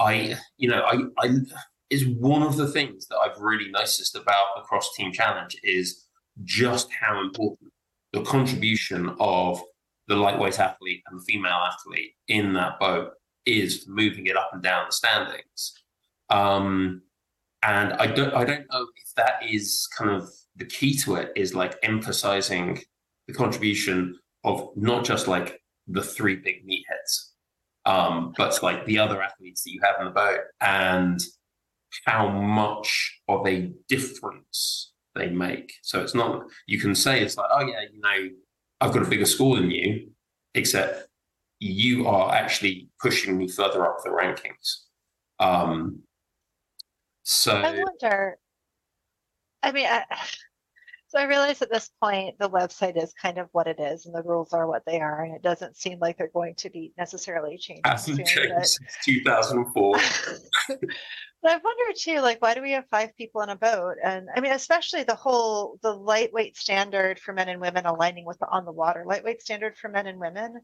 I, 0.00 0.36
you 0.56 0.68
know, 0.68 0.82
I, 0.82 1.00
I 1.18 1.36
is 1.90 2.06
one 2.06 2.42
of 2.42 2.56
the 2.56 2.68
things 2.68 3.06
that 3.06 3.16
I've 3.16 3.38
really 3.38 3.70
noticed 3.70 4.14
about 4.14 4.48
the 4.56 4.62
cross 4.62 4.94
team 4.94 5.12
challenge 5.12 5.56
is 5.62 6.06
just 6.44 6.88
how 6.92 7.20
important 7.20 7.72
the 8.12 8.22
contribution 8.22 9.14
of 9.18 9.60
the 10.06 10.16
lightweight 10.16 10.60
athlete 10.60 11.02
and 11.08 11.18
the 11.18 11.24
female 11.24 11.52
athlete 11.52 12.12
in 12.28 12.52
that 12.54 12.78
boat 12.78 13.12
is 13.46 13.86
moving 13.88 14.26
it 14.26 14.36
up 14.36 14.50
and 14.52 14.62
down 14.62 14.86
the 14.86 14.92
standings. 14.92 15.74
Um, 16.30 17.02
and 17.62 17.92
I 17.94 18.06
don't, 18.06 18.34
I 18.34 18.44
don't 18.44 18.66
know 18.70 18.86
if 18.96 19.14
that 19.16 19.40
is 19.48 19.88
kind 19.96 20.10
of 20.10 20.28
the 20.56 20.64
key 20.64 20.94
to 20.98 21.16
it 21.16 21.32
is 21.34 21.54
like 21.54 21.76
emphasizing 21.82 22.80
the 23.26 23.34
contribution 23.34 24.18
of 24.44 24.70
not 24.76 25.04
just 25.04 25.28
like 25.28 25.60
the 25.86 26.02
three 26.02 26.36
big 26.36 26.66
meatheads, 26.66 27.32
um, 27.84 28.32
but 28.36 28.62
like 28.62 28.84
the 28.84 28.98
other 28.98 29.22
athletes 29.22 29.62
that 29.64 29.72
you 29.72 29.80
have 29.82 29.96
in 29.98 30.04
the 30.06 30.10
boat 30.10 30.40
and 30.60 31.20
how 32.04 32.28
much 32.28 33.20
of 33.28 33.46
a 33.46 33.72
difference 33.88 34.92
they 35.14 35.28
make. 35.28 35.72
So 35.82 36.00
it's 36.00 36.14
not, 36.14 36.44
you 36.66 36.78
can 36.78 36.94
say 36.94 37.22
it's 37.22 37.36
like, 37.36 37.48
oh 37.50 37.66
yeah, 37.66 37.80
you 37.92 38.00
know, 38.00 38.30
I've 38.80 38.92
got 38.92 39.02
a 39.02 39.08
bigger 39.08 39.24
score 39.24 39.56
than 39.56 39.70
you, 39.70 40.10
except 40.54 41.08
you 41.60 42.06
are 42.06 42.34
actually 42.34 42.88
pushing 43.00 43.36
me 43.36 43.48
further 43.48 43.84
up 43.84 43.98
the 44.04 44.10
rankings. 44.10 44.84
Um, 45.40 46.00
so 47.22 47.56
I 47.56 47.82
wonder, 47.82 48.38
I 49.62 49.72
mean, 49.72 49.86
I, 49.86 50.04
so 51.08 51.18
I 51.18 51.24
realize 51.24 51.62
at 51.62 51.70
this 51.70 51.90
point 52.02 52.38
the 52.38 52.50
website 52.50 53.02
is 53.02 53.12
kind 53.14 53.38
of 53.38 53.48
what 53.52 53.66
it 53.66 53.80
is 53.80 54.06
and 54.06 54.14
the 54.14 54.22
rules 54.22 54.52
are 54.52 54.66
what 54.66 54.84
they 54.86 55.00
are, 55.00 55.24
and 55.24 55.34
it 55.34 55.42
doesn't 55.42 55.76
seem 55.76 55.98
like 56.00 56.18
they're 56.18 56.30
going 56.32 56.54
to 56.56 56.70
be 56.70 56.92
necessarily 56.96 57.56
changing. 57.58 57.82
Hasn't 57.84 58.26
changed 58.26 58.52
but... 58.54 58.66
since 58.66 58.96
2004. 59.04 59.92
but 60.68 60.80
I've 61.44 61.64
wondered 61.64 61.96
too, 61.98 62.20
like, 62.20 62.42
why 62.42 62.54
do 62.54 62.62
we 62.62 62.72
have 62.72 62.86
five 62.90 63.16
people 63.16 63.40
in 63.42 63.48
a 63.48 63.56
boat? 63.56 63.96
And 64.02 64.28
I 64.34 64.40
mean, 64.40 64.52
especially 64.52 65.02
the 65.02 65.14
whole 65.14 65.78
the 65.82 65.92
lightweight 65.92 66.56
standard 66.56 67.18
for 67.18 67.32
men 67.32 67.48
and 67.48 67.60
women 67.60 67.86
aligning 67.86 68.24
with 68.24 68.38
the 68.38 68.48
on 68.48 68.64
the 68.64 68.72
water 68.72 69.04
lightweight 69.06 69.42
standard 69.42 69.76
for 69.76 69.88
men 69.88 70.06
and 70.06 70.20
women 70.20 70.60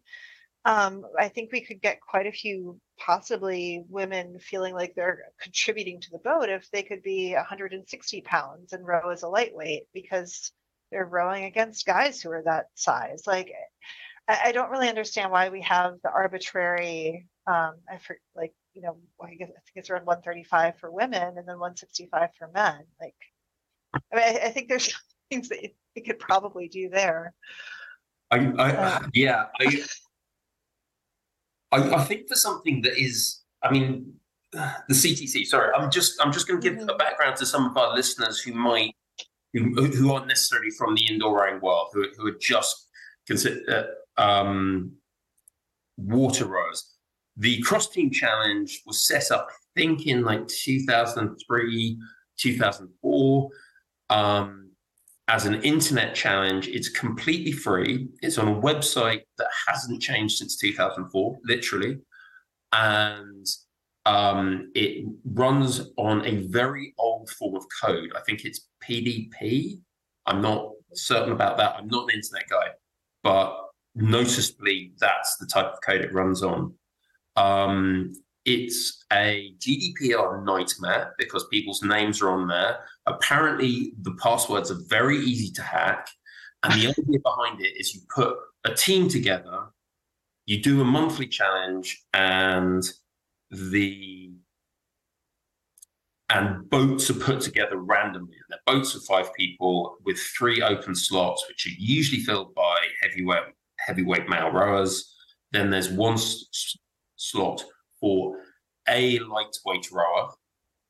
um, 0.64 1.04
I 1.18 1.28
think 1.28 1.52
we 1.52 1.60
could 1.60 1.82
get 1.82 2.00
quite 2.00 2.26
a 2.26 2.32
few 2.32 2.80
possibly 2.98 3.84
women 3.88 4.38
feeling 4.38 4.74
like 4.74 4.94
they're 4.94 5.24
contributing 5.40 6.00
to 6.00 6.10
the 6.10 6.18
boat 6.18 6.48
if 6.48 6.70
they 6.70 6.82
could 6.82 7.02
be 7.02 7.34
160 7.34 8.20
pounds 8.22 8.72
and 8.72 8.86
row 8.86 9.10
as 9.10 9.22
a 9.22 9.28
lightweight 9.28 9.84
because 9.92 10.52
they're 10.90 11.04
rowing 11.04 11.44
against 11.44 11.86
guys 11.86 12.22
who 12.22 12.30
are 12.30 12.42
that 12.44 12.66
size. 12.74 13.24
Like, 13.26 13.52
I, 14.26 14.38
I 14.46 14.52
don't 14.52 14.70
really 14.70 14.88
understand 14.88 15.30
why 15.30 15.50
we 15.50 15.60
have 15.62 15.96
the 16.02 16.10
arbitrary, 16.10 17.26
um, 17.46 17.74
I 17.90 17.98
for, 17.98 18.16
like, 18.34 18.54
you 18.72 18.82
know, 18.82 18.96
I, 19.20 19.34
guess, 19.34 19.50
I 19.50 19.60
think 19.60 19.76
it's 19.76 19.90
around 19.90 20.06
135 20.06 20.78
for 20.78 20.90
women 20.90 21.36
and 21.36 21.46
then 21.46 21.58
165 21.58 22.30
for 22.38 22.48
men. 22.54 22.84
Like, 23.00 23.14
I 23.94 24.16
mean, 24.16 24.24
I, 24.24 24.46
I 24.46 24.50
think 24.50 24.68
there's 24.68 24.94
things 25.30 25.50
that 25.50 25.58
we 25.94 26.02
could 26.02 26.18
probably 26.18 26.68
do 26.68 26.88
there. 26.88 27.34
I, 28.30 28.38
I 28.58 28.76
um, 28.76 29.10
yeah, 29.12 29.46
I, 29.60 29.84
I, 31.74 31.96
I 31.96 32.04
think 32.04 32.28
for 32.28 32.36
something 32.36 32.82
that 32.82 32.96
is, 33.00 33.42
I 33.62 33.72
mean, 33.72 34.14
the 34.52 34.94
CTC. 34.94 35.46
Sorry, 35.46 35.72
I'm 35.76 35.90
just 35.90 36.20
I'm 36.20 36.32
just 36.32 36.46
going 36.46 36.60
to 36.60 36.70
give 36.70 36.78
mm-hmm. 36.78 36.88
a 36.88 36.96
background 36.96 37.36
to 37.36 37.46
some 37.46 37.66
of 37.66 37.76
our 37.76 37.94
listeners 37.94 38.40
who 38.40 38.52
might 38.52 38.94
who, 39.52 39.86
who 39.86 40.12
aren't 40.12 40.26
necessarily 40.26 40.70
from 40.70 40.94
the 40.94 41.06
indoor 41.06 41.40
rowing 41.40 41.60
world, 41.60 41.88
who, 41.92 42.06
who 42.16 42.26
are 42.26 42.38
just 42.40 42.88
consider 43.26 43.94
um, 44.16 44.92
water 45.96 46.46
rowers. 46.46 46.96
The 47.36 47.60
cross 47.62 47.88
team 47.88 48.10
challenge 48.10 48.82
was 48.86 49.06
set 49.06 49.30
up, 49.30 49.48
I 49.50 49.80
think, 49.80 50.06
in 50.06 50.24
like 50.24 50.46
2003, 50.48 51.98
2004. 52.36 53.50
Um, 54.10 54.63
as 55.28 55.46
an 55.46 55.62
internet 55.62 56.14
challenge. 56.14 56.68
It's 56.68 56.88
completely 56.88 57.52
free. 57.52 58.08
It's 58.22 58.38
on 58.38 58.48
a 58.48 58.60
website 58.60 59.22
that 59.38 59.48
hasn't 59.66 60.02
changed 60.02 60.38
since 60.38 60.56
2004, 60.56 61.38
literally. 61.44 61.98
And 62.72 63.46
um, 64.06 64.70
it 64.74 65.06
runs 65.24 65.90
on 65.96 66.24
a 66.26 66.46
very 66.48 66.94
old 66.98 67.30
form 67.30 67.56
of 67.56 67.64
code. 67.82 68.10
I 68.14 68.20
think 68.20 68.44
it's 68.44 68.68
PDP. 68.86 69.80
I'm 70.26 70.42
not 70.42 70.70
certain 70.92 71.32
about 71.32 71.56
that. 71.56 71.76
I'm 71.76 71.88
not 71.88 72.10
an 72.10 72.16
internet 72.16 72.48
guy, 72.48 72.68
but 73.22 73.56
noticeably, 73.94 74.92
that's 74.98 75.36
the 75.36 75.46
type 75.46 75.66
of 75.66 75.80
code 75.80 76.02
it 76.02 76.12
runs 76.12 76.42
on. 76.42 76.74
Um, 77.36 78.12
it's 78.44 79.04
a 79.12 79.54
GDPR 79.58 80.44
nightmare 80.44 81.14
because 81.18 81.46
people's 81.48 81.82
names 81.82 82.20
are 82.20 82.30
on 82.30 82.46
there. 82.46 82.80
Apparently, 83.06 83.94
the 84.02 84.14
passwords 84.22 84.70
are 84.70 84.78
very 84.88 85.18
easy 85.18 85.50
to 85.52 85.62
hack. 85.62 86.08
And 86.62 86.74
the 86.74 86.88
idea 86.88 87.20
behind 87.22 87.60
it 87.60 87.72
is 87.78 87.94
you 87.94 88.02
put 88.14 88.36
a 88.64 88.74
team 88.74 89.08
together, 89.08 89.60
you 90.46 90.62
do 90.62 90.80
a 90.82 90.84
monthly 90.84 91.26
challenge, 91.26 92.02
and 92.12 92.84
the 93.50 94.30
and 96.30 96.68
boats 96.68 97.10
are 97.10 97.14
put 97.14 97.40
together 97.40 97.76
randomly. 97.76 98.34
And 98.34 98.44
they're 98.48 98.74
boats 98.74 98.94
of 98.94 99.04
five 99.04 99.32
people 99.34 99.96
with 100.04 100.18
three 100.18 100.62
open 100.62 100.94
slots, 100.94 101.46
which 101.48 101.66
are 101.66 101.76
usually 101.78 102.22
filled 102.22 102.54
by 102.54 102.76
heavyweight 103.02 103.44
heavyweight 103.78 104.28
male 104.28 104.50
rowers. 104.50 105.14
Then 105.52 105.70
there's 105.70 105.90
one 105.90 106.14
s- 106.14 106.76
slot 107.16 107.64
for 108.04 108.36
a 108.86 109.18
lightweight 109.20 109.90
rower 109.90 110.28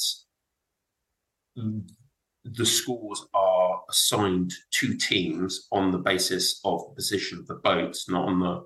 the 2.45 2.65
scores 2.65 3.27
are 3.35 3.83
assigned 3.91 4.53
to 4.75 4.97
teams 4.97 5.67
on 5.73 5.91
the 5.91 5.99
basis 5.99 6.61
of 6.65 6.85
the 6.87 6.95
position 6.95 7.39
of 7.39 7.49
the 7.49 7.57
boats, 7.57 8.09
not 8.09 8.29
on 8.29 8.39
the 8.39 8.63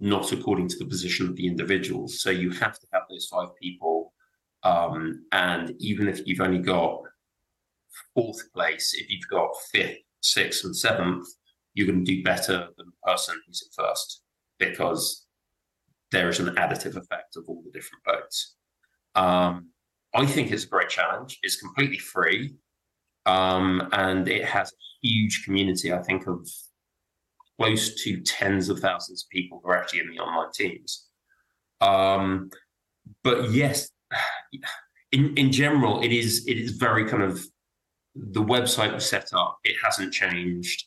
not 0.00 0.32
according 0.32 0.68
to 0.68 0.78
the 0.78 0.84
position 0.84 1.28
of 1.28 1.36
the 1.36 1.46
individuals. 1.46 2.20
So 2.20 2.30
you 2.30 2.50
have 2.50 2.78
to 2.80 2.86
have 2.92 3.04
those 3.08 3.28
five 3.30 3.48
people. 3.62 4.12
Um, 4.64 5.24
and 5.30 5.74
even 5.78 6.08
if 6.08 6.26
you've 6.26 6.40
only 6.40 6.58
got 6.58 7.02
fourth 8.14 8.52
place, 8.52 8.94
if 8.94 9.08
you've 9.08 9.28
got 9.30 9.50
fifth, 9.72 10.00
sixth, 10.20 10.64
and 10.64 10.76
seventh, 10.76 11.26
you're 11.76 11.86
going 11.86 12.04
to 12.04 12.16
do 12.16 12.22
better 12.24 12.68
than 12.76 12.86
the 12.86 13.12
person 13.12 13.40
who's 13.46 13.62
at 13.62 13.84
first 13.84 14.22
because 14.58 15.26
there 16.10 16.28
is 16.30 16.40
an 16.40 16.54
additive 16.56 16.96
effect 16.96 17.36
of 17.36 17.44
all 17.46 17.62
the 17.64 17.70
different 17.70 18.02
boats. 18.04 18.56
Um, 19.14 19.68
I 20.14 20.24
think 20.24 20.50
it's 20.50 20.64
a 20.64 20.68
great 20.68 20.88
challenge. 20.88 21.38
It's 21.42 21.60
completely 21.60 21.98
free, 21.98 22.54
um, 23.26 23.88
and 23.92 24.26
it 24.26 24.46
has 24.46 24.72
a 24.72 25.06
huge 25.06 25.44
community. 25.44 25.92
I 25.92 26.02
think 26.02 26.26
of 26.26 26.48
close 27.60 28.02
to 28.04 28.20
tens 28.22 28.70
of 28.70 28.80
thousands 28.80 29.24
of 29.24 29.28
people 29.28 29.60
who 29.62 29.70
are 29.70 29.76
actually 29.76 30.00
in 30.00 30.10
the 30.10 30.18
online 30.18 30.52
teams. 30.54 31.06
Um, 31.82 32.50
but 33.22 33.50
yes, 33.50 33.90
in 35.12 35.34
in 35.36 35.52
general, 35.52 36.02
it 36.02 36.12
is 36.12 36.46
it 36.46 36.56
is 36.56 36.72
very 36.72 37.06
kind 37.06 37.22
of 37.22 37.44
the 38.14 38.42
website 38.42 38.94
was 38.94 39.06
set 39.06 39.28
up. 39.34 39.58
It 39.64 39.76
hasn't 39.84 40.14
changed 40.14 40.86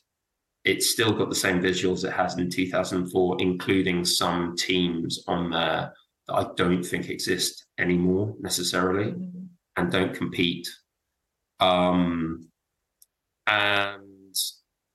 it's 0.64 0.90
still 0.90 1.12
got 1.12 1.28
the 1.28 1.34
same 1.34 1.60
visuals 1.60 2.04
it 2.04 2.12
has 2.12 2.36
in 2.36 2.50
2004, 2.50 3.36
including 3.40 4.04
some 4.04 4.54
teams 4.56 5.24
on 5.26 5.50
there 5.50 5.92
that 6.28 6.34
I 6.34 6.46
don't 6.56 6.82
think 6.84 7.08
exist 7.08 7.66
anymore 7.78 8.34
necessarily 8.40 9.12
Mhm. 9.12 9.48
and 9.76 9.90
don't 9.90 10.14
compete. 10.14 10.68
Um, 11.60 12.50
and 13.46 14.34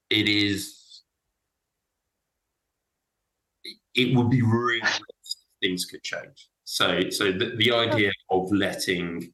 it 0.09 0.29
is, 0.29 1.01
it 3.95 4.15
would 4.15 4.29
be 4.29 4.41
really 4.41 4.81
nice 4.81 4.99
if 5.01 5.59
things 5.61 5.85
could 5.85 6.03
change. 6.03 6.47
So, 6.63 7.09
so 7.09 7.31
the, 7.31 7.55
the 7.57 7.71
idea 7.71 8.11
of 8.29 8.51
letting 8.51 9.33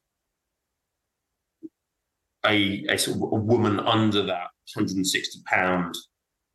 a, 2.45 2.85
a 2.89 2.97
sort 2.97 3.17
of 3.17 3.23
a 3.23 3.35
woman 3.35 3.79
under 3.79 4.23
that 4.23 4.49
160 4.75 5.41
pound 5.45 5.95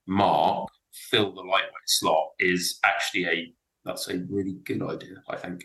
mark 0.07 0.69
fill 1.11 1.33
the 1.33 1.41
lightweight 1.43 1.73
slot 1.87 2.29
is 2.39 2.79
actually 2.85 3.27
a 3.27 3.53
that's 3.85 4.09
a 4.09 4.19
really 4.29 4.55
good 4.65 4.83
idea. 4.83 5.23
I 5.29 5.37
think. 5.37 5.65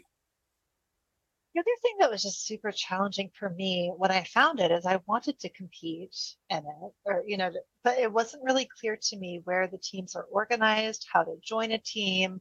The 1.53 1.59
other 1.59 1.77
thing 1.81 1.95
that 1.99 2.11
was 2.11 2.23
just 2.23 2.45
super 2.45 2.71
challenging 2.71 3.29
for 3.37 3.49
me 3.49 3.91
when 3.97 4.11
I 4.11 4.23
found 4.23 4.61
it 4.61 4.71
is 4.71 4.85
I 4.85 5.01
wanted 5.05 5.37
to 5.39 5.49
compete 5.49 6.15
in 6.49 6.59
it, 6.59 6.93
or 7.03 7.23
you 7.27 7.35
know, 7.35 7.51
but 7.83 7.97
it 7.97 8.13
wasn't 8.13 8.43
really 8.45 8.69
clear 8.79 8.97
to 9.09 9.17
me 9.17 9.41
where 9.43 9.67
the 9.67 9.79
teams 9.79 10.15
are 10.15 10.27
organized, 10.31 11.07
how 11.11 11.23
to 11.23 11.35
join 11.43 11.71
a 11.71 11.77
team, 11.79 12.39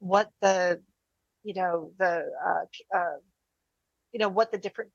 what 0.00 0.30
the, 0.40 0.82
you 1.44 1.54
know, 1.54 1.92
the, 1.98 2.24
uh, 2.44 2.96
uh, 2.96 3.16
you 4.12 4.18
know, 4.18 4.28
what 4.28 4.50
the 4.50 4.58
different. 4.58 4.90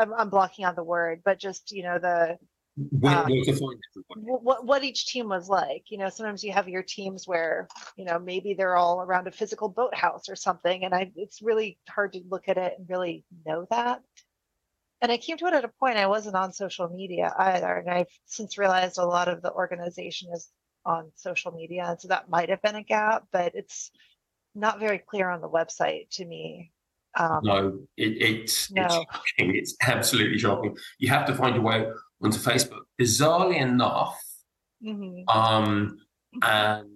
I'm, 0.00 0.12
I'm 0.14 0.30
blocking 0.30 0.64
on 0.64 0.74
the 0.74 0.82
word, 0.82 1.20
but 1.24 1.38
just 1.38 1.70
you 1.70 1.82
know 1.82 1.98
the 1.98 2.38
Where, 2.76 3.16
Um, 3.20 3.28
to 3.28 3.54
find 3.54 3.80
what 4.14 4.66
what 4.66 4.84
each 4.84 5.06
team 5.06 5.30
was 5.30 5.48
like. 5.48 5.84
You 5.88 5.96
know, 5.96 6.10
sometimes 6.10 6.44
you 6.44 6.52
have 6.52 6.68
your 6.68 6.82
teams 6.82 7.26
where 7.26 7.68
you 7.96 8.04
know 8.04 8.18
maybe 8.18 8.52
they're 8.52 8.76
all 8.76 9.00
around 9.00 9.26
a 9.26 9.30
physical 9.30 9.70
boathouse 9.70 10.28
or 10.28 10.36
something, 10.36 10.84
and 10.84 10.94
I 10.94 11.10
it's 11.16 11.40
really 11.40 11.78
hard 11.88 12.12
to 12.12 12.22
look 12.28 12.48
at 12.48 12.58
it 12.58 12.74
and 12.78 12.88
really 12.88 13.24
know 13.46 13.66
that. 13.70 14.02
And 15.00 15.10
I 15.10 15.16
came 15.16 15.38
to 15.38 15.46
it 15.46 15.54
at 15.54 15.64
a 15.64 15.68
point 15.80 15.96
I 15.96 16.06
wasn't 16.06 16.36
on 16.36 16.52
social 16.52 16.88
media 16.90 17.34
either, 17.38 17.76
and 17.76 17.88
I've 17.88 18.12
since 18.26 18.58
realized 18.58 18.98
a 18.98 19.06
lot 19.06 19.28
of 19.28 19.40
the 19.40 19.52
organization 19.52 20.28
is 20.34 20.50
on 20.84 21.10
social 21.14 21.52
media, 21.52 21.86
and 21.88 22.00
so 22.00 22.08
that 22.08 22.28
might 22.28 22.50
have 22.50 22.60
been 22.60 22.76
a 22.76 22.82
gap, 22.82 23.24
but 23.32 23.52
it's 23.54 23.90
not 24.54 24.80
very 24.80 24.98
clear 24.98 25.30
on 25.30 25.40
the 25.40 25.48
website 25.48 26.10
to 26.10 26.26
me. 26.26 26.72
Um, 27.18 27.40
No, 27.42 27.78
it, 27.96 28.22
it's 28.22 28.70
No. 28.70 28.84
it's 28.84 28.94
shocking. 28.94 29.56
It's 29.56 29.76
absolutely 29.80 30.38
shocking. 30.38 30.76
You 30.98 31.08
have 31.08 31.26
to 31.26 31.34
find 31.34 31.56
a 31.56 31.60
way 31.62 31.86
onto 32.22 32.38
Facebook. 32.38 32.82
Bizarrely 33.00 33.60
enough, 33.60 34.18
mhm. 34.82 35.24
um, 35.28 35.98
and 36.42 36.88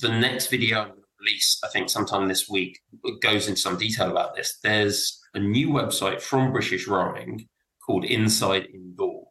the 0.00 0.08
next 0.08 0.48
video 0.48 0.80
I'm 0.80 0.88
going 0.88 1.00
to 1.00 1.06
release, 1.20 1.60
I 1.64 1.68
think 1.68 1.90
sometime 1.90 2.28
this 2.28 2.48
week, 2.48 2.78
goes 3.20 3.48
into 3.48 3.60
some 3.60 3.76
detail 3.76 4.10
about 4.10 4.34
this. 4.34 4.58
There's 4.62 5.20
a 5.34 5.38
new 5.38 5.68
website 5.68 6.20
from 6.20 6.52
British 6.52 6.86
Rowing 6.86 7.48
called 7.84 8.04
Inside 8.04 8.68
Indoor, 8.72 9.28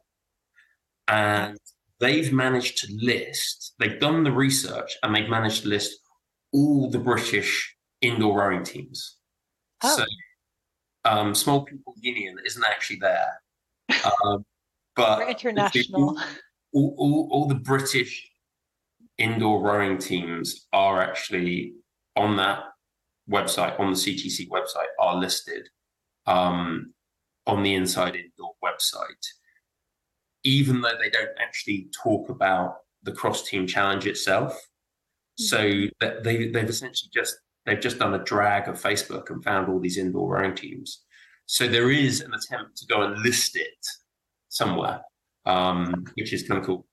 and 1.08 1.58
they've 2.00 2.32
managed 2.32 2.78
to 2.78 2.88
list. 3.00 3.74
They've 3.78 4.00
done 4.00 4.24
the 4.24 4.32
research 4.32 4.96
and 5.02 5.14
they've 5.14 5.28
managed 5.28 5.62
to 5.62 5.68
list 5.68 5.98
all 6.52 6.90
the 6.90 6.98
British 6.98 7.76
indoor 8.00 8.40
rowing 8.40 8.64
teams. 8.64 9.16
Oh. 9.82 9.96
So, 9.96 10.04
um, 11.04 11.34
Small 11.34 11.64
People 11.64 11.94
Union 12.00 12.36
isn't 12.44 12.64
actually 12.64 13.00
there, 13.00 13.42
um, 14.24 14.44
but 14.96 15.18
We're 15.18 15.28
international. 15.28 16.18
all, 16.72 16.94
all, 16.98 17.28
all 17.30 17.46
the 17.46 17.54
British 17.54 18.30
indoor 19.18 19.62
rowing 19.62 19.98
teams 19.98 20.66
are 20.72 21.00
actually 21.00 21.74
on 22.16 22.36
that 22.36 22.64
website, 23.30 23.78
on 23.78 23.90
the 23.90 23.96
CTC 23.96 24.48
website, 24.48 24.88
are 24.98 25.16
listed 25.16 25.68
um, 26.26 26.92
on 27.46 27.62
the 27.62 27.74
Inside 27.74 28.16
Indoor 28.16 28.54
website, 28.64 29.26
even 30.44 30.80
though 30.80 30.96
they 31.00 31.10
don't 31.10 31.30
actually 31.38 31.88
talk 32.02 32.28
about 32.28 32.78
the 33.02 33.12
cross 33.12 33.48
team 33.48 33.66
challenge 33.66 34.06
itself. 34.06 34.58
So 35.36 35.84
that 36.00 36.22
they 36.22 36.48
they've 36.48 36.68
essentially 36.68 37.08
just 37.14 37.34
they've 37.64 37.80
just 37.80 37.98
done 37.98 38.12
a 38.12 38.24
drag 38.24 38.68
of 38.68 38.80
Facebook 38.80 39.30
and 39.30 39.42
found 39.42 39.68
all 39.68 39.80
these 39.80 39.96
indoor 39.96 40.34
rowing 40.34 40.54
teams. 40.54 41.04
So 41.46 41.66
there 41.66 41.90
is 41.90 42.20
an 42.20 42.34
attempt 42.34 42.76
to 42.78 42.86
go 42.86 43.02
and 43.02 43.18
list 43.22 43.56
it 43.56 43.86
somewhere, 44.50 45.00
um, 45.46 46.04
which 46.14 46.32
is 46.34 46.46
kind 46.46 46.60
of 46.60 46.66
cool. 46.66 46.86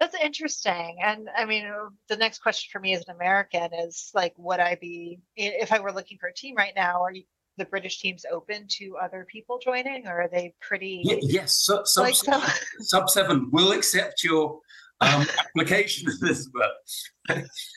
That's 0.00 0.14
interesting. 0.22 0.98
And 1.02 1.28
I 1.36 1.44
mean, 1.44 1.64
the 2.08 2.16
next 2.16 2.40
question 2.40 2.68
for 2.72 2.80
me 2.80 2.94
as 2.94 3.04
an 3.08 3.14
American 3.16 3.70
is 3.74 4.10
like, 4.14 4.34
would 4.36 4.60
I 4.60 4.76
be, 4.80 5.18
if 5.36 5.72
I 5.72 5.80
were 5.80 5.92
looking 5.92 6.18
for 6.18 6.28
a 6.28 6.34
team 6.34 6.54
right 6.56 6.72
now, 6.76 7.02
are 7.02 7.12
you, 7.12 7.22
the 7.56 7.64
British 7.64 8.00
teams 8.00 8.24
open 8.30 8.66
to 8.68 8.96
other 9.00 9.24
people 9.30 9.60
joining 9.64 10.06
or 10.08 10.22
are 10.22 10.28
they 10.28 10.52
pretty 10.60 11.00
Ye- 11.04 11.20
yes, 11.22 11.64
sub, 11.64 11.86
sub, 11.86 12.02
like 12.04 12.14
so? 12.16 12.42
sub 12.80 13.08
seven 13.08 13.48
will 13.52 13.70
accept 13.72 14.24
your 14.24 14.58
um, 15.00 15.24
application, 15.38 16.10
Elizabeth. 16.22 16.72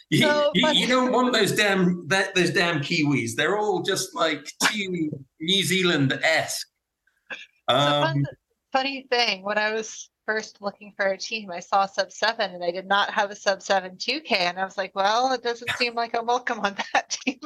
you, 0.10 0.22
So, 0.22 0.52
you, 0.56 0.62
but- 0.64 0.76
you 0.76 0.88
don't 0.88 1.12
want 1.14 1.32
those 1.32 1.52
damn 1.52 2.08
that, 2.08 2.34
those 2.34 2.50
damn 2.50 2.80
Kiwis. 2.80 3.36
They're 3.36 3.58
all 3.60 3.84
just 3.84 4.16
like 4.16 4.52
New 4.74 5.64
Zealand 5.64 6.12
esque. 6.24 6.68
Um, 7.68 7.78
fun, 8.04 8.26
funny 8.72 9.08
thing, 9.10 9.44
when 9.44 9.58
I 9.58 9.74
was 9.74 10.10
first 10.26 10.62
looking 10.62 10.94
for 10.96 11.08
a 11.08 11.18
team, 11.18 11.52
I 11.52 11.60
saw 11.60 11.86
sub 11.86 12.12
seven 12.12 12.54
and 12.54 12.64
I 12.64 12.72
did 12.72 12.88
not 12.88 13.10
have 13.12 13.32
a 13.32 13.36
sub 13.36 13.62
seven 13.62 13.96
2K. 13.96 14.32
And 14.32 14.60
I 14.60 14.66
was 14.66 14.78
like, 14.78 14.94
well, 14.96 15.32
it 15.34 15.44
doesn't 15.44 15.72
seem 15.72 15.96
like 15.96 16.16
I'm 16.16 16.26
welcome 16.26 16.60
on 16.60 16.76
that 16.94 17.10
team. 17.10 17.40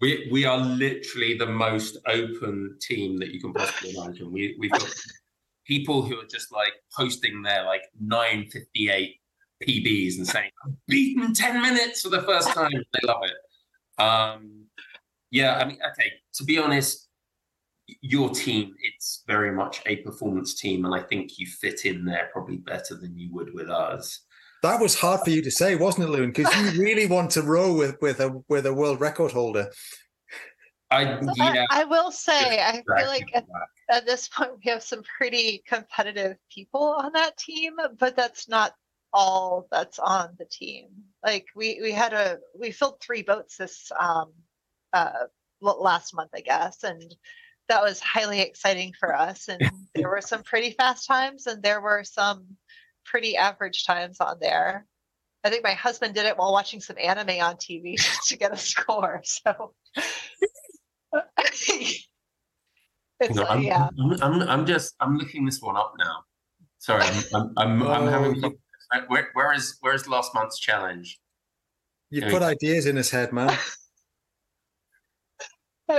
We 0.00 0.28
we 0.32 0.44
are 0.44 0.58
literally 0.58 1.38
the 1.38 1.46
most 1.46 1.96
open 2.08 2.76
team 2.80 3.18
that 3.18 3.32
you 3.32 3.40
can 3.40 3.52
possibly 3.52 3.94
imagine. 3.96 4.32
We 4.32 4.56
we've 4.58 4.72
got 4.72 4.92
people 5.64 6.02
who 6.02 6.18
are 6.18 6.26
just 6.26 6.50
like 6.50 6.72
posting 6.96 7.42
their 7.42 7.64
like 7.64 7.82
nine 8.00 8.48
fifty 8.50 8.90
eight 8.90 9.20
PBs 9.62 10.16
and 10.16 10.26
saying 10.26 10.50
I've 10.66 10.72
beaten 10.88 11.32
ten 11.34 11.62
minutes 11.62 12.02
for 12.02 12.08
the 12.08 12.22
first 12.22 12.48
time. 12.48 12.72
They 12.72 13.06
love 13.06 13.22
it. 13.22 14.02
Um, 14.02 14.64
yeah, 15.30 15.54
I 15.54 15.66
mean, 15.66 15.78
okay. 15.92 16.10
To 16.34 16.44
be 16.44 16.58
honest, 16.58 17.08
your 18.00 18.30
team 18.30 18.74
it's 18.82 19.24
very 19.26 19.52
much 19.52 19.82
a 19.86 19.96
performance 19.96 20.54
team, 20.54 20.84
and 20.84 20.94
I 20.94 21.02
think 21.02 21.38
you 21.38 21.46
fit 21.46 21.84
in 21.84 22.04
there 22.04 22.30
probably 22.32 22.58
better 22.58 22.96
than 22.96 23.16
you 23.18 23.32
would 23.32 23.52
with 23.54 23.70
us. 23.70 24.20
That 24.62 24.80
was 24.80 24.94
hard 24.94 25.22
for 25.22 25.30
you 25.30 25.42
to 25.42 25.50
say, 25.50 25.74
wasn't 25.74 26.08
it, 26.08 26.10
Lewin? 26.10 26.32
Because 26.32 26.54
you 26.56 26.80
really 26.82 27.06
want 27.06 27.30
to 27.32 27.42
row 27.42 27.74
with 27.74 27.96
with 28.00 28.20
a 28.20 28.42
with 28.48 28.66
a 28.66 28.74
world 28.74 29.00
record 29.00 29.32
holder. 29.32 29.70
I 30.90 31.18
yeah. 31.36 31.66
I, 31.70 31.82
I 31.82 31.84
will 31.84 32.12
say, 32.12 32.60
I 32.62 32.72
feel 32.72 33.06
like 33.06 33.30
at, 33.34 33.46
at 33.90 34.06
this 34.06 34.28
point 34.28 34.52
we 34.62 34.70
have 34.70 34.82
some 34.82 35.02
pretty 35.16 35.62
competitive 35.66 36.36
people 36.54 36.96
on 36.98 37.12
that 37.14 37.36
team, 37.38 37.76
but 37.98 38.14
that's 38.14 38.48
not 38.48 38.74
all 39.12 39.68
that's 39.70 39.98
on 39.98 40.30
the 40.38 40.44
team. 40.44 40.88
Like 41.24 41.46
we 41.56 41.80
we 41.82 41.92
had 41.92 42.12
a 42.12 42.38
we 42.58 42.70
filled 42.70 43.00
three 43.00 43.22
boats 43.22 43.56
this 43.56 43.90
um 43.98 44.32
uh 44.92 45.24
last 45.60 46.14
month, 46.14 46.30
I 46.34 46.40
guess, 46.40 46.82
and 46.82 47.14
that 47.68 47.82
was 47.82 48.00
highly 48.00 48.40
exciting 48.40 48.92
for 48.98 49.14
us. 49.14 49.48
And 49.48 49.62
there 49.94 50.08
were 50.08 50.20
some 50.20 50.42
pretty 50.42 50.72
fast 50.72 51.06
times, 51.06 51.46
and 51.46 51.62
there 51.62 51.80
were 51.80 52.04
some 52.04 52.46
pretty 53.04 53.36
average 53.36 53.84
times 53.84 54.20
on 54.20 54.38
there. 54.40 54.86
I 55.44 55.50
think 55.50 55.64
my 55.64 55.72
husband 55.74 56.14
did 56.14 56.26
it 56.26 56.36
while 56.36 56.52
watching 56.52 56.80
some 56.80 56.96
anime 57.02 57.40
on 57.40 57.56
TV 57.56 57.96
just 57.98 58.28
to 58.28 58.36
get 58.36 58.52
a 58.52 58.56
score. 58.56 59.22
So 59.24 59.74
it's 61.74 63.34
No, 63.34 63.42
uh, 63.42 63.46
I'm, 63.48 63.62
yeah. 63.62 63.88
I'm, 63.98 64.22
I'm, 64.22 64.42
I'm 64.42 64.66
just 64.66 64.94
I'm 65.00 65.16
looking 65.16 65.44
this 65.44 65.60
one 65.60 65.76
up 65.76 65.94
now. 65.98 66.24
Sorry, 66.78 67.02
I'm 67.02 67.24
I'm, 67.34 67.52
I'm, 67.56 67.82
I'm 67.82 68.08
having. 68.08 68.58
Where, 69.08 69.30
where 69.32 69.52
is 69.54 69.78
where 69.80 69.94
is 69.94 70.06
last 70.08 70.34
month's 70.34 70.58
challenge? 70.58 71.18
You 72.10 72.22
Yeah. 72.22 72.30
put 72.30 72.42
ideas 72.42 72.86
in 72.86 72.96
his 72.96 73.10
head, 73.10 73.32
man. 73.32 73.56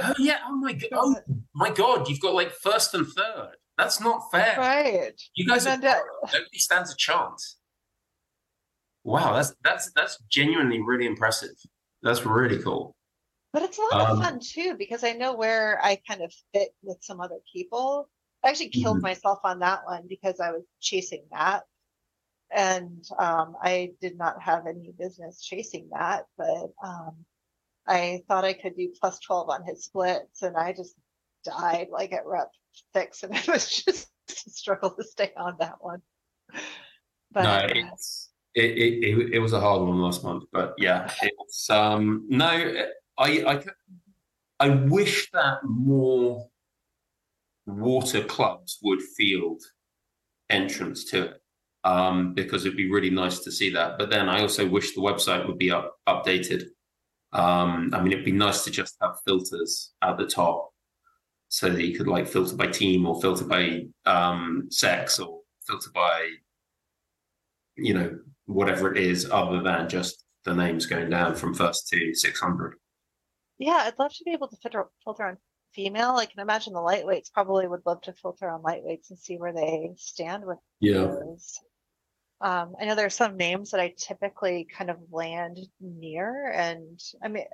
Oh 0.04 0.14
yeah! 0.20 0.40
Oh 0.46 0.56
my 0.56 0.74
god! 0.74 0.90
Oh 0.94 1.16
my 1.54 1.70
god! 1.72 2.08
You've 2.10 2.20
got 2.20 2.34
like 2.34 2.52
first 2.52 2.94
and 2.94 3.08
third. 3.08 3.56
That's 3.78 4.00
not 4.00 4.30
fair. 4.32 4.56
Right. 4.58 5.20
You 5.36 5.48
guys 5.48 5.66
are 5.66 5.72
uh, 5.72 5.78
nobody 6.34 6.58
stands 6.58 6.92
a 6.94 6.96
chance. 6.96 7.58
Wow, 9.04 9.34
that's 9.34 9.54
that's 9.64 9.92
that's 9.96 10.18
genuinely 10.30 10.82
really 10.82 11.06
impressive. 11.06 11.56
That's 12.02 12.26
really 12.26 12.62
cool. 12.62 12.96
But 13.52 13.64
it's 13.64 13.78
a 13.78 13.82
lot 13.82 14.10
Um, 14.10 14.18
of 14.18 14.24
fun 14.24 14.40
too 14.40 14.76
because 14.78 15.04
I 15.04 15.14
know 15.14 15.34
where 15.36 15.80
I 15.84 16.00
kind 16.08 16.22
of 16.22 16.34
fit 16.54 16.70
with 16.82 16.98
some 17.02 17.22
other 17.22 17.40
people. 17.52 18.10
I 18.44 18.50
actually 18.50 18.70
killed 18.70 18.98
Mhm. 18.98 19.04
myself 19.04 19.40
on 19.44 19.60
that 19.60 19.86
one 19.86 20.08
because 20.08 20.40
I 20.40 20.52
was 20.52 20.64
chasing 20.82 21.26
that. 21.32 21.64
And 22.52 23.04
um, 23.20 23.56
I 23.62 23.94
did 24.02 24.18
not 24.18 24.42
have 24.42 24.68
any 24.68 24.92
business 24.98 25.42
chasing 25.42 25.90
that, 25.92 26.26
but 26.38 26.72
um, 26.84 27.26
I 27.88 28.22
thought 28.28 28.46
I 28.46 28.54
could 28.54 28.76
do 28.76 28.94
plus 29.00 29.20
12 29.20 29.50
on 29.50 29.64
his 29.66 29.86
splits, 29.86 30.42
and 30.42 30.56
I 30.56 30.74
just 30.74 30.96
died 31.44 31.88
like 31.92 32.14
at 32.14 32.26
rep 32.26 32.50
six, 32.96 33.24
and 33.24 33.36
it 33.36 33.48
was 33.48 33.70
just 33.70 34.10
a 34.30 34.50
struggle 34.50 34.92
to 34.92 35.04
stay 35.04 35.32
on 35.38 35.56
that 35.60 35.76
one. 35.80 36.02
But 37.32 37.44
no, 37.44 37.50
uh, 37.50 37.68
it's 37.70 38.30
it, 38.56 38.72
it, 38.72 39.04
it, 39.04 39.34
it 39.34 39.40
was 39.40 39.54
a 39.54 39.60
hard 39.60 39.82
one 39.82 40.00
last 40.00 40.24
month, 40.24 40.44
but 40.52 40.76
yeah, 40.78 41.12
it's 41.22 41.70
um 41.70 42.26
no, 42.30 42.48
I 43.18 43.44
I, 43.44 43.64
I 44.60 44.70
wish 44.70 45.30
that 45.32 45.58
more 45.64 46.48
water 47.66 48.24
clubs 48.24 48.80
would 48.84 49.02
field 49.02 49.62
entrance 50.50 51.06
to 51.06 51.24
it 51.24 51.42
um, 51.84 52.34
because 52.34 52.66
it'd 52.66 52.78
be 52.78 52.92
really 52.92 53.10
nice 53.10 53.40
to 53.40 53.52
see 53.52 53.70
that. 53.72 53.98
But 53.98 54.10
then 54.10 54.30
I 54.30 54.42
also 54.42 54.68
wish 54.68 54.94
the 54.94 55.02
website 55.02 55.48
would 55.48 55.58
be 55.58 55.72
up, 55.72 55.96
updated. 56.08 56.66
Um, 57.34 57.90
I 57.94 58.02
mean, 58.02 58.12
it'd 58.14 58.26
be 58.26 58.32
nice 58.32 58.64
to 58.64 58.72
just 58.72 58.96
have 59.02 59.16
filters 59.26 59.92
at 60.02 60.18
the 60.18 60.28
top 60.28 60.72
so 61.50 61.70
that 61.70 61.84
you 61.84 61.98
could 61.98 62.08
like 62.08 62.28
filter 62.28 62.56
by 62.56 62.68
team 62.68 63.06
or 63.06 63.20
filter 63.22 63.46
by 63.46 63.86
um, 64.06 64.68
sex 64.70 65.20
or 65.20 65.40
filter 65.68 65.90
by, 65.94 66.30
you 67.76 67.94
know, 67.94 68.18
whatever 68.46 68.94
it 68.94 69.02
is 69.04 69.30
other 69.32 69.62
than 69.62 69.90
just 69.90 70.26
the 70.46 70.54
names 70.54 70.86
going 70.86 71.10
down 71.10 71.36
from 71.36 71.54
first 71.54 71.88
to 71.90 72.14
600. 72.14 72.76
Yeah, 73.58 73.84
I'd 73.86 73.98
love 74.00 74.14
to 74.14 74.24
be 74.24 74.32
able 74.32 74.48
to 74.50 74.58
filter, 74.58 74.86
filter 75.04 75.26
on 75.26 75.38
female. 75.74 76.12
I 76.12 76.26
can 76.26 76.42
imagine 76.42 76.74
the 76.74 76.80
lightweights 76.80 77.32
probably 77.34 77.68
would 77.68 77.86
love 77.86 78.02
to 78.02 78.14
filter 78.14 78.50
on 78.50 78.62
lightweights 78.62 79.10
and 79.10 79.18
see 79.18 79.38
where 79.38 79.54
they 79.54 79.92
stand 79.96 80.46
with 80.46 80.60
Yeah. 80.80 81.06
those. 81.06 81.60
Um, 82.44 82.76
I 82.80 82.84
know 82.84 82.94
there 82.94 83.06
are 83.06 83.10
some 83.10 83.38
names 83.38 83.72
that 83.72 83.80
I 83.80 83.94
typically 83.98 84.68
kind 84.70 84.90
of 84.90 84.98
land 85.12 85.60
near, 85.80 86.52
and 86.52 87.02
I 87.24 87.30
mean, 87.30 87.46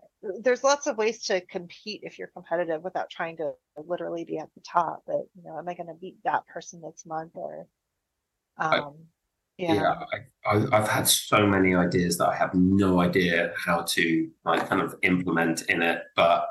there's 0.42 0.64
lots 0.64 0.88
of 0.88 0.98
ways 0.98 1.24
to 1.26 1.42
compete 1.42 2.02
if 2.04 2.18
you're 2.18 2.32
competitive 2.34 2.84
without 2.84 3.12
trying 3.12 3.38
to 3.38 3.52
literally 3.78 4.26
be 4.26 4.40
at 4.40 4.50
the 4.56 4.62
top. 4.62 5.04
But 5.06 5.28
you 5.36 5.44
know, 5.44 5.60
am 5.60 5.70
I 5.70 5.76
going 5.76 5.88
to 5.88 5.94
beat 5.94 6.18
that 6.24 6.48
person 6.48 6.82
this 6.82 7.06
month 7.06 7.34
or? 7.36 7.68
Um, 8.58 8.96
yeah. 9.60 9.74
yeah 9.74 9.96
I, 10.46 10.56
I, 10.56 10.78
i've 10.78 10.88
had 10.88 11.06
so 11.06 11.46
many 11.46 11.76
ideas 11.76 12.18
that 12.18 12.30
i 12.30 12.36
have 12.36 12.54
no 12.54 13.02
idea 13.02 13.52
how 13.58 13.82
to 13.82 14.30
like 14.46 14.68
kind 14.70 14.82
of 14.82 14.96
implement 15.02 15.64
in 15.64 15.82
it 15.82 16.04
but 16.16 16.48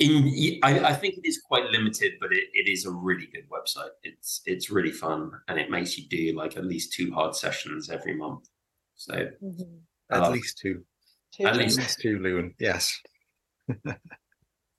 in 0.00 0.58
I, 0.62 0.80
I 0.90 0.92
think 0.94 1.14
it 1.18 1.26
is 1.28 1.40
quite 1.44 1.64
limited 1.70 2.12
but 2.20 2.32
it, 2.32 2.44
it 2.54 2.68
is 2.70 2.86
a 2.86 2.90
really 2.90 3.26
good 3.26 3.46
website 3.50 3.90
it's 4.02 4.40
it's 4.46 4.70
really 4.70 4.90
fun 4.92 5.30
and 5.48 5.58
it 5.58 5.70
makes 5.70 5.96
you 5.98 6.08
do 6.08 6.34
like 6.36 6.56
at 6.56 6.64
least 6.64 6.92
two 6.92 7.12
hard 7.12 7.34
sessions 7.36 7.90
every 7.90 8.14
month 8.14 8.48
so 8.96 9.14
Mhm. 9.42 9.80
At 10.10 10.20
love- 10.22 10.32
least 10.32 10.58
two. 10.58 10.84
Two 11.32 11.44
At 11.44 11.52
At 11.52 11.56
least- 11.58 11.78
least 11.78 12.00
two, 12.00 12.18
Lewin. 12.18 12.54
Yes. 12.58 12.98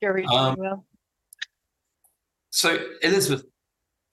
Your 0.01 0.13
reading 0.13 0.29
Um, 0.29 0.55
will. 0.59 0.85
So, 2.49 2.77
Elizabeth, 3.01 3.45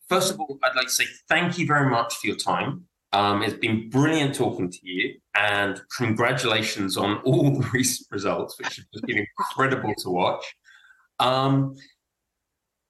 first 0.09 0.33
of 0.33 0.39
all, 0.39 0.59
I'd 0.63 0.77
like 0.77 0.87
to 0.87 0.93
say 0.93 1.07
thank 1.29 1.59
you 1.59 1.67
very 1.67 1.91
much 1.91 2.15
for 2.15 2.29
your 2.29 2.37
time. 2.37 2.87
Um, 3.13 3.43
it's 3.43 3.55
been 3.59 3.91
brilliant 3.91 4.35
talking 4.37 4.71
to 4.71 4.79
you, 4.83 5.19
and 5.35 5.81
congratulations 5.97 6.97
on 6.97 7.19
all 7.23 7.51
the 7.61 7.69
recent 7.73 8.07
results, 8.13 8.57
which 8.59 8.77
have 8.77 9.03
been 9.03 9.19
incredible 9.19 9.95
to 9.99 10.11
watch. 10.11 10.45
Um, 11.21 11.75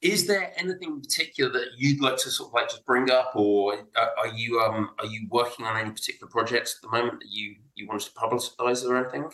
is 0.01 0.27
there 0.27 0.53
anything 0.57 0.91
in 0.91 1.01
particular 1.01 1.51
that 1.53 1.69
you'd 1.77 2.01
like 2.01 2.17
to 2.19 2.31
sort 2.31 2.51
of 2.51 2.55
like 2.55 2.69
just 2.69 2.85
bring 2.85 3.11
up, 3.11 3.33
or 3.35 3.75
are, 3.97 4.11
are 4.19 4.29
you 4.29 4.61
um, 4.61 4.91
are 5.01 5.07
you 5.07 5.27
working 5.31 5.67
on 5.67 5.77
any 5.77 5.91
particular 5.91 6.31
projects 6.31 6.77
at 6.77 6.89
the 6.89 6.97
moment 6.97 7.21
that 7.21 7.31
you 7.31 7.57
you 7.75 7.89
want 7.89 8.01
to 8.03 8.11
publicize 8.13 8.85
or 8.85 8.97
anything? 8.97 9.29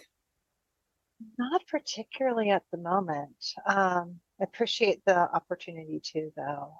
Not 1.39 1.63
particularly 1.69 2.51
at 2.51 2.63
the 2.73 2.79
moment. 2.79 3.37
Um, 3.67 4.21
I 4.41 4.45
appreciate 4.45 5.03
the 5.07 5.17
opportunity 5.35 6.01
to, 6.13 6.31
though. 6.37 6.75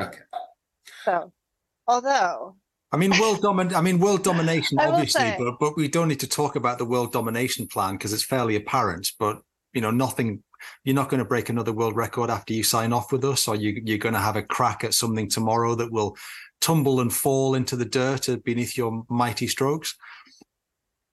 Okay. 0.00 0.18
So, 1.04 1.32
although 1.86 2.56
I 2.92 2.96
mean, 2.96 3.12
world 3.20 3.40
domin- 3.40 3.74
I 3.74 3.80
mean, 3.80 3.98
world 4.00 4.24
domination, 4.24 4.78
obviously, 4.80 5.20
say- 5.20 5.36
but 5.38 5.58
but 5.60 5.76
we 5.76 5.88
don't 5.88 6.08
need 6.08 6.20
to 6.20 6.26
talk 6.28 6.56
about 6.56 6.78
the 6.78 6.84
world 6.84 7.12
domination 7.12 7.66
plan 7.66 7.94
because 7.94 8.12
it's 8.12 8.24
fairly 8.24 8.56
apparent. 8.56 9.12
But 9.18 9.42
you 9.72 9.80
know, 9.80 9.90
nothing. 9.90 10.42
You're 10.84 10.94
not 10.94 11.08
going 11.08 11.18
to 11.18 11.24
break 11.24 11.48
another 11.48 11.72
world 11.72 11.96
record 11.96 12.30
after 12.30 12.52
you 12.52 12.62
sign 12.62 12.92
off 12.92 13.12
with 13.12 13.24
us, 13.24 13.48
or 13.48 13.56
you 13.56 13.80
you're 13.84 13.98
going 13.98 14.14
to 14.14 14.20
have 14.20 14.36
a 14.36 14.42
crack 14.42 14.84
at 14.84 14.94
something 14.94 15.28
tomorrow 15.28 15.74
that 15.74 15.92
will 15.92 16.16
tumble 16.60 17.00
and 17.00 17.12
fall 17.12 17.54
into 17.54 17.76
the 17.76 17.84
dirt 17.84 18.28
beneath 18.44 18.76
your 18.76 19.04
mighty 19.08 19.46
strokes. 19.46 19.96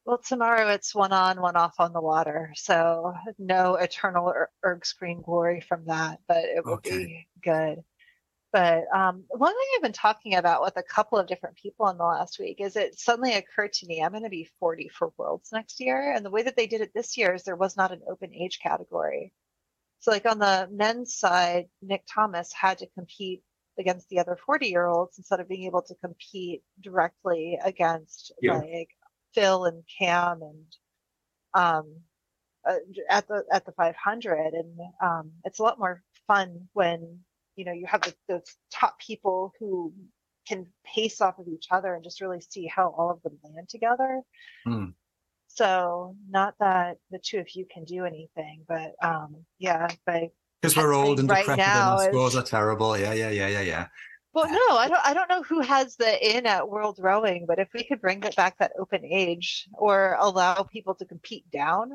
Well, 0.06 0.22
tomorrow 0.26 0.70
it's 0.70 0.96
one 0.96 1.12
on, 1.12 1.42
one 1.42 1.58
off 1.58 1.76
on 1.80 1.92
the 1.92 2.00
water. 2.02 2.54
So 2.56 3.14
no 3.38 3.76
eternal 3.76 4.30
er- 4.30 4.50
erg 4.66 4.86
screen 4.86 5.22
glory 5.22 5.60
from 5.60 5.86
that, 5.88 6.20
but 6.30 6.46
it 6.46 6.66
will 6.66 6.76
Okay. 6.76 6.98
be 6.98 7.28
good. 7.44 7.84
But 8.58 8.86
um, 8.92 9.24
one 9.30 9.52
thing 9.54 9.68
I've 9.76 9.84
been 9.84 9.94
talking 9.94 10.34
about 10.34 10.64
with 10.64 10.78
a 10.78 10.82
couple 10.82 11.20
of 11.20 11.28
different 11.28 11.58
people 11.58 11.90
in 11.90 11.98
the 12.00 12.04
last 12.04 12.40
week 12.40 12.60
is 12.60 12.76
it 12.76 12.98
suddenly 12.98 13.36
occurred 13.36 13.72
to 13.74 13.86
me 13.86 14.02
I'm 14.02 14.10
going 14.10 14.24
to 14.24 14.30
be 14.30 14.50
40 14.60 14.90
for 14.90 15.14
Worlds 15.16 15.50
next 15.54 15.80
year. 15.80 16.12
And 16.12 16.26
the 16.26 16.32
way 16.32 16.42
that 16.42 16.56
they 16.56 16.66
did 16.66 16.82
it 16.82 16.90
this 16.96 17.18
year 17.18 17.36
is 17.36 17.44
there 17.44 17.56
was 17.56 17.78
not 17.78 17.92
an 17.92 18.02
open 18.10 18.34
age 18.34 18.58
category. 18.60 19.32
So, 20.00 20.10
like 20.10 20.26
on 20.26 20.40
the 20.40 20.68
men's 20.72 21.14
side, 21.14 21.68
Nick 21.84 22.06
Thomas 22.12 22.52
had 22.52 22.80
to 22.80 22.88
compete 22.96 23.44
against 23.78 24.10
the 24.10 24.18
other 24.18 24.36
40 24.44 24.66
year 24.66 24.88
olds 24.88 25.20
instead 25.20 25.40
of 25.40 25.48
being 25.48 25.66
able 25.66 25.84
to 25.84 25.94
compete 25.94 26.64
directly 26.82 27.60
against 27.64 28.32
Yeah. 28.42 28.58
like 28.58 28.90
Phil 29.36 29.66
and 29.66 29.84
Cam 30.00 30.42
and 30.42 30.66
um, 31.54 31.96
uh, 32.68 32.78
at 33.08 33.28
the 33.28 33.44
at 33.52 33.68
the 33.68 33.72
500, 33.74 34.54
and 34.56 34.80
um, 35.00 35.32
it's 35.44 35.60
a 35.60 35.64
lot 35.64 35.78
more 35.78 36.02
fun 36.26 36.70
when 36.74 37.20
you 37.58 37.66
know 37.66 37.74
you 37.74 37.86
have 37.88 38.02
the, 38.02 38.14
the 38.30 38.42
top 38.72 38.98
people 39.00 39.52
who 39.60 39.94
can 40.48 40.66
pace 40.86 41.20
off 41.20 41.38
of 41.40 41.48
each 41.50 41.68
other 41.72 41.94
and 41.94 42.04
just 42.04 42.22
really 42.22 42.40
see 42.40 42.68
how 42.68 42.94
all 42.98 43.12
of 43.12 43.22
them 43.24 43.38
land 43.44 43.68
together. 43.68 44.22
Hmm. 44.66 44.86
So 45.48 46.16
not 46.30 46.54
that 46.60 46.98
the 47.12 47.20
two 47.20 47.40
of 47.40 47.50
you 47.54 47.66
can 47.70 47.84
do 47.84 48.06
anything, 48.06 48.64
but 48.68 48.94
um, 49.04 49.44
yeah, 49.60 49.88
but 50.06 50.30
Because 50.62 50.78
we're 50.78 50.94
old 50.94 51.20
and 51.20 51.30
Right 51.30 51.40
decrepit 51.40 51.66
and 51.66 51.84
our 51.84 52.04
scores 52.04 52.36
are 52.36 52.44
terrible. 52.44 52.98
Yeah, 52.98 53.14
yeah, 53.14 53.30
yeah, 53.30 53.48
yeah, 53.48 53.62
yeah. 53.62 53.88
Well, 54.34 54.50
no, 54.50 54.78
I 54.78 54.88
don't. 54.88 55.02
I 55.04 55.14
don't 55.16 55.30
know 55.30 55.42
who 55.42 55.62
has 55.62 55.96
the 55.96 56.38
in 56.38 56.46
at 56.46 56.70
World 56.70 57.00
Rowing, 57.02 57.46
but 57.48 57.58
if 57.60 57.70
we 57.74 57.84
could 57.84 58.00
bring 58.00 58.24
it 58.24 58.36
back 58.36 58.58
that 58.60 58.74
open 58.80 59.04
age 59.04 59.68
or 59.74 60.16
allow 60.20 60.62
people 60.62 60.94
to 60.96 61.06
compete 61.06 61.50
down, 61.50 61.90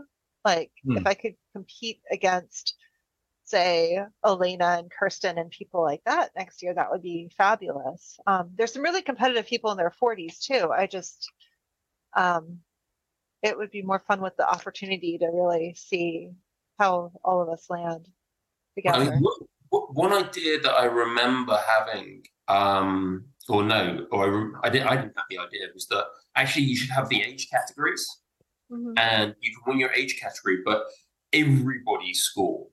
like 0.44 0.72
Hmm. 0.84 0.96
if 0.96 1.06
I 1.06 1.14
could 1.14 1.36
compete 1.52 2.00
against, 2.10 2.74
say, 3.52 3.98
Elena 4.24 4.78
and 4.78 4.90
Kirsten 4.90 5.36
and 5.38 5.50
people 5.50 5.82
like 5.82 6.00
that 6.06 6.30
next 6.34 6.62
year, 6.62 6.74
that 6.74 6.90
would 6.90 7.02
be 7.02 7.30
fabulous. 7.36 8.18
Um, 8.26 8.50
there's 8.56 8.72
some 8.72 8.82
really 8.82 9.02
competitive 9.02 9.46
people 9.46 9.70
in 9.70 9.76
their 9.76 9.92
40s 10.02 10.40
too. 10.40 10.70
I 10.72 10.86
just, 10.86 11.30
um, 12.16 12.58
it 13.42 13.56
would 13.56 13.70
be 13.70 13.82
more 13.82 13.98
fun 13.98 14.22
with 14.22 14.36
the 14.38 14.48
opportunity 14.48 15.18
to 15.18 15.26
really 15.26 15.74
see 15.76 16.30
how 16.78 17.12
all 17.22 17.42
of 17.42 17.50
us 17.50 17.68
land 17.68 18.08
together. 18.74 18.98
I 18.98 19.10
mean, 19.10 19.22
what, 19.68 19.94
one 19.94 20.12
idea 20.12 20.58
that 20.60 20.72
I 20.72 20.86
remember 20.86 21.58
having, 21.76 22.22
um, 22.48 23.26
or 23.48 23.62
no, 23.62 24.06
or 24.10 24.52
I, 24.62 24.68
I, 24.68 24.70
didn't, 24.70 24.88
I 24.88 24.96
didn't 24.96 25.16
have 25.16 25.26
the 25.28 25.38
idea, 25.38 25.66
was 25.74 25.86
that 25.88 26.06
actually 26.36 26.64
you 26.64 26.76
should 26.76 26.90
have 26.90 27.08
the 27.10 27.22
age 27.22 27.50
categories 27.50 28.06
Mhm. 28.70 28.94
and 28.96 29.34
you 29.42 29.50
can 29.54 29.62
win 29.66 29.78
your 29.78 29.92
age 29.92 30.18
category, 30.18 30.62
but 30.64 30.84
everybody's 31.32 32.20
score 32.20 32.68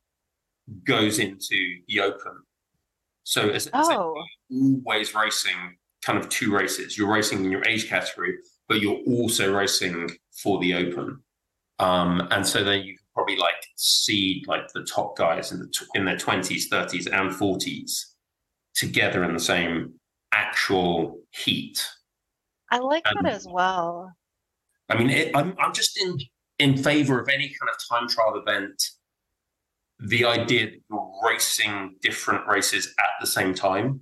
goes 0.86 1.20
into 1.20 1.78
the 1.88 2.00
open. 2.02 2.44
So 3.24 3.48
it's, 3.48 3.68
Oh. 3.74 4.16
always 4.52 5.14
racing 5.14 5.78
kind 6.04 6.18
of 6.18 6.30
two 6.30 6.54
races. 6.56 6.98
You're 6.98 7.12
racing 7.12 7.44
in 7.46 7.52
your 7.52 7.68
age 7.68 7.88
category, 7.90 8.38
but 8.68 8.80
you're 8.82 9.00
also 9.08 9.54
racing 9.54 10.10
for 10.41 10.60
the 10.60 10.74
open. 10.74 11.24
Um, 11.80 12.28
and 12.32 12.46
so 12.46 12.64
then 12.64 12.82
you 12.84 12.96
can 12.98 13.06
probably 13.14 13.36
like 13.38 13.56
see 13.76 14.44
like 14.48 14.68
the 14.74 14.84
top 14.84 15.16
guys 15.18 15.52
in 15.52 15.60
the 15.60 15.68
tw- 15.68 15.88
in 15.96 16.06
their 16.06 16.18
twenties, 16.18 16.68
thirties, 16.68 17.08
and 17.08 17.34
forties 17.36 18.16
together 18.76 19.24
in 19.24 19.34
the 19.34 19.40
same 19.40 19.94
actual 20.32 21.22
heat. 21.32 21.86
I 22.72 22.78
like 22.80 23.08
Um, 23.08 23.18
that 23.24 23.34
as 23.34 23.48
well. 23.48 24.14
I 24.90 24.98
mean, 24.98 25.10
it, 25.10 25.36
I'm 25.36 25.56
I'm 25.60 25.74
just 25.74 25.98
in 26.02 26.18
in 26.60 26.76
favor 26.82 27.20
of 27.22 27.30
any 27.30 27.48
kind 27.48 27.70
of 27.70 27.76
time 27.90 28.08
trial 28.10 28.36
event. 28.36 28.82
The 30.00 30.26
idea 30.26 30.66
that 30.72 30.82
you're 30.90 31.12
racing 31.24 31.98
different 32.02 32.48
races 32.48 32.94
at 33.00 33.10
the 33.20 33.28
same 33.28 33.54
time, 33.54 34.02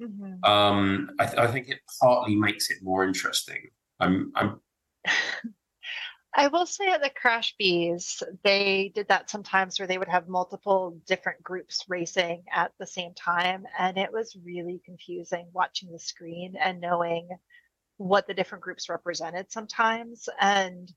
Mhm. 0.00 0.46
um, 0.46 1.10
I, 1.18 1.26
th- 1.26 1.38
I 1.38 1.46
think 1.46 1.68
it 1.68 1.80
partly 2.00 2.34
makes 2.36 2.70
it 2.70 2.78
more 2.82 3.04
interesting. 3.04 3.68
I'm 4.00 4.32
I'm 4.34 4.60
I 6.34 6.46
will 6.46 6.66
say 6.66 6.88
at 6.88 7.02
the 7.02 7.10
CRASH-Bs, 7.10 8.22
they 8.44 8.92
did 8.94 9.08
that 9.08 9.28
sometimes 9.28 9.78
where 9.78 9.88
they 9.88 9.98
would 9.98 10.08
have 10.08 10.28
multiple 10.28 10.96
different 11.06 11.42
groups 11.42 11.84
racing 11.88 12.44
at 12.52 12.72
the 12.78 12.86
same 12.86 13.14
time. 13.14 13.66
And 13.78 13.98
it 13.98 14.12
was 14.12 14.36
really 14.44 14.80
confusing 14.84 15.48
watching 15.52 15.90
the 15.90 15.98
screen 15.98 16.54
and 16.56 16.80
knowing 16.80 17.28
what 17.96 18.28
the 18.28 18.34
different 18.34 18.62
groups 18.62 18.88
represented 18.88 19.50
sometimes. 19.50 20.28
And 20.40 20.92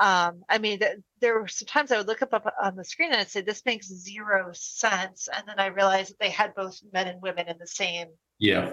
um, 0.00 0.42
I 0.48 0.58
mean, 0.58 0.78
th- 0.80 0.96
there 1.20 1.38
were 1.40 1.48
sometimes 1.48 1.92
I 1.92 1.98
would 1.98 2.06
look 2.08 2.22
up, 2.22 2.32
up 2.34 2.52
on 2.62 2.76
the 2.76 2.84
screen 2.84 3.10
and 3.12 3.20
I'd 3.20 3.28
say, 3.30 3.40
this 3.42 3.62
makes 3.66 3.88
zero 3.88 4.50
sense. 4.52 5.28
And 5.34 5.46
then 5.46 5.58
I 5.58 5.66
realized 5.66 6.10
that 6.10 6.18
they 6.20 6.30
had 6.30 6.54
both 6.54 6.78
men 6.92 7.08
and 7.08 7.20
women 7.22 7.48
in 7.48 7.58
the 7.58 7.66
same 7.66 8.08
yeah. 8.38 8.70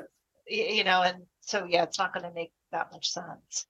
y- 0.49 0.67
you 0.71 0.83
know, 0.83 1.01
and 1.03 1.23
so 1.41 1.65
yeah, 1.69 1.83
it's 1.83 1.99
not 1.99 2.13
going 2.13 2.25
to 2.25 2.33
make 2.33 2.51
that 2.71 2.91
much 2.91 3.09
sense. 3.11 3.65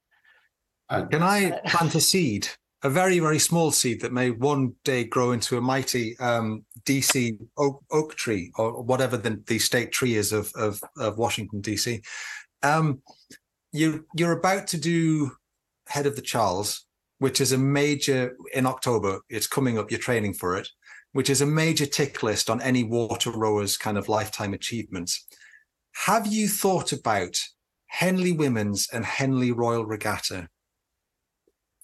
I, 0.90 1.02
Can 1.04 1.24
I 1.24 1.50
But- 1.50 1.66
plant 1.66 1.96
a 1.96 2.02
seed 2.02 2.48
a 2.82 2.90
very 2.90 3.20
very 3.20 3.40
small 3.40 3.72
seed 3.72 4.00
that 4.02 4.14
may 4.14 4.32
one 4.32 4.74
day 4.86 5.04
grow 5.04 5.34
into 5.34 5.58
a 5.58 5.62
mighty 5.62 6.18
um, 6.20 6.64
DC 6.86 7.38
oak, 7.58 7.84
oak, 7.92 8.16
tree 8.16 8.52
or 8.58 8.82
whatever 8.82 9.18
the, 9.18 9.42
the 9.48 9.60
state 9.60 9.92
tree 9.92 10.16
is 10.16 10.32
of 10.32 10.52
of, 10.56 10.82
of 10.98 11.18
Washington 11.18 11.62
DC. 11.62 12.02
Um, 12.64 13.02
you 13.74 14.06
you're 14.16 14.32
about 14.38 14.68
to 14.68 14.78
do 14.78 15.32
head 15.88 16.06
of 16.06 16.16
the 16.16 16.22
Charles, 16.22 16.86
which 17.20 17.40
is 17.40 17.52
a 17.52 17.58
major 17.58 18.36
in 18.54 18.66
October. 18.66 19.20
It's 19.30 19.48
coming 19.48 19.78
up. 19.78 19.92
You're 19.92 20.00
training 20.00 20.34
for 20.34 20.58
it, 20.58 20.68
which 21.12 21.30
is 21.30 21.42
a 21.42 21.46
major 21.46 21.86
tick 21.86 22.24
list 22.24 22.50
on 22.50 22.62
any 22.62 22.84
water 22.84 23.32
rower's 23.32 23.78
kind 23.78 23.98
of 23.98 24.10
lifetime 24.10 24.54
achievements. 24.54 25.26
Have 26.06 26.28
you 26.28 26.48
thought 26.48 26.92
about 26.92 27.36
Henley 27.88 28.32
Women's 28.32 28.88
and 28.92 29.06
Henley 29.06 29.52
Royal 29.52 29.86
Regatta? 29.86 30.50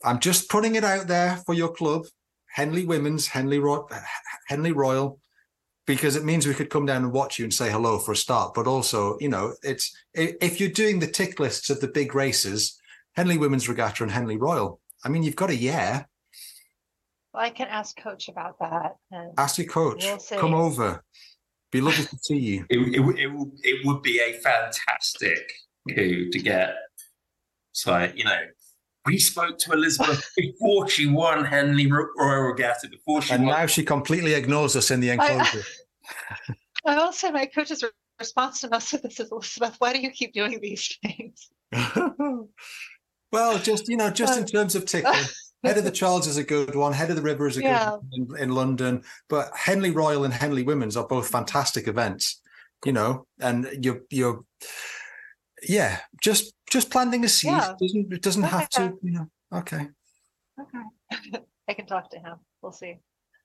I'm 0.03 0.19
just 0.19 0.49
putting 0.49 0.75
it 0.75 0.83
out 0.83 1.07
there 1.07 1.37
for 1.45 1.53
your 1.53 1.69
club, 1.69 2.05
Henley 2.47 2.85
Women's, 2.85 3.27
Henley 3.27 3.59
Royal, 3.59 3.89
Henley 4.47 4.71
Royal, 4.71 5.19
because 5.87 6.15
it 6.15 6.23
means 6.23 6.47
we 6.47 6.53
could 6.53 6.69
come 6.69 6.85
down 6.85 7.03
and 7.03 7.11
watch 7.11 7.37
you 7.37 7.45
and 7.45 7.53
say 7.53 7.71
hello 7.71 7.99
for 7.99 8.11
a 8.11 8.15
start. 8.15 8.53
But 8.53 8.67
also, 8.67 9.17
you 9.19 9.29
know, 9.29 9.53
it's 9.63 9.95
if 10.13 10.59
you're 10.59 10.69
doing 10.69 10.99
the 10.99 11.07
tick 11.07 11.39
lists 11.39 11.69
of 11.69 11.81
the 11.81 11.87
big 11.87 12.15
races, 12.15 12.79
Henley 13.15 13.37
Women's 13.37 13.67
Regatta 13.67 14.03
and 14.03 14.11
Henley 14.11 14.37
Royal. 14.37 14.79
I 15.05 15.09
mean, 15.09 15.21
you've 15.21 15.35
got 15.35 15.51
a 15.51 15.55
year. 15.55 16.07
Well, 17.33 17.43
I 17.43 17.51
can 17.51 17.67
ask 17.67 17.95
coach 17.95 18.27
about 18.27 18.57
that. 18.59 18.95
ask 19.37 19.59
your 19.59 19.67
coach. 19.67 20.03
We'll 20.03 20.39
come 20.39 20.55
over. 20.55 21.03
Be 21.71 21.79
lovely 21.79 22.05
to 22.05 22.17
see 22.17 22.39
you. 22.39 22.65
It, 22.69 22.79
it, 22.79 23.19
it, 23.19 23.47
it 23.63 23.85
would 23.85 24.01
be 24.01 24.19
a 24.19 24.33
fantastic 24.39 25.51
coup 25.89 26.29
to 26.31 26.39
get. 26.39 26.73
So, 27.71 28.09
you 28.15 28.23
know, 28.23 28.39
we 29.05 29.19
spoke 29.19 29.59
to 29.59 29.73
Elizabeth 29.73 30.27
before 30.37 30.89
she 30.89 31.05
won 31.05 31.45
Henley 31.45 31.91
Royal 31.91 32.41
Regatta, 32.43 32.87
before 32.89 33.21
she 33.21 33.33
And 33.33 33.45
won. 33.45 33.53
now 33.59 33.65
she 33.67 33.83
completely 33.83 34.33
ignores 34.33 34.75
us 34.75 34.89
in 34.89 35.01
the 35.01 35.09
enclosure. 35.11 35.63
I, 36.85 36.95
I 36.95 36.97
will 36.97 37.13
say 37.13 37.29
my 37.31 37.45
coach's 37.45 37.83
response 38.19 38.61
to 38.61 38.69
most 38.69 38.93
of 38.93 39.01
this 39.03 39.19
is 39.19 39.31
Elizabeth, 39.31 39.75
why 39.77 39.93
do 39.93 39.99
you 39.99 40.09
keep 40.09 40.33
doing 40.33 40.59
these 40.61 40.97
things? 41.03 41.49
well, 43.35 43.59
just 43.59 43.89
you 43.89 43.97
know, 43.97 44.09
just 44.09 44.37
uh, 44.37 44.41
in 44.41 44.45
terms 44.45 44.75
of 44.75 44.85
tickling. 44.93 45.23
Head 45.63 45.77
of 45.77 45.83
the 45.83 45.91
Charles 45.91 46.27
is 46.27 46.37
a 46.37 46.43
good 46.43 46.75
one. 46.75 46.93
Head 46.93 47.09
of 47.09 47.15
the 47.15 47.21
River 47.21 47.47
is 47.47 47.57
a 47.57 47.61
yeah. 47.61 47.85
good 47.85 48.27
one 48.27 48.37
in, 48.37 48.43
in, 48.43 48.55
London. 48.55 49.03
But 49.29 49.49
Henley 49.55 49.89
Royal 49.89 50.23
and 50.23 50.33
Henley 50.33 50.61
Women's 50.61 50.95
are 50.95 51.07
both 51.07 51.27
fantastic 51.27 51.87
events, 51.87 52.39
you 52.85 52.91
know, 52.91 53.25
and 53.39 53.67
you're 53.81 54.01
you're 54.11 54.45
yeah, 55.67 55.99
just 56.21 56.53
just 56.69 56.91
planting 56.91 57.25
a 57.25 57.27
seed. 57.27 57.51
Yeah. 57.51 57.73
Doesn't 57.79 58.13
it 58.13 58.21
doesn't 58.21 58.45
okay. 58.45 58.55
have 58.55 58.69
to, 58.69 58.93
you 59.01 59.11
know. 59.11 59.27
Okay. 59.53 59.87
Okay. 60.61 61.41
I 61.67 61.73
can 61.73 61.87
talk 61.87 62.11
to 62.11 62.19
him. 62.19 62.35
We'll 62.61 62.71
see. 62.71 62.99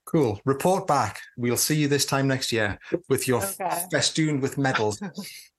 Cool. 0.04 0.40
Report 0.44 0.86
back. 0.86 1.20
We'll 1.36 1.56
see 1.56 1.76
you 1.76 1.88
this 1.88 2.04
time 2.04 2.28
next 2.28 2.52
year 2.52 2.78
with 3.08 3.26
your 3.28 3.42
okay. 3.44 3.84
festooned 3.92 4.42
with 4.42 4.58
medals. 4.58 5.00